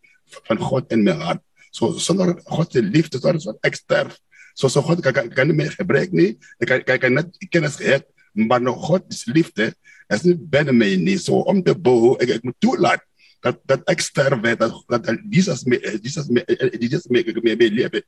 van 0.50 0.58
God 0.58 0.90
in 0.90 1.04
my 1.06 1.14
hart. 1.14 1.42
So 1.74 1.94
sonder 2.02 2.34
God 2.50 2.74
se 2.74 2.82
liefde 2.82 3.22
sou 3.22 3.34
so 3.42 3.58
ek 3.66 3.78
sterf 3.78 4.18
so 4.54 4.70
so 4.70 4.82
God 4.86 5.02
kan 5.06 5.30
kan 5.30 5.50
nie 5.50 5.58
meer 5.58 5.74
gebruik 5.74 6.14
nie 6.14 6.34
ek 6.62 6.68
kan 6.70 6.86
kan, 6.86 7.02
kan 7.06 7.14
net 7.22 7.30
kennis 7.54 7.78
gehad 7.82 8.06
maar 8.34 8.62
nog 8.62 8.82
God 8.86 9.08
se 9.14 9.32
liefde 9.32 9.72
is 10.14 10.24
nie 10.28 10.36
binne 10.36 10.74
my 10.76 10.94
nie 11.00 11.18
so 11.22 11.42
om 11.50 11.64
te 11.64 11.76
bou 11.76 12.16
ek, 12.22 12.38
ek 12.40 12.48
moet 12.48 12.60
toelaat 12.60 13.04
dat 13.44 13.60
dat 13.68 13.84
ek 13.92 14.02
sterf 14.02 14.40
dat 14.40 14.72
dat 14.88 15.04
Jesus 15.30 15.66
me 15.68 15.80
Jesus 16.00 16.30
me 16.32 16.46
Jesus 16.80 17.08
me 17.12 17.24
me 17.24 17.56
me 17.56 17.68
lewe 17.70 18.02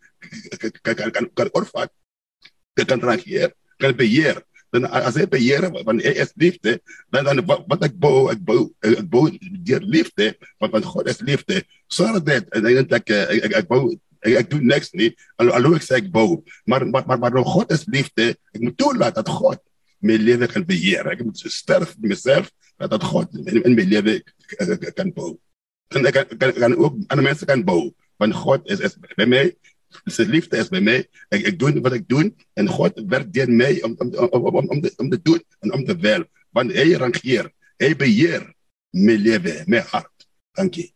kan 0.82 0.96
kan 0.96 1.12
kan 1.12 1.26
kan 1.34 1.50
orfat 1.54 1.92
kan 2.76 3.00
rangeer 3.00 3.52
kan 3.80 3.96
beheer. 3.96 4.40
Dan 4.74 4.88
as 4.92 5.16
hy 5.16 5.28
beheer 5.30 5.68
van 5.72 6.02
hy 6.04 6.14
is 6.20 6.34
liefde 6.40 6.80
dan 7.14 7.28
dan 7.28 7.40
wat 7.46 7.86
ek 7.86 7.96
bou 7.96 8.28
ek 8.32 8.42
bou 8.44 8.68
ek 8.84 9.08
bou 9.08 9.30
deur 9.64 9.84
liefde 9.84 10.34
want 10.60 10.76
want 10.76 10.88
God 10.88 11.08
is 11.12 11.22
liefde. 11.24 11.64
Sonder 11.88 12.24
dit 12.24 12.44
en 12.56 12.68
ek 12.68 12.92
ek 12.92 13.12
ek, 13.12 13.54
ek 13.64 13.70
bou 13.70 13.94
ek, 14.26 14.34
ek 14.44 14.50
doen 14.52 14.66
niks 14.68 14.92
nie. 14.98 15.14
Al, 15.40 15.54
al 15.56 15.70
hoe 15.70 15.80
ek 15.80 15.86
sê 15.86 16.02
ek 16.02 16.12
bou. 16.12 16.42
Maar 16.68 16.88
maar 16.90 17.08
maar, 17.08 17.22
maar 17.22 17.48
God 17.48 17.72
is 17.76 17.88
liefde 17.88 18.34
ek 18.36 18.62
moet 18.64 18.76
toelaat 18.80 19.16
dat 19.20 19.32
God 19.32 19.62
my 20.06 20.18
lewe 20.22 20.50
kan 20.52 20.66
beheer 20.68 21.08
ek 21.14 21.24
moet 21.26 21.42
sterf 21.60 21.96
met 22.00 22.14
myself 22.16 22.52
dat 22.80 22.92
dat 22.94 23.04
God 23.04 23.32
in, 23.46 23.64
in 23.64 23.78
my 23.78 23.86
lewe 23.88 24.20
kan 24.98 25.14
bou 25.16 25.36
en 25.96 26.10
ek 26.10 26.18
kan, 26.18 26.38
kan, 26.42 26.52
kan 26.64 26.76
ook 26.76 27.00
ander 27.10 27.26
mense 27.30 27.48
kan 27.50 27.64
bou 27.66 27.90
want 28.22 28.38
God 28.46 28.68
is 28.72 28.84
is 28.86 29.00
by 29.18 29.28
my 29.30 29.48
Sy 30.12 30.26
liefde 30.28 30.60
is 30.60 30.70
by 30.72 30.82
my. 30.84 30.98
Ek 31.34 31.46
ek 31.52 31.60
doen 31.60 31.80
wat 31.84 31.96
ek 31.98 32.08
doen 32.12 32.32
en 32.60 32.70
God 32.72 32.98
werk 33.12 33.32
deur 33.36 33.52
my 33.52 33.72
om 33.88 33.96
om 34.04 34.12
om 34.28 34.50
om 34.52 34.58
om, 34.60 34.82
om 34.82 35.10
te 35.14 35.22
doen 35.22 35.42
en 35.64 35.76
om 35.78 35.86
te 35.88 35.96
wel. 36.04 36.26
Want 36.56 36.76
hy 36.76 36.96
rangeer, 37.00 37.50
hy 37.82 37.92
beheer 38.00 38.44
my 38.96 39.16
lewe, 39.20 39.62
my 39.72 39.82
hart. 39.92 40.28
Dankie. 40.56 40.92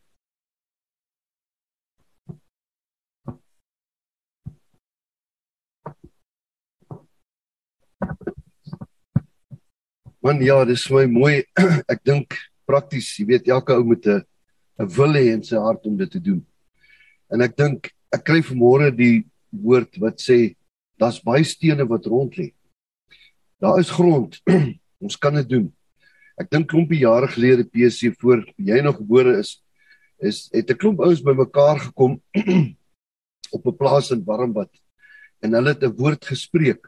Man 10.20 10.42
ja, 10.44 10.66
dis 10.68 10.84
my 10.92 11.06
mooi. 11.08 11.46
Ek 11.94 12.02
dink 12.04 12.36
prakties, 12.68 13.14
jy 13.16 13.26
weet 13.30 13.48
elke 13.48 13.72
ou 13.78 13.86
moet 13.88 14.04
'n 14.04 14.20
'n 14.80 14.88
wil 14.96 15.16
hê 15.16 15.32
in 15.32 15.44
sy 15.44 15.56
hart 15.56 15.86
om 15.88 15.96
dit 15.96 16.12
te 16.12 16.20
doen. 16.20 16.42
En 17.32 17.42
ek 17.42 17.56
dink 17.56 17.90
ek 18.12 18.24
kry 18.28 18.40
vanmôre 18.44 18.92
die 18.96 19.26
woord 19.52 20.00
wat 20.00 20.20
sê 20.24 20.56
daar's 21.00 21.20
baie 21.24 21.44
stene 21.44 21.88
wat 21.88 22.08
rond 22.08 22.36
lê. 22.36 22.52
Daar 23.60 23.80
is 23.80 23.92
grond. 23.92 24.40
Ons 25.04 25.16
kan 25.16 25.36
dit 25.36 25.48
doen. 25.48 25.68
Ek 26.40 26.52
dink 26.52 26.70
klompie 26.72 27.04
jare 27.04 27.28
gelede 27.28 27.64
PC 27.68 28.12
voor 28.20 28.44
jy 28.56 28.80
nog 28.84 29.00
gebore 29.00 29.40
is, 29.40 29.60
is 30.20 30.48
het 30.52 30.72
'n 30.72 30.80
klomp 30.80 31.00
ouens 31.00 31.24
bymekaar 31.24 31.80
gekom 31.80 32.20
op 33.56 33.64
'n 33.68 33.78
plaas 33.80 34.12
in 34.12 34.24
Warmbad 34.24 34.72
en 35.44 35.56
hulle 35.56 35.76
het 35.76 35.84
'n 35.84 35.96
woord 35.96 36.24
gespreek. 36.28 36.88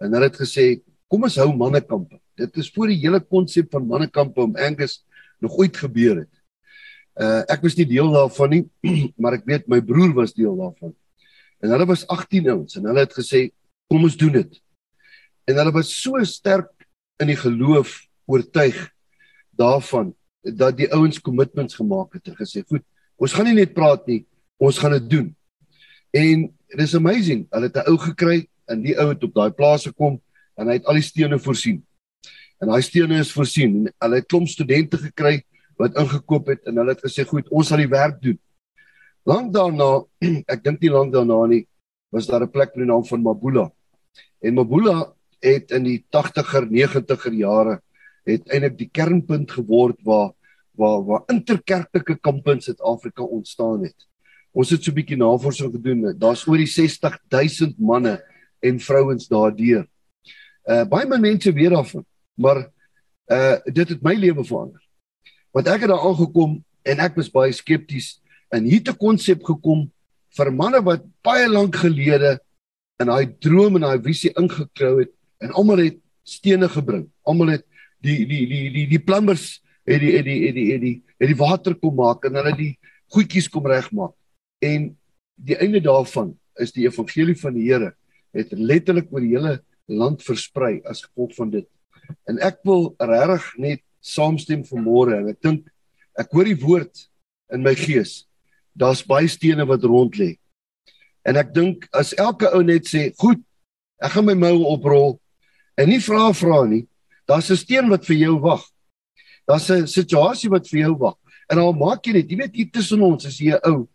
En 0.00 0.12
hulle 0.12 0.28
het 0.28 0.40
gesê, 0.40 0.80
kom 1.08 1.24
ons 1.24 1.36
hou 1.36 1.52
mannekampe. 1.52 2.20
Dit 2.36 2.56
is 2.60 2.70
voor 2.74 2.92
die 2.92 2.98
hele 3.00 3.20
konsep 3.20 3.70
van 3.72 3.86
mannekampe 3.88 4.44
om 4.44 4.56
Angus 4.56 5.00
nog 5.40 5.56
ooit 5.56 5.76
gebeur 5.76 6.22
het. 6.24 6.32
Uh 7.16 7.42
ek 7.52 7.62
was 7.64 7.76
nie 7.78 7.88
deel 7.88 8.10
daarvan 8.12 8.52
nie, 8.52 8.64
maar 9.20 9.38
ek 9.38 9.46
weet 9.48 9.68
my 9.72 9.80
broer 9.80 10.12
was 10.16 10.36
deel 10.36 10.56
daarvan. 10.56 10.92
En 11.64 11.72
hulle 11.72 11.86
was 11.88 12.04
18 12.12 12.50
ouens 12.52 12.76
en 12.76 12.88
hulle 12.90 13.06
het 13.06 13.16
gesê 13.16 13.48
kom 13.88 14.04
ons 14.04 14.18
doen 14.20 14.34
dit. 14.36 14.60
En 15.48 15.56
hulle 15.56 15.72
was 15.72 15.92
so 15.94 16.20
sterk 16.28 16.68
in 17.22 17.32
die 17.32 17.38
geloof 17.40 18.02
oortuig 18.28 18.76
daarvan 19.56 20.12
dat 20.42 20.76
die 20.76 20.90
ouens 20.92 21.20
commitments 21.20 21.78
gemaak 21.78 22.18
het 22.18 22.28
en 22.28 22.36
gesê 22.36 22.62
goed, 22.66 22.84
ons 23.16 23.32
gaan 23.32 23.48
nie 23.48 23.56
net 23.56 23.72
praat 23.74 24.04
nie, 24.06 24.26
ons 24.60 24.78
gaan 24.78 24.94
dit 24.98 25.08
doen. 25.10 25.32
En 26.12 26.44
it 26.68 26.82
is 26.82 26.94
amazing, 26.98 27.46
hulle 27.50 27.70
het 27.70 27.80
'n 27.80 27.88
ou 27.88 27.96
gekry 27.98 28.46
en 28.68 28.82
die 28.82 28.96
ou 28.98 29.08
het 29.08 29.24
op 29.24 29.34
daai 29.34 29.50
plaas 29.50 29.86
gekom 29.88 30.20
en 30.56 30.68
hy 30.68 30.78
het 30.78 30.86
al 30.86 31.00
die 31.00 31.02
stene 31.06 31.38
voorsien. 31.38 31.82
En 32.60 32.70
daai 32.70 32.82
stene 32.82 33.20
is 33.20 33.32
voorsien. 33.32 33.86
Hulle 34.00 34.20
het 34.20 34.28
klomp 34.30 34.48
studente 34.48 34.98
gekry 34.98 35.42
wat 35.76 35.96
ingekoop 36.00 36.52
het 36.54 36.68
en 36.68 36.80
hulle 36.80 36.94
het 36.94 37.04
gesê 37.04 37.26
goed, 37.28 37.48
ons 37.52 37.68
sal 37.68 37.82
die 37.82 37.90
werk 37.92 38.20
doen. 38.22 38.38
Lank 39.28 39.52
daarna, 39.52 40.04
ek 40.54 40.62
dink 40.64 40.80
nie 40.80 40.92
lank 40.92 41.12
daarna 41.12 41.42
nie, 41.50 41.66
was 42.12 42.28
daar 42.30 42.46
'n 42.46 42.50
plek 42.50 42.72
met 42.74 42.86
die 42.86 42.92
naam 42.92 43.04
van 43.04 43.22
Mabula. 43.22 43.70
En 44.40 44.54
Mabula 44.54 45.12
het 45.42 45.70
in 45.70 45.84
die 45.84 46.04
80er, 46.08 46.64
90er 46.70 47.34
jare 47.34 47.80
het 48.26 48.48
eintlik 48.48 48.78
die 48.78 48.90
kernpunt 48.90 49.50
geword 49.50 50.00
waar 50.02 50.32
waar 50.76 51.04
waar 51.04 51.22
interkerklike 51.32 52.18
kampe 52.20 52.52
in 52.52 52.60
Suid-Afrika 52.60 53.22
ontstaan 53.22 53.84
het. 53.84 53.96
Ons 54.52 54.70
het 54.70 54.82
so 54.82 54.90
'n 54.90 54.94
bietjie 54.94 55.16
navorsing 55.16 55.72
gedoen. 55.72 56.18
Daar's 56.18 56.46
oor 56.46 56.56
die 56.56 56.66
60 56.66 57.18
000 57.28 57.74
manne 57.78 58.22
en 58.60 58.80
vrouens 58.80 59.28
daardeur. 59.28 59.86
Uh 60.64 60.84
baie 60.84 61.06
mense 61.06 61.52
weet 61.52 61.70
daarvan, 61.70 62.04
maar 62.36 62.66
uh 63.32 63.56
dit 63.66 63.88
het 63.88 64.02
my 64.02 64.14
lewe 64.14 64.44
verander 64.44 64.82
Want 65.56 65.70
ek 65.72 65.86
het 65.86 65.90
daar 65.90 66.04
aangekom 66.04 66.58
en 66.84 66.98
ek 67.00 67.16
was 67.16 67.32
baie 67.32 67.52
skepties 67.52 68.18
en 68.52 68.64
hier 68.68 68.84
'n 68.84 68.96
konsep 68.96 69.42
gekom 69.42 69.90
vir 70.36 70.52
manne 70.52 70.82
wat 70.84 71.04
baie 71.24 71.48
lank 71.48 71.76
gelede 71.80 72.38
in 73.00 73.08
daai 73.08 73.26
droom 73.40 73.76
en 73.76 73.86
daai 73.86 74.02
visie 74.04 74.32
ingeklou 74.36 75.00
het 75.00 75.12
en 75.40 75.52
almal 75.52 75.80
het 75.84 75.98
stene 76.26 76.68
gebring. 76.68 77.06
Almal 77.24 77.56
het 77.56 77.64
die 78.04 78.26
die 78.28 78.44
die 78.46 78.70
die 78.74 78.86
die 78.90 79.02
plumbers 79.02 79.62
het 79.86 80.00
die 80.00 80.12
het 80.16 80.24
die 80.24 80.40
het 80.46 80.54
die 80.54 80.72
het 80.72 80.80
die 80.80 80.96
het 81.18 81.28
die 81.28 81.40
water 81.40 81.74
kom 81.74 81.96
maak 81.96 82.24
en 82.24 82.38
hulle 82.38 82.54
die 82.56 82.72
goedjies 83.12 83.48
kom 83.48 83.66
regmaak. 83.66 84.14
En 84.60 84.96
die 85.36 85.56
einde 85.56 85.80
daarvan 85.80 86.34
is 86.60 86.72
die 86.72 86.86
evangelie 86.86 87.36
van 87.36 87.54
die 87.54 87.68
Here 87.70 87.94
het 88.36 88.52
letterlik 88.52 89.12
oor 89.12 89.24
die 89.24 89.36
hele 89.36 89.60
land 89.86 90.22
versprei 90.22 90.80
as 90.84 91.04
gevolg 91.04 91.34
van 91.36 91.50
dit. 91.50 91.68
En 92.28 92.38
ek 92.42 92.60
wil 92.64 92.94
regtig 92.98 93.46
net 93.58 93.82
saamstem 94.00 94.62
vanmôre 94.66 95.18
en 95.20 95.28
ek 95.32 95.40
dink 95.42 95.66
ek 96.18 96.32
hoor 96.32 96.48
die 96.48 96.58
woord 96.60 97.06
in 97.52 97.62
my 97.62 97.74
gees. 97.78 98.24
Daar's 98.76 99.04
baie 99.06 99.28
stene 99.28 99.66
wat 99.68 99.84
rond 99.84 100.16
lê. 100.20 100.36
En 101.26 101.36
ek 101.36 101.52
dink 101.54 101.88
as 101.96 102.14
elke 102.18 102.50
ou 102.54 102.62
net 102.62 102.86
sê, 102.86 103.12
"Goed, 103.18 103.42
ek 104.00 104.12
gaan 104.12 104.26
my 104.26 104.34
mou 104.34 104.64
oprol," 104.64 105.20
en 105.76 105.88
nie 105.88 106.00
vra 106.00 106.32
vra 106.32 106.64
nie, 106.64 106.86
daar's 107.28 107.50
'n 107.50 107.56
steen 107.56 107.88
wat 107.88 108.04
vir 108.04 108.16
jou 108.16 108.38
wag. 108.40 108.62
Daar's 109.48 109.70
'n 109.70 109.86
situasie 109.86 110.50
wat 110.50 110.68
vir 110.68 110.80
jou 110.80 110.94
wag. 110.98 111.16
En 111.50 111.58
al 111.58 111.72
maak 111.72 112.06
jy 112.06 112.12
net, 112.12 112.30
jy 112.30 112.36
weet 112.36 112.54
hier 112.54 112.70
tussen 112.70 113.00
ons 113.02 113.24
is 113.24 113.38
hier 113.38 113.60
'n 113.62 113.70
ou 113.70 113.88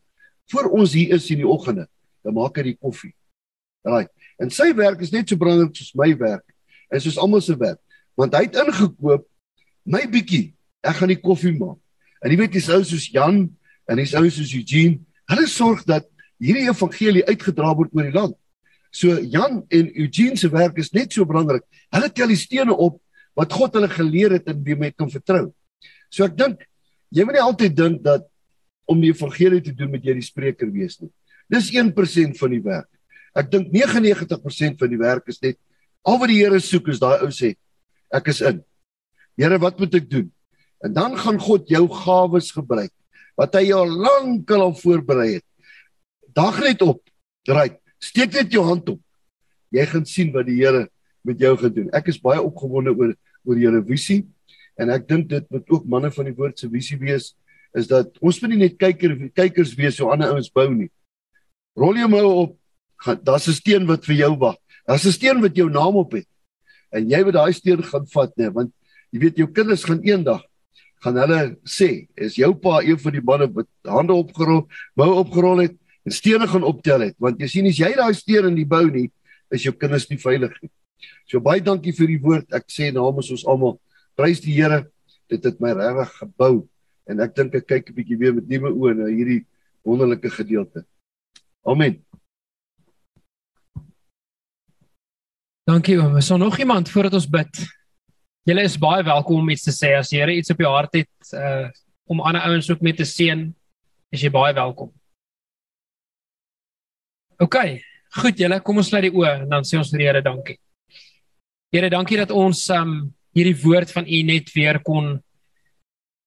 voor 0.52 0.70
ons 0.72 0.94
hier 0.94 1.16
is 1.16 1.30
in 1.32 1.38
die 1.38 1.48
oggende, 1.48 1.88
dan 2.24 2.34
maak 2.34 2.58
hy 2.58 2.64
die 2.64 2.78
koffie. 2.78 3.14
Right. 3.84 4.10
En 4.40 4.50
sy 4.50 4.74
werk 4.78 5.02
is 5.02 5.12
net 5.12 5.30
so 5.30 5.40
belangrik 5.40 5.76
soos 5.76 5.96
my 5.96 6.12
werk 6.18 6.46
en 6.92 7.02
soos 7.02 7.18
almal 7.18 7.42
se 7.42 7.56
werk, 7.58 7.80
want 8.20 8.36
hy 8.36 8.46
het 8.48 8.58
ingekoop 8.62 9.28
my 9.86 10.04
bietjie. 10.12 10.52
Ek 10.86 10.98
gaan 11.00 11.12
die 11.14 11.22
koffie 11.22 11.54
maak. 11.56 11.80
En 12.22 12.34
jy 12.34 12.38
weet 12.42 12.54
dis 12.54 12.70
ou 12.74 12.82
soos 12.86 13.08
Jan 13.14 13.44
en 13.90 14.00
dis 14.00 14.14
ou 14.18 14.28
soos 14.30 14.54
Eugene, 14.58 15.00
hulle 15.32 15.48
sorg 15.50 15.84
dat 15.90 16.08
hierdie 16.42 16.68
evangelie 16.70 17.24
uitgedra 17.30 17.74
word 17.78 17.94
oor 17.96 18.08
die 18.08 18.16
land. 18.16 18.36
So 18.92 19.16
Jan 19.20 19.62
en 19.72 19.90
Eugene 19.96 20.38
se 20.38 20.50
werk 20.52 20.78
is 20.82 20.92
net 20.94 21.14
so 21.14 21.26
belangrik. 21.26 21.64
Hulle 21.94 22.12
tel 22.14 22.34
die 22.34 22.40
stene 22.40 22.76
op 22.76 23.00
wat 23.38 23.54
God 23.56 23.78
hulle 23.78 23.90
geleer 23.92 24.36
het 24.36 24.50
en 24.52 24.60
wie 24.66 24.76
met 24.78 24.98
kan 25.00 25.10
vertrou. 25.12 25.50
So 26.12 26.28
ek 26.28 26.36
dink 26.38 26.66
jy 27.12 27.26
moet 27.26 27.40
nie 27.40 27.46
altyd 27.46 27.76
dink 27.76 28.04
dat 28.06 28.28
om 28.90 29.00
die 29.02 29.12
evangelie 29.14 29.62
te 29.64 29.74
doen 29.76 29.92
met 29.94 30.04
jy 30.06 30.18
die 30.18 30.26
spreker 30.26 30.70
wees 30.74 31.00
nie. 31.00 31.12
Dis 31.52 31.72
1% 31.72 32.38
van 32.40 32.54
die 32.54 32.62
werk. 32.64 32.90
Ek 33.38 33.50
dink 33.52 33.72
99% 33.72 34.80
van 34.80 34.92
die 34.92 35.00
werk 35.00 35.28
is 35.32 35.40
net 35.44 35.58
al 36.08 36.20
wat 36.20 36.32
die 36.32 36.42
Here 36.42 36.60
soek 36.60 36.90
is 36.92 37.00
daai 37.00 37.24
ou 37.24 37.32
sê 37.32 37.54
ek 38.14 38.32
is 38.34 38.42
in. 38.42 38.62
Here, 39.40 39.58
wat 39.60 39.80
moet 39.80 39.96
ek 39.96 40.10
doen? 40.10 40.32
En 40.84 40.94
dan 40.94 41.16
gaan 41.18 41.40
God 41.40 41.70
jou 41.70 41.86
gawes 41.88 42.52
gebruik 42.52 42.92
wat 43.40 43.56
hy 43.56 43.70
jou 43.70 43.86
lankal 43.88 44.68
al 44.68 44.74
voorberei 44.76 45.38
het. 45.40 45.46
Dag 46.36 46.60
net 46.62 46.82
op. 46.86 47.00
Right. 47.48 47.80
Steek 48.02 48.34
net 48.36 48.52
jou 48.54 48.64
hand 48.68 48.90
op. 48.92 49.00
Jy 49.72 49.86
gaan 49.88 50.06
sien 50.06 50.34
wat 50.36 50.46
die 50.50 50.60
Here 50.60 50.88
met 51.26 51.40
jou 51.40 51.54
gaan 51.58 51.74
doen. 51.74 51.90
Ek 51.96 52.10
is 52.12 52.20
baie 52.22 52.42
opgewonde 52.42 52.94
oor 52.94 53.16
oor 53.48 53.58
julle 53.58 53.82
visie 53.88 54.24
en 54.78 54.92
ek 54.94 55.08
dink 55.10 55.30
dit 55.32 55.46
moet 55.50 55.72
ook 55.74 55.88
manne 55.90 56.12
van 56.14 56.28
die 56.30 56.36
woord 56.38 56.60
se 56.62 56.70
visie 56.70 57.00
wees 57.02 57.32
is 57.78 57.88
dat 57.90 58.18
ons 58.22 58.38
moet 58.42 58.54
nie 58.54 58.68
net 58.68 58.76
kyker 58.78 59.16
kykers 59.34 59.74
wees 59.80 59.98
so 59.98 60.12
ander 60.14 60.34
ouens 60.34 60.52
bou 60.54 60.68
nie. 60.70 60.90
Rol 61.78 61.98
jou 61.98 62.10
mou 62.12 62.26
op. 62.44 62.58
Daar's 63.24 63.48
'n 63.48 63.58
steen 63.58 63.88
wat 63.88 64.06
vir 64.06 64.16
jou 64.16 64.36
wag. 64.38 64.58
Daar's 64.86 65.06
'n 65.06 65.12
steen 65.12 65.42
wat 65.42 65.56
jou 65.56 65.70
naam 65.70 65.96
op 65.96 66.12
het. 66.12 66.28
En 66.92 67.10
jy 67.10 67.22
moet 67.24 67.38
daai 67.38 67.54
steen 67.56 67.84
gaan 67.84 68.08
vat, 68.14 68.34
nee, 68.38 68.50
want 68.50 68.74
jy 69.12 69.20
weet 69.26 69.38
jou 69.38 69.48
kinders 69.52 69.86
gaan 69.88 70.02
eendag 70.08 70.44
gaan 71.02 71.18
hulle 71.18 71.40
sê, 71.66 72.06
is 72.14 72.36
jou 72.38 72.52
pa 72.62 72.82
een 72.86 73.00
van 73.02 73.16
die 73.16 73.24
manne 73.26 73.48
wat 73.56 73.68
hande 73.90 74.14
opgerol, 74.14 74.68
bou 74.98 75.08
opgerol 75.18 75.64
het 75.64 75.74
en 76.06 76.14
stene 76.14 76.46
gaan 76.50 76.66
optel 76.68 77.08
het, 77.08 77.16
want 77.22 77.42
jy 77.42 77.50
sien 77.50 77.70
as 77.70 77.80
jy 77.80 77.90
daai 77.98 78.14
steen 78.18 78.52
in 78.52 78.60
die 78.60 78.68
bou 78.70 78.84
nie, 78.86 79.08
is 79.52 79.66
jou 79.66 79.74
kinders 79.74 80.06
nie 80.12 80.20
veilig 80.22 80.54
nie. 80.62 80.70
So 81.30 81.42
baie 81.44 81.62
dankie 81.64 81.94
vir 81.96 82.10
die 82.12 82.20
woord. 82.22 82.48
Ek 82.54 82.70
sê 82.72 82.92
namens 82.94 83.32
ons 83.34 83.46
almal, 83.50 83.78
prys 84.20 84.42
die 84.44 84.54
Here. 84.56 84.86
Dit 85.32 85.46
het 85.48 85.62
my 85.64 85.72
regtig 85.78 86.14
gebou 86.20 86.54
en 87.10 87.24
ek 87.24 87.36
dink 87.36 87.56
ek 87.56 87.68
kyk 87.68 87.90
'n 87.90 87.96
bietjie 87.96 88.20
weer 88.20 88.34
met 88.36 88.48
nuwe 88.48 88.70
oë 88.70 88.94
na 89.00 89.06
hierdie 89.08 89.46
wonderlike 89.84 90.30
gedeelte. 90.30 90.86
Amen. 91.66 92.04
Dankie 95.72 95.96
oom. 96.02 96.18
Is 96.18 96.28
daar 96.28 96.38
nog 96.38 96.58
iemand 96.60 96.90
voordat 96.90 97.14
ons 97.14 97.30
bid? 97.30 97.60
Julle 98.44 98.64
is 98.68 98.74
baie 98.82 99.04
welkom 99.08 99.38
om 99.40 99.50
iets 99.54 99.64
te 99.64 99.72
sê 99.72 99.94
as 99.96 100.10
Here 100.12 100.34
iets 100.36 100.52
op 100.52 100.60
jou 100.60 100.72
hart 100.74 100.98
het 101.00 101.32
uh 101.38 101.70
om 102.12 102.20
ander 102.20 102.44
ouens 102.44 102.68
ook 102.68 102.82
mee 102.84 102.94
te 102.94 103.06
seën. 103.08 103.46
Is 104.12 104.24
jy 104.26 104.32
baie 104.34 104.52
welkom. 104.54 104.90
OK. 107.40 107.56
Goed 108.20 108.42
julle, 108.42 108.58
kom 108.60 108.82
ons 108.82 108.90
sluit 108.92 109.06
die 109.06 109.14
oë 109.16 109.46
en 109.46 109.54
dan 109.54 109.64
sê 109.64 109.80
ons 109.80 109.94
vir 109.94 110.02
die 110.02 110.08
Here 110.10 110.24
dankie. 110.26 110.58
Here, 111.72 111.94
dankie 111.94 112.20
dat 112.20 112.36
ons 112.36 112.66
um 112.76 112.92
hierdie 113.32 113.56
woord 113.64 113.96
van 113.96 114.10
U 114.10 114.22
net 114.28 114.52
weer 114.58 114.82
kon 114.84 115.14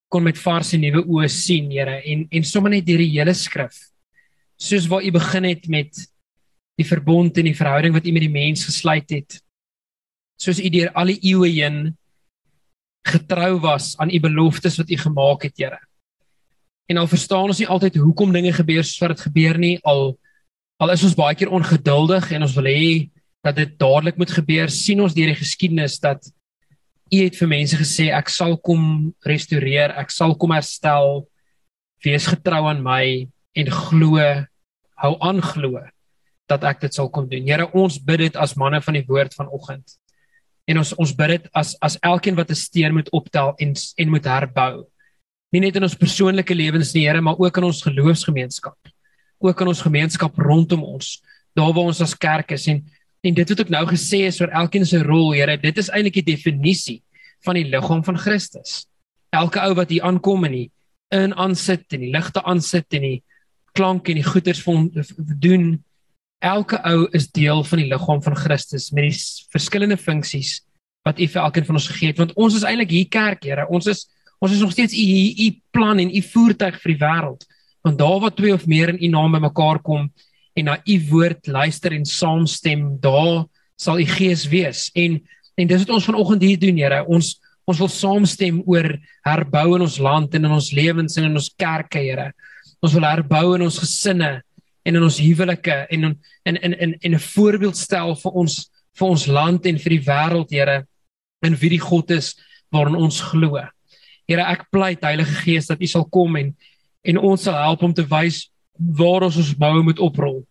kon 0.08 0.24
met 0.24 0.40
vars 0.40 0.72
en 0.72 0.86
nuwe 0.86 1.04
oë 1.04 1.28
sien, 1.28 1.68
Here, 1.74 2.00
en 2.00 2.24
en 2.32 2.48
sommer 2.48 2.78
net 2.78 2.88
deur 2.88 3.04
die 3.04 3.12
hele 3.18 3.36
skrif. 3.36 3.76
Soos 4.56 4.88
waar 4.88 5.04
U 5.04 5.12
begin 5.20 5.52
het 5.52 5.68
met 5.68 6.06
die 6.80 6.86
verbond 6.86 7.38
en 7.38 7.48
die 7.48 7.56
verhouding 7.56 7.94
wat 7.94 8.06
U 8.06 8.14
met 8.14 8.24
die 8.24 8.32
mens 8.32 8.64
gesluit 8.66 9.10
het. 9.14 9.38
Soos 10.40 10.58
U 10.58 10.70
deur 10.72 10.90
al 10.98 11.12
die 11.12 11.20
eeue 11.30 11.50
heen 11.52 11.78
getrou 13.06 13.58
was 13.62 13.92
aan 14.00 14.10
U 14.10 14.20
beloftes 14.20 14.78
wat 14.80 14.90
U 14.90 14.98
gemaak 14.98 15.46
het, 15.46 15.56
Here. 15.60 15.80
En 16.90 17.00
al 17.00 17.08
verstaan 17.08 17.48
ons 17.52 17.60
nie 17.60 17.70
altyd 17.70 17.96
hoekom 18.00 18.32
dinge 18.34 18.52
gebeur 18.52 18.84
soos 18.84 19.00
wat 19.00 19.14
dit 19.14 19.26
gebeur 19.28 19.60
nie, 19.60 19.78
al 19.84 20.16
al 20.82 20.90
is 20.90 21.04
ons 21.06 21.14
baie 21.16 21.36
keer 21.38 21.52
ongeduldig 21.54 22.32
en 22.34 22.44
ons 22.44 22.56
wil 22.58 22.66
hê 22.66 22.86
dat 23.46 23.54
dit 23.56 23.76
dadelik 23.78 24.18
moet 24.18 24.32
gebeur, 24.34 24.72
sien 24.72 24.98
ons 25.00 25.14
deur 25.14 25.30
die 25.30 25.38
geskiedenis 25.38 26.00
dat 26.02 26.26
U 27.12 27.20
het 27.20 27.36
vir 27.38 27.48
mense 27.48 27.78
gesê 27.78 28.08
ek 28.16 28.32
sal 28.32 28.56
kom 28.58 29.14
restoreer, 29.28 29.94
ek 29.94 30.10
sal 30.10 30.34
kom 30.34 30.50
herstel. 30.56 31.28
Wees 32.02 32.26
getrou 32.26 32.64
aan 32.66 32.82
my 32.82 33.28
en 33.54 33.70
glo, 33.70 34.18
hou 34.98 35.12
aan 35.22 35.44
glo 35.44 35.84
dat 36.48 36.64
ek 36.64 36.80
dit 36.80 36.94
sal 36.94 37.10
kom 37.10 37.28
doen. 37.28 37.46
Here, 37.46 37.68
ons 37.72 37.98
bid 37.98 38.18
dit 38.18 38.36
as 38.36 38.56
manne 38.60 38.80
van 38.84 38.94
die 38.94 39.04
woord 39.08 39.34
vanoggend. 39.34 39.96
En 40.68 40.80
ons 40.80 40.94
ons 41.00 41.12
bid 41.16 41.36
dit 41.36 41.48
as 41.52 41.74
as 41.84 41.98
elkeen 42.02 42.36
wat 42.36 42.50
'n 42.50 42.54
steen 42.54 42.94
moet 42.94 43.10
optel 43.12 43.54
en 43.58 43.74
en 43.74 44.10
moet 44.10 44.24
herbou. 44.24 44.86
Nie 45.52 45.60
net 45.60 45.76
in 45.76 45.82
ons 45.82 45.94
persoonlike 45.94 46.54
lewens 46.54 46.94
nie, 46.94 47.06
Here, 47.06 47.20
maar 47.20 47.38
ook 47.38 47.56
in 47.56 47.64
ons 47.64 47.82
geloofsgemeenskap 47.82 48.76
ook 49.44 49.60
in 49.60 49.70
ons 49.72 49.84
gemeenskap 49.84 50.36
rondom 50.40 50.84
ons, 50.84 51.18
daar 51.54 51.72
waar 51.74 51.90
ons 51.90 52.02
as 52.04 52.16
kerk 52.16 52.54
is 52.56 52.68
en 52.72 52.84
en 53.24 53.32
dit 53.32 53.48
wat 53.48 53.60
ek 53.62 53.70
nou 53.72 53.86
gesê 53.88 54.26
is 54.28 54.36
oor 54.42 54.50
elkeen 54.52 54.84
se 54.84 54.98
rol, 55.00 55.30
Here, 55.32 55.56
dit 55.56 55.78
is 55.80 55.88
eintlik 55.88 56.18
die 56.18 56.34
definisie 56.34 56.98
van 57.46 57.56
die 57.56 57.64
liggaam 57.72 58.02
van 58.04 58.18
Christus. 58.20 58.84
Elke 59.32 59.62
ou 59.64 59.70
wat 59.78 59.88
hier 59.88 60.04
aankom 60.04 60.44
en 60.44 60.52
nie 60.52 60.66
in 61.14 61.32
aansit 61.32 61.86
en 61.96 62.02
die 62.04 62.10
ligte 62.12 62.42
aansit 62.44 62.84
en 62.98 63.06
die 63.06 63.22
klank 63.72 64.10
en 64.12 64.20
die 64.20 64.26
goeders 64.26 64.60
van 64.66 64.90
doen 65.40 65.78
elke 66.44 66.78
ou 66.84 67.06
is 67.16 67.30
deel 67.32 67.64
van 67.64 67.80
die 67.80 67.88
liggaam 67.88 68.20
van 68.22 68.36
Christus 68.36 68.90
met 68.92 69.08
die 69.08 69.48
verskillende 69.54 69.96
funksies 69.96 70.60
wat 71.04 71.20
U 71.20 71.26
vir 71.28 71.42
elkeen 71.42 71.66
van 71.68 71.78
ons 71.80 71.88
gegee 71.92 72.12
het 72.12 72.20
want 72.20 72.34
ons 72.40 72.56
is 72.58 72.66
eintlik 72.68 72.92
hier 72.92 73.08
kerk 73.12 73.44
Here. 73.44 73.66
Ons 73.68 73.88
is 73.92 74.06
ons 74.44 74.52
is 74.52 74.60
nog 74.60 74.74
steeds 74.74 74.92
U 74.92 75.04
U 75.46 75.48
plan 75.72 76.00
en 76.00 76.12
U 76.12 76.20
voertuig 76.34 76.80
vir 76.82 76.92
die 76.92 77.00
wêreld. 77.00 77.46
Want 77.84 78.00
daar 78.00 78.20
waar 78.20 78.34
twee 78.34 78.52
of 78.52 78.66
meer 78.66 78.92
in 78.92 79.00
u 79.00 79.08
naam 79.12 79.32
bymekaar 79.36 79.80
kom 79.84 80.08
en 80.54 80.64
na 80.64 80.78
u 80.84 80.96
woord 81.10 81.46
luister 81.46 81.92
en 81.92 82.04
saamstem 82.04 82.94
daar 83.00 83.44
sal 83.76 84.00
u 84.00 84.06
gees 84.06 84.46
wees. 84.48 84.90
En 84.94 85.20
en 85.54 85.68
dis 85.70 85.84
wat 85.84 85.92
ons 85.94 86.08
vanoggend 86.08 86.42
hier 86.42 86.58
doen 86.58 86.76
Here. 86.76 87.04
Ons 87.06 87.38
ons 87.64 87.78
wil 87.80 87.88
saamstem 87.88 88.62
oor 88.68 88.90
herbou 89.24 89.76
in 89.76 89.84
ons 89.86 89.98
land 89.98 90.34
en 90.34 90.44
in 90.44 90.52
ons 90.52 90.72
lewens 90.76 91.16
en 91.16 91.28
in 91.28 91.36
ons 91.40 91.52
kerke 91.56 92.02
Here. 92.02 92.32
Ons 92.84 92.96
wil 92.96 93.06
herbou 93.08 93.54
in 93.56 93.64
ons 93.64 93.78
gesinne 93.80 94.42
en 94.84 94.96
in 94.96 95.02
ons 95.02 95.18
huwelike 95.18 95.86
en 95.90 96.04
in 96.04 96.18
in 96.44 96.56
in 96.56 96.78
in, 96.78 96.96
in 97.00 97.14
'n 97.14 97.26
voorbeeld 97.34 97.76
stel 97.76 98.16
vir 98.16 98.32
ons 98.32 98.70
vir 98.98 99.08
ons 99.08 99.26
land 99.26 99.66
en 99.66 99.78
vir 99.78 99.90
die 99.90 100.04
wêreld 100.06 100.50
Here 100.50 100.86
in 101.42 101.56
wie 101.56 101.70
die 101.70 101.84
God 101.90 102.10
is 102.10 102.34
waarin 102.70 102.96
ons 102.96 103.20
glo 103.20 103.58
Here 104.28 104.42
ek 104.42 104.70
pleit 104.70 105.02
Heilige 105.04 105.42
Gees 105.44 105.66
dat 105.66 105.80
u 105.80 105.86
sal 105.86 106.04
kom 106.04 106.36
en 106.36 106.54
en 107.04 107.18
ons 107.18 107.42
sal 107.42 107.54
help 107.54 107.82
om 107.82 107.92
te 107.92 108.04
wys 108.08 108.48
waar 108.78 109.22
ons 109.26 109.36
ons 109.36 109.54
boue 109.54 109.82
moet 109.84 110.00
oprol. 110.02 110.42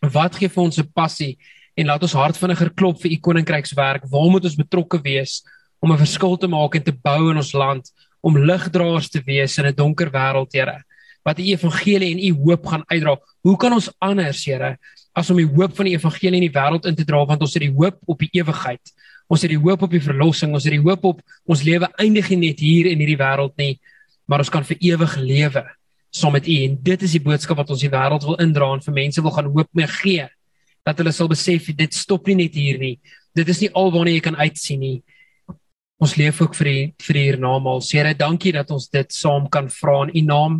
Wat 0.00 0.36
gee 0.38 0.48
vir 0.48 0.62
ons 0.62 0.78
'n 0.78 0.92
passie 0.94 1.38
en 1.76 1.86
laat 1.86 2.02
ons 2.02 2.12
hart 2.12 2.36
vinniger 2.36 2.70
klop 2.70 3.00
vir 3.02 3.12
u 3.12 3.16
koninkrykswerk. 3.16 4.06
Waar 4.10 4.30
moet 4.30 4.44
ons 4.44 4.56
betrokke 4.56 5.02
wees 5.02 5.42
om 5.80 5.92
'n 5.92 5.98
verskil 5.98 6.36
te 6.38 6.48
maak 6.48 6.74
en 6.74 6.82
te 6.82 6.92
bou 6.92 7.30
in 7.30 7.36
ons 7.36 7.52
land 7.52 7.90
om 8.22 8.36
ligdraers 8.36 9.08
te 9.08 9.22
wees 9.26 9.58
in 9.58 9.66
'n 9.66 9.74
donker 9.74 10.10
wêreld, 10.10 10.52
Here? 10.52 10.82
Wat 11.28 11.36
die 11.36 11.50
evangelie 11.52 12.14
en 12.14 12.22
u 12.24 12.30
hoop 12.46 12.66
gaan 12.70 12.86
uitdra. 12.88 13.18
Hoe 13.44 13.56
kan 13.60 13.76
ons 13.76 13.90
anders, 14.00 14.44
Here, 14.48 14.76
as 15.12 15.30
om 15.30 15.40
die 15.40 15.48
hoop 15.48 15.74
van 15.76 15.88
die 15.88 15.96
evangelie 15.96 16.40
in 16.40 16.46
die 16.46 16.54
wêreld 16.54 16.86
in 16.88 16.96
te 16.96 17.04
dra 17.04 17.20
want 17.28 17.42
ons 17.44 17.56
het 17.56 17.64
die 17.66 17.74
hoop 17.74 17.98
op 18.06 18.22
die 18.22 18.30
ewigheid. 18.38 18.94
Ons 19.28 19.44
het 19.44 19.52
die 19.52 19.60
hoop 19.60 19.82
op 19.84 19.92
die 19.92 20.02
verlossing, 20.02 20.54
ons 20.56 20.64
het 20.64 20.72
die 20.72 20.84
hoop 20.84 21.04
op 21.04 21.20
ons 21.50 21.64
lewe 21.66 21.90
eindig 22.00 22.30
nie 22.32 22.40
net 22.48 22.62
hier 22.64 22.88
in 22.88 23.02
hierdie 23.02 23.18
wêreld 23.20 23.56
nie, 23.60 23.74
maar 24.28 24.40
ons 24.44 24.52
kan 24.52 24.64
vir 24.64 24.80
ewig 24.92 25.18
lewe 25.20 25.64
saam 26.14 26.32
met 26.32 26.48
U 26.48 26.56
en 26.64 26.78
dit 26.82 27.04
is 27.04 27.14
die 27.18 27.22
boodskap 27.22 27.58
wat 27.60 27.70
ons 27.74 27.84
die 27.84 27.92
wêreld 27.92 28.24
wil 28.24 28.38
indra 28.40 28.70
en 28.72 28.82
vir 28.84 28.96
mense 28.96 29.22
wil 29.24 29.34
gaan 29.34 29.50
hoop 29.52 29.68
mee 29.76 29.88
gee 29.98 30.24
dat 30.88 31.00
hulle 31.02 31.12
sal 31.12 31.28
besef 31.28 31.68
dit 31.76 31.94
stop 31.94 32.28
nie 32.30 32.38
net 32.38 32.54
hier 32.56 32.78
nie. 32.80 32.96
Dit 33.36 33.50
is 33.52 33.60
nie 33.60 33.68
alwaar 33.76 34.08
jy 34.08 34.22
kan 34.24 34.38
uitsien 34.40 34.80
nie. 34.80 34.96
Ons 36.00 36.14
leef 36.16 36.40
ook 36.40 36.54
vir 36.56 36.70
die, 36.70 36.82
vir 37.02 37.18
hiernamaal. 37.18 37.82
Here, 37.84 38.14
dankie 38.16 38.54
dat 38.56 38.70
ons 38.72 38.86
dit 38.88 39.12
saam 39.12 39.50
kan 39.52 39.68
vra 39.68 40.06
in 40.06 40.14
U 40.14 40.22
naam 40.30 40.58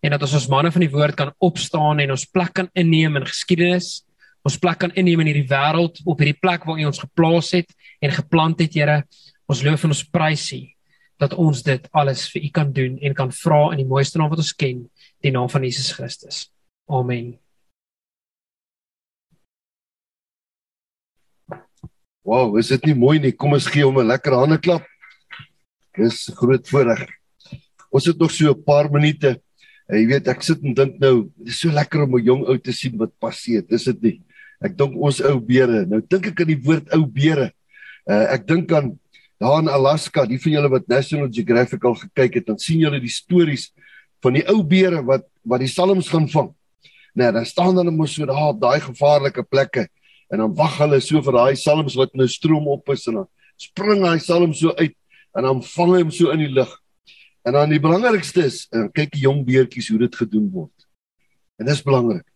en 0.00 0.14
dat 0.14 0.22
ons 0.22 0.34
as 0.38 0.48
manne 0.50 0.70
van 0.72 0.84
die 0.84 0.92
woord 0.92 1.16
kan 1.18 1.32
opstaan 1.42 2.00
en 2.02 2.14
ons 2.14 2.26
plek 2.26 2.52
kan 2.54 2.70
inneem 2.78 3.18
in 3.18 3.26
geskiedenis. 3.26 4.04
Ons 4.46 4.58
plek 4.62 4.78
kan 4.84 4.94
inneem 4.94 5.20
in 5.24 5.32
hierdie 5.32 5.48
wêreld 5.50 5.98
op 6.06 6.20
hierdie 6.22 6.38
plek 6.38 6.64
waar 6.64 6.78
U 6.78 6.88
ons 6.88 7.02
geplaas 7.02 7.50
het 7.56 7.72
en 8.00 8.14
geplant 8.14 8.60
het, 8.62 8.74
Here. 8.74 9.02
Ons 9.50 9.64
loof 9.66 9.84
en 9.84 9.94
ons 9.94 10.04
prys 10.12 10.46
U 10.54 10.62
dat 11.18 11.34
ons 11.34 11.64
dit 11.66 11.88
alles 11.98 12.28
vir 12.30 12.44
U 12.46 12.50
kan 12.54 12.70
doen 12.72 12.94
en 13.02 13.16
kan 13.18 13.32
vra 13.34 13.72
in 13.74 13.82
die 13.82 13.88
mooiste 13.90 14.20
naam 14.20 14.30
wat 14.30 14.38
ons 14.44 14.54
ken, 14.54 14.84
die 15.24 15.34
naam 15.34 15.50
van 15.50 15.66
Jesus 15.66 15.90
Christus. 15.96 16.46
Amen. 16.86 17.34
Wow, 22.28 22.58
is 22.60 22.70
dit 22.70 22.90
nie 22.90 22.94
mooi 22.94 23.16
nie? 23.18 23.32
Kom 23.32 23.56
ons 23.56 23.66
gee 23.66 23.82
hom 23.82 23.98
'n 23.98 24.06
lekker 24.06 24.36
hande 24.36 24.60
klap. 24.60 24.84
Dis 25.96 26.30
groot 26.36 26.68
voorreg. 26.68 27.08
Ons 27.90 28.06
het 28.06 28.18
nog 28.18 28.30
so 28.30 28.52
'n 28.52 28.64
paar 28.64 28.90
minute. 28.92 29.40
Jy 29.88 30.04
weet, 30.10 30.28
ek 30.28 30.42
sit 30.44 30.64
en 30.64 30.74
dink 30.76 30.98
nou, 31.00 31.30
dit 31.40 31.48
is 31.48 31.60
so 31.62 31.72
lekker 31.72 32.04
om 32.04 32.16
'n 32.16 32.24
jong 32.24 32.42
ou 32.44 32.58
te 32.58 32.72
sien 32.72 32.96
wat 32.98 33.12
passeer. 33.20 33.62
Dis 33.62 33.84
dit 33.84 34.02
nie. 34.02 34.20
Ek 34.60 34.76
dink 34.76 34.96
ons 34.96 35.20
ou 35.20 35.40
beere. 35.40 35.86
Nou 35.86 36.00
dink 36.00 36.26
ek 36.26 36.40
aan 36.40 36.52
die 36.52 36.62
woord 36.62 36.92
ou 36.92 37.06
beere. 37.06 37.52
Uh, 38.08 38.26
ek 38.34 38.46
dink 38.46 38.72
aan 38.72 38.98
daar 39.38 39.62
in 39.62 39.68
Alaska, 39.68 40.26
die 40.26 40.38
van 40.38 40.52
julle 40.52 40.68
wat 40.68 40.88
National 40.88 41.28
Geographic 41.30 41.84
al 41.84 41.94
gekyk 41.94 42.34
het, 42.34 42.46
dan 42.46 42.58
sien 42.58 42.80
julle 42.80 42.98
die 43.00 43.12
stories 43.12 43.70
van 44.20 44.34
die 44.34 44.44
ou 44.50 44.62
beere 44.66 45.02
wat 45.06 45.24
wat 45.48 45.62
die 45.62 45.70
salms 45.70 46.08
gaan 46.08 46.28
vang. 46.28 46.50
Nee, 47.14 47.30
dan 47.32 47.46
staan 47.46 47.76
hulle 47.78 47.90
mos 47.94 48.14
so 48.14 48.26
daar 48.26 48.50
op 48.50 48.60
daai 48.60 48.80
gevaarlike 48.80 49.42
plekke 49.48 49.86
en 50.28 50.42
dan 50.42 50.54
wag 50.58 50.76
hulle 50.82 51.00
so 51.00 51.22
vir 51.24 51.38
daai 51.38 51.56
salms 51.56 51.96
wat 51.96 52.12
nou 52.18 52.26
stroom 52.28 52.66
op 52.68 52.90
is 52.92 53.06
en 53.08 53.22
dan 53.22 53.28
spring 53.56 54.02
daai 54.04 54.20
salm 54.20 54.52
so 54.52 54.74
uit 54.76 54.94
en 55.38 55.46
dan 55.46 55.62
vang 55.62 55.94
hy 55.94 56.02
hom 56.02 56.12
so 56.12 56.34
in 56.34 56.42
die 56.44 56.52
lug. 56.52 56.74
En 57.48 57.54
dan 57.56 57.70
die 57.72 57.80
belangrikste 57.80 58.44
is, 58.44 58.66
eh, 58.68 58.90
kyk 58.92 59.14
die 59.14 59.24
jong 59.24 59.40
beertjies 59.46 59.88
hoe 59.88 59.98
dit 60.02 60.16
gedoen 60.20 60.50
word. 60.52 60.84
En 61.56 61.66
dis 61.66 61.80
belangrik. 61.82 62.26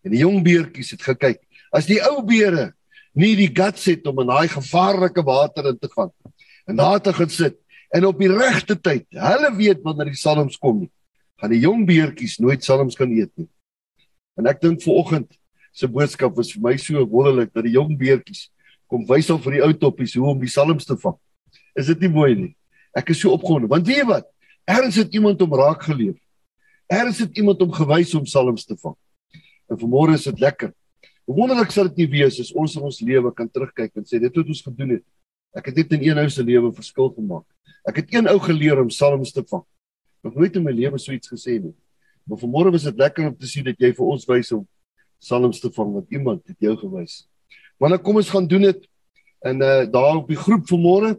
En 0.00 0.14
die 0.14 0.22
jong 0.22 0.38
beertjies 0.42 0.94
het 0.94 1.02
gekyk. 1.04 1.42
As 1.72 1.86
die 1.86 2.00
ou 2.00 2.22
beere 2.24 2.72
nie 3.12 3.34
die 3.36 3.50
guts 3.52 3.84
het 3.84 4.06
om 4.08 4.22
in 4.22 4.30
daai 4.32 4.48
gevaarlike 4.48 5.22
water 5.26 5.68
in 5.68 5.78
te 5.78 5.90
gaan 5.92 6.10
en 6.66 6.76
daar 6.76 7.00
te 7.00 7.12
gaan 7.12 7.28
sit 7.28 7.58
en 7.92 8.06
op 8.08 8.18
die 8.18 8.30
regte 8.32 8.78
tyd. 8.80 9.04
Hulle 9.10 9.52
weet 9.58 9.82
wanneer 9.84 10.08
die 10.08 10.16
salms 10.16 10.56
kom 10.56 10.80
nie. 10.80 10.90
Gaan 11.36 11.52
die 11.52 11.60
jong 11.60 11.84
beertjies 11.86 12.38
nooit 12.40 12.64
salms 12.64 12.96
kan 12.96 13.12
eet 13.12 13.32
nie. 13.36 13.48
En 14.40 14.48
ek 14.48 14.62
dink 14.62 14.80
vanoggend 14.80 15.36
se 15.72 15.88
boodskap 15.88 16.36
was 16.36 16.52
vir 16.54 16.62
my 16.64 16.76
so 16.80 17.04
wonderlik 17.04 17.52
dat 17.52 17.68
die 17.68 17.76
jong 17.76 17.92
beertjies 18.00 18.48
kom 18.88 19.04
wys 19.08 19.28
al 19.28 19.40
vir 19.44 19.58
die 19.58 19.64
ou 19.66 19.72
toppies 19.76 20.16
hoe 20.16 20.30
om 20.32 20.40
die 20.40 20.48
salms 20.48 20.88
te 20.88 20.96
vang. 20.96 21.18
Is 21.76 21.92
dit 21.92 22.00
nie 22.00 22.12
mooi 22.12 22.34
nie? 22.34 22.54
Ek 22.96 23.12
is 23.12 23.20
so 23.20 23.36
opgewonde 23.36 23.68
want 23.68 23.84
weet 23.84 24.00
jy 24.00 24.08
wat? 24.08 24.32
Erns 24.64 24.96
het 24.96 25.14
iemand 25.14 25.42
om 25.42 25.54
raak 25.54 25.82
geleef. 25.82 26.18
Erns 26.86 27.18
het 27.18 27.36
iemand 27.36 27.62
om 27.62 27.72
gewys 27.72 28.14
om 28.14 28.26
salms 28.26 28.64
te 28.64 28.76
vang. 28.76 28.96
En 29.68 29.78
vanmôre 29.78 30.14
is 30.14 30.28
dit 30.28 30.38
lekker. 30.40 30.72
Hoe 31.24 31.36
wonderlik 31.36 31.70
sal 31.70 31.88
dit 31.88 31.96
nie 31.96 32.10
wees 32.18 32.40
as 32.40 32.52
ons 32.52 32.76
in 32.76 32.82
ons 32.82 33.00
lewe 33.00 33.32
kan 33.34 33.48
terugkyk 33.50 33.96
en 33.96 34.04
sê 34.04 34.18
dit 34.20 34.36
wat 34.36 34.46
ons 34.46 34.62
gedoen 34.62 34.96
het 34.98 35.06
Ek 35.52 35.68
het 35.68 35.82
net 35.82 35.90
in 35.98 36.04
een 36.06 36.20
ou 36.22 36.28
se 36.32 36.42
lewe 36.44 36.70
verskil 36.72 37.10
gemaak. 37.12 37.44
Ek 37.88 37.98
het 38.00 38.14
een 38.14 38.28
ou 38.30 38.38
geleer 38.40 38.80
om 38.80 38.88
psalms 38.88 39.34
te 39.36 39.42
vang. 39.44 39.64
Nog 40.24 40.38
nooit 40.38 40.54
in 40.56 40.64
my 40.64 40.72
lewe 40.72 41.00
so 41.00 41.12
iets 41.12 41.28
gesê 41.28 41.58
nie. 41.60 41.74
Maar 42.24 42.40
vanmôre 42.40 42.72
was 42.72 42.86
dit 42.88 42.96
lekker 42.96 43.28
om 43.28 43.36
te 43.36 43.50
sien 43.50 43.66
dat 43.66 43.76
jy 43.80 43.90
vir 43.92 44.12
ons 44.14 44.24
wys 44.30 44.52
om 44.56 44.62
psalms 45.20 45.60
te 45.60 45.68
vang 45.74 45.92
want 45.98 46.14
iemand 46.14 46.40
het 46.48 46.56
jou 46.64 46.72
gewys. 46.80 47.26
Maar 47.76 47.94
nou 47.94 48.00
kom 48.00 48.16
ons 48.22 48.32
gaan 48.32 48.48
doen 48.48 48.64
dit 48.70 48.88
en 49.44 49.60
uh 49.60 49.84
daar 49.90 50.22
op 50.22 50.30
die 50.30 50.38
groep 50.38 50.64
vanmôre, 50.70 51.16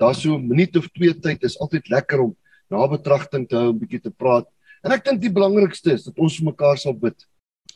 daar 0.00 0.14
so 0.14 0.38
'n 0.38 0.48
minuut 0.48 0.76
of 0.76 0.88
twee 0.94 1.12
tyd 1.12 1.42
is 1.42 1.58
altyd 1.60 1.88
lekker 1.88 2.20
om 2.20 2.36
na 2.70 2.86
betragting 2.90 3.46
te 3.48 3.56
hou, 3.56 3.72
'n 3.72 3.78
bietjie 3.78 4.02
te 4.02 4.10
praat. 4.10 4.46
En 4.84 4.92
ek 4.92 5.04
dink 5.04 5.20
die 5.20 5.32
belangrikste 5.32 5.92
is 5.92 6.04
dat 6.04 6.18
ons 6.18 6.36
vir 6.38 6.46
mekaar 6.52 6.78
sal 6.78 6.94
bid. 6.94 7.16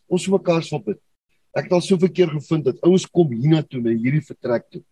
Ons 0.09 0.25
vir 0.25 0.39
mekaar 0.39 0.63
sal 0.63 0.79
bid. 0.79 0.99
Ek 1.57 1.65
het 1.65 1.73
al 1.73 1.81
soveel 1.83 2.13
keer 2.15 2.31
gevind 2.31 2.65
dat 2.65 2.79
ouens 2.87 3.07
kom 3.07 3.31
hiernatoe 3.33 3.81
na 3.83 3.91
hierdie 3.91 4.23
vertrek 4.23 4.69
toe 4.71 4.83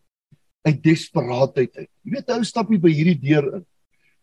uit 0.66 0.82
desperaatheid 0.82 1.76
uit. 1.76 1.90
Jy 2.05 2.14
weet 2.16 2.32
ou 2.34 2.44
stap 2.44 2.70
jy 2.70 2.78
by 2.82 2.90
hierdie 2.92 3.18
deur 3.22 3.46
in. 3.61 3.66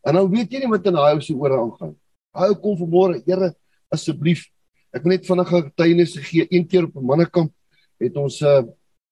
En 0.06 0.18
nou 0.20 0.26
weet 0.30 0.52
jy 0.52 0.62
nie 0.62 0.72
wat 0.72 0.86
in 0.86 0.98
daai 0.98 1.16
ou 1.16 1.22
se 1.24 1.34
ore 1.34 1.58
aangaan. 1.58 1.96
Hy 2.36 2.50
kom 2.62 2.76
vanmôre, 2.78 3.22
Here, 3.26 3.54
asseblief. 3.94 4.46
Ek 4.94 5.04
wil 5.04 5.16
net 5.16 5.28
vinnige 5.28 5.62
getuienis 5.70 6.16
gee. 6.28 6.46
Een 6.52 6.68
keer 6.68 6.86
op 6.86 6.96
'n 6.96 7.06
mannekamp 7.06 7.52
het 8.00 8.18
ons 8.18 8.42
'n 8.42 8.46
uh, 8.46 8.62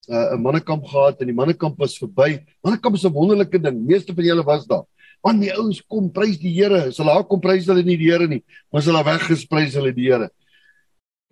'n 0.08 0.36
uh, 0.36 0.40
mannekamp 0.40 0.84
gehad 0.84 1.20
en 1.20 1.26
die 1.26 1.34
mannekamp 1.34 1.78
was 1.78 1.98
verby. 1.98 2.44
Mannekamp 2.62 2.94
is 2.94 3.04
'n 3.04 3.12
wonderlike 3.12 3.58
ding. 3.58 3.86
Meeste 3.86 4.14
van 4.14 4.24
julle 4.24 4.44
was 4.44 4.66
daar. 4.66 4.84
Want 5.24 5.40
die 5.40 5.52
ouens 5.56 5.80
kom 5.88 6.10
prys 6.12 6.36
die 6.40 6.52
Here. 6.52 6.86
As 6.90 6.98
hulle 7.00 7.14
daar 7.14 7.28
kom 7.28 7.40
prys 7.40 7.68
hulle 7.70 7.84
nie 7.86 7.96
die 8.00 8.10
Here 8.10 8.28
nie, 8.28 8.42
maar 8.70 8.82
as 8.82 8.90
hulle 8.90 9.04
weggesprys 9.06 9.78
hulle 9.80 9.94
die 9.96 10.10
Here. 10.10 10.28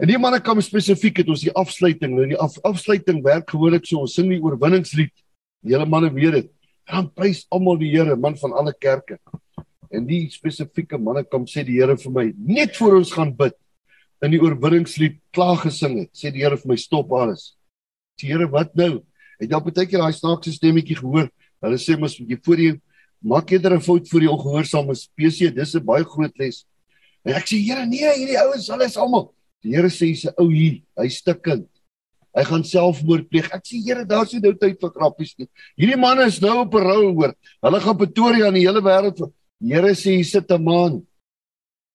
En 0.00 0.08
die 0.08 0.18
mannekamp 0.18 0.64
spesifiek 0.64 1.20
het 1.20 1.28
ons 1.30 1.44
die 1.44 1.52
afsluiting. 1.52 2.16
Nou 2.16 2.24
die 2.30 2.38
af, 2.40 2.56
afsluiting 2.66 3.20
werk 3.22 3.52
gewoonlik 3.52 3.84
so 3.86 4.00
ons 4.02 4.16
sing 4.16 4.32
die 4.32 4.40
oorwinningslied 4.42 5.12
Die 5.62 5.76
hele 5.76 5.86
manne 5.86 6.10
weet 6.14 6.36
dit. 6.36 6.50
Dan 6.90 7.08
prys 7.14 7.44
almal 7.54 7.78
die 7.80 7.92
Here, 7.92 8.16
man 8.18 8.36
van 8.38 8.54
alle 8.58 8.74
kerke. 8.74 9.18
En 9.92 10.06
die 10.08 10.24
spesifieke 10.32 10.98
manne 10.98 11.22
kom 11.24 11.46
sê 11.46 11.62
die 11.66 11.78
Here 11.78 11.96
vir 12.00 12.14
my, 12.14 12.24
net 12.34 12.74
voor 12.78 12.98
ons 12.98 13.12
gaan 13.14 13.32
bid 13.38 13.56
in 14.22 14.34
die 14.34 14.40
oorwinningslied 14.42 15.18
klaar 15.34 15.58
gesing 15.62 15.96
het, 16.00 16.10
sê 16.14 16.32
die 16.34 16.42
Here 16.42 16.58
vir 16.58 16.72
my 16.72 16.78
stop 16.80 17.12
alles. 17.14 17.52
Die 18.20 18.32
Here, 18.32 18.48
wat 18.50 18.74
nou? 18.78 19.04
Het 19.38 19.50
jy 19.50 19.58
al 19.58 19.64
baie 19.66 19.86
keer 19.86 20.02
daai 20.02 20.14
snaakse 20.14 20.54
stemmetjie 20.54 20.98
gehoor? 20.98 21.30
Hulle 21.62 21.78
sê 21.78 21.96
mos 21.98 22.18
jy 22.18 22.38
voor 22.42 22.62
jy 22.62 22.72
maak 23.22 23.50
eerder 23.50 23.74
'n 23.74 23.80
fout 23.80 24.08
voor 24.08 24.20
die 24.20 24.30
ongehoorsame 24.30 24.94
spesies, 24.94 25.54
dis 25.54 25.74
'n 25.74 25.84
baie 25.84 26.04
groot 26.04 26.38
les. 26.38 26.64
En 27.24 27.34
ek 27.34 27.46
sê 27.46 27.56
Here, 27.62 27.86
nee, 27.86 28.10
hierdie 28.18 28.38
ouens, 28.38 28.68
hulle 28.68 28.84
is 28.84 28.96
almal. 28.96 29.32
Die 29.62 29.74
Here 29.74 29.88
sê 29.88 30.10
hy's 30.10 30.26
'n 30.26 30.34
ou 30.38 30.48
hier, 30.50 30.82
hy's 30.98 31.18
stikkend. 31.22 31.68
Hy 32.34 32.44
gaan 32.44 32.64
selfmoord 32.64 33.28
pleeg. 33.28 33.50
Ek 33.52 33.62
sê 33.64 33.78
Here, 33.84 34.04
daar's 34.04 34.32
nie 34.32 34.40
nou 34.40 34.54
tyd 34.54 34.80
vir 34.80 34.90
grappies 34.90 35.34
nie. 35.38 35.48
Hierdie 35.78 36.00
manne 36.00 36.26
is 36.26 36.40
nou 36.40 36.62
op 36.64 36.74
'n 36.74 36.82
rou 36.82 37.14
hoor. 37.14 37.34
Hulle 37.62 37.80
gaan 37.80 37.96
Pretoria 37.96 38.46
aan 38.46 38.54
die 38.54 38.66
hele 38.66 38.80
wêreld. 38.80 39.32
Here 39.60 39.94
sê 39.94 40.16
hy 40.16 40.22
sit 40.22 40.50
'n 40.50 40.62
man. 40.62 41.06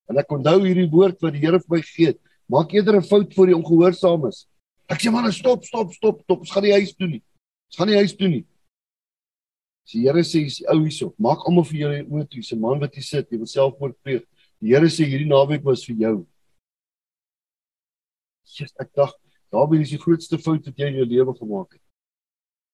En 0.08 0.16
ek 0.16 0.32
onthou 0.32 0.64
hierdie 0.64 0.90
woord 0.90 1.20
wat 1.20 1.32
die 1.32 1.40
Here 1.40 1.58
vir 1.60 1.76
my 1.76 1.82
gee. 1.82 2.14
Maak 2.48 2.72
eerder 2.72 2.96
'n 2.96 3.02
fout 3.02 3.34
voor 3.34 3.46
die 3.46 3.56
ongehoorsaames. 3.56 4.46
Ek 4.88 5.00
sê 5.00 5.12
manne, 5.12 5.32
stop, 5.32 5.64
stop, 5.64 5.92
stop, 5.92 6.22
stop. 6.22 6.40
Ons 6.40 6.50
gaan 6.50 6.62
nie 6.62 6.72
huis 6.72 6.94
toe 6.96 7.08
nie. 7.08 7.22
Ons 7.68 7.76
gaan 7.76 7.88
nie 7.88 7.96
huis 7.96 8.16
toe 8.16 8.28
nie. 8.28 8.44
Die 9.88 10.04
Here 10.04 10.20
sê 10.24 10.42
hy's 10.44 10.60
ou 10.68 10.82
hierso. 10.82 11.14
Maak 11.18 11.46
almal 11.48 11.64
vir 11.64 11.80
julle 11.80 12.02
oë 12.04 12.26
toe. 12.28 12.42
'n 12.42 12.60
man 12.60 12.80
wat 12.80 12.94
hier 12.94 13.04
sit, 13.04 13.30
jy 13.30 13.38
wil 13.38 13.46
selfmoord 13.46 13.96
pleeg. 14.02 14.24
Die 14.60 14.74
Here 14.74 14.86
sê 14.86 15.04
hierdie 15.08 15.28
naweek 15.28 15.64
was 15.64 15.84
vir 15.84 15.96
jou. 15.96 16.26
Jesus, 18.44 18.74
ek 18.80 18.92
dink 18.94 19.16
Daarbey 19.52 19.80
is 19.80 19.92
die 19.94 20.00
grootste 20.00 20.36
fout 20.36 20.66
wat 20.68 20.76
jy 20.76 20.90
in 20.90 20.98
jou 21.00 21.06
lewe 21.08 21.32
gemaak 21.38 21.72
het. 21.72 21.84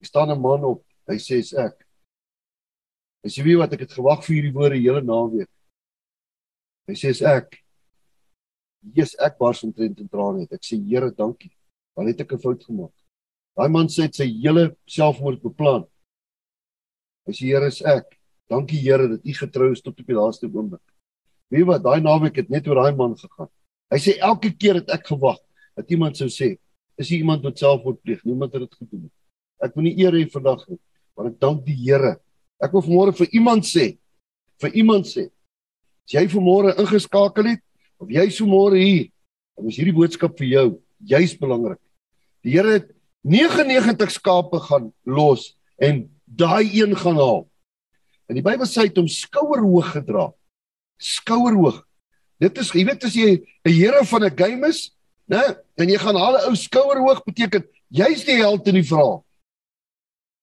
Hy 0.00 0.06
staan 0.06 0.30
'n 0.30 0.40
man 0.40 0.64
op. 0.64 0.82
Hy 1.06 1.18
sê 1.22 1.38
ek. 1.54 1.86
Hy 3.22 3.30
sê 3.30 3.44
wie 3.44 3.56
wat 3.56 3.72
ek 3.72 3.86
het 3.86 3.92
gewag 3.94 4.24
vir 4.24 4.34
hierdie 4.34 4.54
woorde 4.54 4.76
hele 4.76 5.00
naweek. 5.00 5.50
Hy 6.88 6.94
sê 6.94 7.14
ek. 7.22 7.62
Jesus 8.82 9.16
ek 9.20 9.38
bars 9.38 9.62
omtrent 9.62 10.00
in 10.00 10.08
trane 10.08 10.40
het. 10.40 10.52
Ek 10.52 10.62
sê 10.62 10.76
Here, 10.76 11.10
dankie. 11.10 11.52
Want 11.94 12.08
het 12.08 12.20
ek 12.20 12.32
'n 12.32 12.38
fout 12.38 12.64
gemaak. 12.64 12.92
Daai 13.56 13.70
man 13.70 13.86
sê 13.86 14.12
sy 14.12 14.26
hele 14.26 14.76
selfmoord 14.86 15.40
beplan. 15.42 15.86
Hy 17.24 17.32
sê 17.32 17.48
Here, 17.48 17.68
is 17.68 17.80
ek. 17.82 18.18
Dankie 18.50 18.80
Here 18.82 19.08
dat 19.08 19.24
U 19.24 19.34
getrou 19.38 19.70
is 19.72 19.82
tot 19.82 19.98
op 19.98 20.06
die 20.06 20.16
laaste 20.16 20.48
oomblik. 20.48 20.82
Wie 21.52 21.64
wat 21.64 21.84
daai 21.84 22.00
naweek 22.04 22.42
het 22.42 22.50
net 22.52 22.68
oor 22.68 22.82
daai 22.82 22.96
man 22.96 23.16
gegaan. 23.16 23.50
Hy 23.92 24.00
sê 24.00 24.16
elke 24.18 24.50
keer 24.52 24.80
het 24.80 24.90
ek 24.92 25.06
gewag 25.08 25.38
dat 25.76 25.90
iemand 25.92 26.18
sou 26.18 26.28
sê, 26.30 26.54
is 27.00 27.10
hier 27.10 27.24
iemand 27.24 27.44
wat 27.46 27.58
selfmoord 27.58 28.00
pleeg. 28.02 28.22
Niemand 28.24 28.52
het 28.54 28.64
dit 28.66 28.76
gedoen 28.78 29.06
nie. 29.06 29.12
Ek 29.64 29.74
wil 29.76 29.86
nie 29.88 29.94
eer 30.02 30.14
hê 30.14 30.24
vandag 30.30 30.64
nie, 30.68 30.78
maar 31.16 31.30
ek 31.30 31.38
dank 31.42 31.64
die 31.66 31.76
Here. 31.78 32.16
Ek 32.62 32.74
wil 32.74 32.84
vanmôre 32.84 33.14
vir 33.16 33.32
iemand 33.34 33.66
sê, 33.66 33.94
vir 34.62 34.76
iemand 34.78 35.08
sê, 35.08 35.28
as 36.04 36.16
jy 36.16 36.24
vanmôre 36.30 36.74
ingeskakel 36.80 37.54
het 37.54 37.62
of 38.02 38.10
jy 38.12 38.26
so 38.34 38.46
môre 38.48 38.78
hier, 38.78 39.08
dan 39.56 39.70
is 39.70 39.78
hierdie 39.78 39.96
boodskap 39.96 40.36
vir 40.38 40.50
jou 40.50 40.66
juis 41.14 41.34
belangrik. 41.40 41.80
Die 42.44 42.54
Here 42.56 42.78
het 42.78 42.90
99 43.24 44.12
skape 44.12 44.60
gaan 44.66 44.90
los 45.08 45.54
en 45.80 46.04
daai 46.24 46.68
een 46.72 46.96
gaan 46.96 47.16
haal. 47.16 47.44
En 48.28 48.38
die 48.38 48.44
Bybel 48.44 48.66
sê 48.66 48.84
hy 48.84 48.88
het 48.88 49.00
hom 49.00 49.08
skouerhoog 49.10 49.92
gedra. 49.98 50.30
Skouerhoog. 51.00 51.82
Dit 52.40 52.58
is 52.58 52.72
jy 52.74 52.84
weet 52.88 53.04
as 53.04 53.14
jy 53.14 53.44
'n 53.64 53.72
Here 53.72 54.04
van 54.04 54.24
'n 54.24 54.36
game 54.36 54.68
is, 54.68 54.90
né? 55.28 55.56
En 55.76 55.88
jy 55.88 55.98
gaan 55.98 56.16
al 56.16 56.36
'n 56.38 56.48
ou 56.48 56.54
skouer 56.56 56.98
hoog 56.98 57.24
beteken 57.24 57.64
jy's 57.90 58.24
die 58.24 58.40
held 58.40 58.66
in 58.68 58.74
die 58.74 58.88
verhaal. 58.88 59.24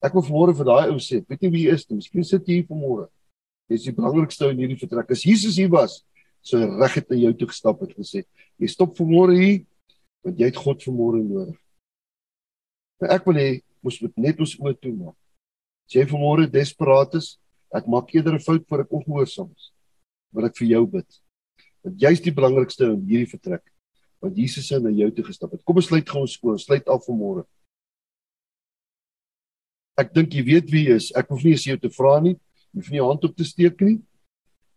Ek 0.01 0.13
wil 0.13 0.23
vanmôre 0.23 0.55
vir 0.55 0.65
daai 0.65 0.89
ou 0.89 0.99
sê, 0.99 1.21
weet 1.27 1.41
jy 1.41 1.49
wie 1.49 1.65
jy 1.67 1.73
is? 1.73 1.85
Miskien 1.89 2.23
sit 2.23 2.47
jy 2.47 2.61
hier 2.61 2.67
vanmôre. 2.67 3.07
Jy's 3.69 3.83
die 3.83 3.93
belangrikste 3.93 4.49
in 4.49 4.57
hierdie 4.57 4.79
vertrek. 4.79 5.11
As 5.11 5.23
Jesus 5.23 5.57
hier 5.57 5.69
was, 5.69 6.03
so 6.41 6.57
reg 6.57 6.93
het 6.95 7.09
na 7.09 7.15
jou 7.15 7.33
toe 7.33 7.47
gestap 7.47 7.79
het 7.81 7.93
gesê, 7.95 8.25
jy 8.57 8.67
stop 8.67 8.97
vanmôre 8.97 9.37
hier 9.37 9.65
want 10.23 10.37
jy 10.37 10.45
het 10.45 10.57
God 10.57 10.81
vanmôre 10.81 11.21
nodig. 11.21 11.57
En 13.01 13.09
ek 13.09 13.25
wil 13.25 13.39
hê 13.41 13.49
moes 13.81 13.97
met 14.01 14.17
net 14.17 14.39
ons 14.39 14.57
oë 14.59 14.75
toe 14.77 14.93
maak. 14.93 15.20
As 15.91 15.97
jy 15.99 16.05
vanmôre 16.07 16.45
desperaat 16.47 17.17
is, 17.19 17.33
ek 17.75 17.83
maak 17.83 18.13
eerder 18.15 18.39
'n 18.39 18.39
fout 18.39 18.63
voor 18.63 18.83
ek 18.87 18.93
ongehoorsaam 18.95 19.51
is. 19.51 19.73
Wil 20.31 20.45
ek 20.45 20.55
vir 20.55 20.67
jou 20.67 20.85
bid. 20.87 21.19
Want 21.83 21.99
jy's 21.99 22.21
die 22.23 22.31
belangrikste 22.31 22.85
in 22.95 23.03
hierdie 23.03 23.27
vertrek. 23.27 23.67
Want 24.21 24.37
Jesus 24.37 24.69
het 24.71 24.81
na 24.81 24.89
jou 24.89 25.11
toe 25.11 25.25
gestap 25.25 25.51
het. 25.51 25.65
Kom 25.65 25.75
ons 25.75 25.87
sluit 25.87 26.07
gou 26.07 26.21
ons 26.21 26.31
skoon, 26.31 26.57
sluit 26.57 26.87
af 26.87 27.03
vanmôre. 27.03 27.43
Ek 29.97 30.13
dink 30.13 30.31
jy 30.31 30.43
weet 30.45 30.71
wie 30.71 30.85
jy 30.87 30.95
is. 30.95 31.11
Ek 31.11 31.27
hoef 31.27 31.43
nie 31.43 31.51
eens 31.51 31.67
jou 31.67 31.75
te 31.75 31.89
vra 31.89 32.21
nie. 32.21 32.39
Jy 32.71 32.79
hoef 32.79 32.89
nie 32.89 32.97
jou 32.97 33.07
hand 33.07 33.25
op 33.25 33.35
te 33.35 33.43
steek 33.43 33.81
nie. 33.81 33.99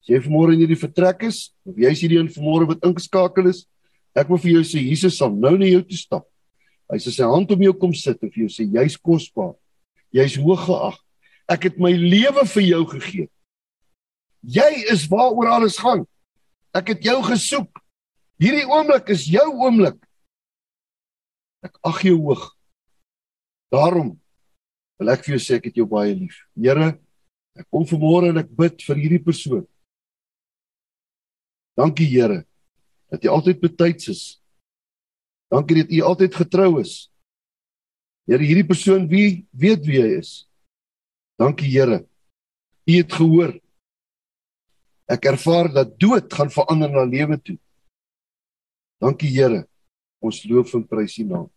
As 0.03 0.09
jy 0.09 0.19
vanmôre 0.19 0.55
in 0.55 0.67
hierdie 0.67 0.83
vertrek 0.83 1.23
is, 1.23 1.55
of 1.65 1.79
jy's 1.79 2.03
hierdie 2.03 2.19
een 2.19 2.29
vanmôre 2.35 2.67
wat 2.67 2.83
ingeskakel 2.83 3.47
is, 3.47 3.69
ek 4.17 4.29
wil 4.29 4.39
vir 4.39 4.59
jou 4.59 4.65
sê 4.67 4.83
Jesus 4.83 5.17
sal 5.17 5.31
nou 5.31 5.57
na 5.57 5.71
jou 5.71 5.83
toe 5.83 5.97
stap. 5.97 6.27
Hy 6.91 6.99
sê 6.99 7.15
sy 7.15 7.23
hand 7.23 7.55
om 7.55 7.63
jou 7.63 7.73
kom 7.79 7.95
sit 7.95 8.19
en 8.19 8.35
vir 8.35 8.49
jou 8.49 8.51
sê 8.51 8.67
jy's 8.67 8.99
kosbaar. 8.99 9.55
Jy's 10.11 10.35
hoog 10.43 10.67
geag. 10.67 11.04
Ek 11.51 11.69
het 11.69 11.79
my 11.81 11.93
lewe 11.93 12.47
vir 12.49 12.65
jou 12.65 12.83
gegee. 12.95 13.29
Jy 14.45 14.71
is 14.93 15.07
waaroor 15.13 15.51
alles 15.57 15.77
gaan. 15.81 16.05
Ek 16.77 16.95
het 16.95 17.05
jou 17.07 17.21
gesoek. 17.25 17.81
Hierdie 18.41 18.67
oomblik 18.67 19.09
is 19.15 19.27
jou 19.31 19.47
oomblik. 19.53 19.99
Ek 21.65 21.77
ag 21.87 22.03
jou 22.05 22.17
hoog. 22.21 22.49
Daarom 23.73 24.15
wil 25.01 25.13
ek 25.15 25.25
vir 25.25 25.37
jou 25.37 25.43
sê 25.43 25.59
ek 25.59 25.71
het 25.71 25.79
jou 25.81 25.87
baie 25.89 26.15
lief. 26.17 26.37
Here, 26.57 26.95
ek 27.57 27.69
kom 27.73 27.87
vanmôre 27.89 28.33
en 28.33 28.41
ek 28.43 28.51
bid 28.53 28.85
vir 28.87 29.01
hierdie 29.01 29.23
persoon. 29.23 29.65
Dankie 31.79 32.09
Here 32.09 32.45
dat 33.13 33.23
jy 33.23 33.31
altyd 33.31 33.61
betyds 33.63 34.09
is. 34.11 34.23
Dankie 35.53 35.85
dat 35.85 35.93
jy 35.93 36.01
altyd 36.03 36.35
getrou 36.35 36.81
is. 36.81 37.09
Here, 38.27 38.43
hierdie 38.43 38.67
persoon 38.67 39.07
wie 39.11 39.45
weet 39.55 39.85
wie 39.87 40.01
hy 40.03 40.17
is. 40.19 40.33
Dankie 41.39 41.71
Here. 41.71 42.05
U 42.87 42.93
het 42.93 43.13
gehoor. 43.13 43.55
Ek 45.11 45.27
ervaar 45.29 45.69
dat 45.73 45.97
dood 46.01 46.33
gaan 46.33 46.51
verander 46.51 46.91
na 46.91 47.05
lewe 47.05 47.39
toe. 47.43 47.57
Dankie 49.03 49.33
Here. 49.35 49.65
Ons 50.23 50.45
loof 50.49 50.75
en 50.79 50.85
prys 50.87 51.19
U 51.19 51.27
naam. 51.29 51.49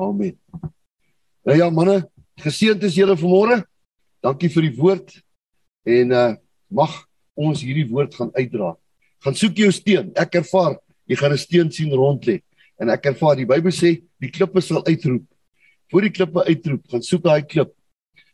Amen. 0.00 0.38
Nou 1.44 1.56
ja 1.58 1.68
manne, 1.70 2.00
geseënd 2.40 2.86
is 2.88 2.96
julle 2.96 3.16
vanmôre. 3.18 3.60
Dankie 4.24 4.50
vir 4.54 4.68
die 4.70 4.76
woord 4.78 5.18
en 5.84 6.16
uh 6.16 6.30
mag 6.72 6.92
ons 7.36 7.60
hierdie 7.60 7.84
woord 7.90 8.14
gaan 8.16 8.30
uitdra. 8.32 8.70
Gaan 9.20 9.36
soek 9.36 9.58
jou 9.60 9.68
steen. 9.74 10.08
Ek 10.16 10.38
ervaar 10.40 10.78
jy 11.04 11.18
gaan 11.20 11.34
'n 11.36 11.38
steen 11.38 11.68
sien 11.70 11.92
rond 11.92 12.24
lê 12.24 12.40
en 12.80 12.88
ek 12.88 13.12
ervaar 13.12 13.36
die 13.36 13.44
Bybel 13.44 13.72
sê 13.72 14.00
die 14.16 14.30
klippe 14.32 14.62
sal 14.62 14.80
uitroep. 14.86 15.26
Voor 15.92 16.00
die 16.00 16.10
klippe 16.10 16.40
uitroep, 16.48 16.88
gaan 16.88 17.02
soek 17.02 17.22
daai 17.22 17.44
klip 17.44 17.74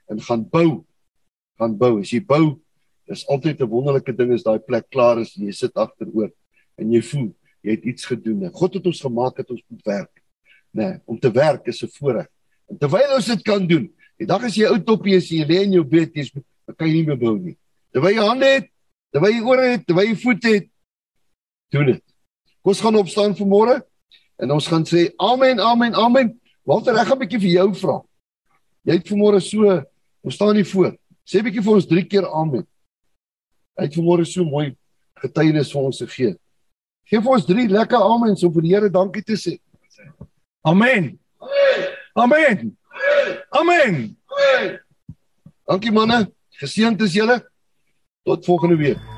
en 0.08 0.20
gaan 0.20 0.44
bou. 0.48 0.84
Gaan 1.58 1.76
bou. 1.76 2.00
As 2.00 2.10
jy 2.10 2.20
bou, 2.24 2.58
is 3.08 3.26
altyd 3.26 3.60
'n 3.60 3.68
wonderlike 3.68 4.12
ding 4.12 4.32
as 4.32 4.42
daai 4.42 4.58
plek 4.58 4.88
klaar 4.90 5.18
is 5.18 5.36
en 5.36 5.46
jy 5.46 5.52
sit 5.52 5.74
agteroor 5.74 6.30
en 6.78 6.92
jy 6.92 7.02
voel 7.02 7.34
jy 7.62 7.70
het 7.70 7.84
iets 7.84 8.04
gedoen. 8.04 8.50
God 8.52 8.74
het 8.74 8.86
ons 8.86 9.00
gemaak 9.00 9.36
dat 9.36 9.50
ons 9.50 9.62
moet 9.68 9.84
werk. 9.84 10.14
Né, 10.72 10.84
nee, 10.84 11.00
om 11.06 11.18
te 11.18 11.30
werk 11.30 11.66
is 11.66 11.82
'n 11.82 11.88
voorreg. 11.88 12.28
En 12.68 12.78
terwyl 12.78 13.16
ons 13.16 13.26
dit 13.26 13.42
kan 13.42 13.66
doen, 13.66 13.90
die 14.18 14.26
dag 14.26 14.44
as 14.44 14.54
jy 14.54 14.66
ou 14.68 14.78
toppie 14.78 15.16
is 15.16 15.30
en 15.30 15.38
jy 15.38 15.46
lê 15.46 15.62
in 15.64 15.72
jou 15.72 15.84
bed, 15.84 16.14
jy 16.14 16.30
kan 16.76 16.86
jy 16.86 16.92
nie 16.92 17.06
meer 17.06 17.16
bou 17.16 17.38
nie. 17.38 17.56
Terwyl 17.92 18.14
jy 18.14 18.26
hande 18.28 18.46
het, 18.46 18.68
terwyl 19.12 19.32
jy 19.32 19.42
ore 19.42 19.66
het, 19.72 19.86
terwyl 19.86 20.06
jy 20.06 20.14
voete 20.14 20.48
het, 20.48 20.68
doen 21.72 21.86
dit. 21.86 22.02
Kom 22.62 22.70
ons 22.70 22.80
gaan 22.80 22.96
opstaan 22.96 23.34
vanmôre 23.34 23.82
en 24.38 24.50
ons 24.50 24.66
gaan 24.66 24.84
sê 24.84 25.12
amen, 25.18 25.60
amen, 25.60 25.94
amen. 25.94 26.40
Walter, 26.64 26.94
ek 26.94 27.06
gaan 27.06 27.16
'n 27.16 27.20
bietjie 27.24 27.40
vir 27.40 27.50
jou 27.50 27.74
vra. 27.74 28.02
Jy 28.84 28.92
het 28.92 29.08
vanmôre 29.08 29.40
so, 29.40 29.84
ons 30.28 30.36
staan 30.36 30.56
hier 30.56 30.68
voor. 30.68 30.92
Sê 31.24 31.40
'n 31.40 31.44
bietjie 31.44 31.64
vir 31.64 31.74
ons 31.74 31.86
3 31.86 32.04
keer 32.04 32.26
amen. 32.28 32.66
Hy 33.78 33.84
het 33.84 33.96
vanmôre 33.96 34.24
so 34.26 34.44
mooi 34.44 34.76
getuienis 35.22 35.72
vir 35.72 35.82
ons 35.82 35.98
gegee. 35.98 36.36
Geef 37.08 37.26
ons 37.26 37.46
drie 37.46 37.68
lekker 37.68 37.98
amens 37.98 38.44
om 38.44 38.52
vir 38.52 38.62
die 38.62 38.74
Here 38.74 38.90
dankie 38.92 39.24
te 39.24 39.36
sê. 39.36 39.58
Amen. 40.64 41.18
Amen. 42.14 42.76
Amen. 43.50 44.16
Dankie 45.68 45.92
manne. 45.92 46.26
Geseënd 46.60 47.00
is 47.02 47.14
julle. 47.16 47.40
Tot 48.26 48.44
volgende 48.44 48.76
week. 48.76 49.17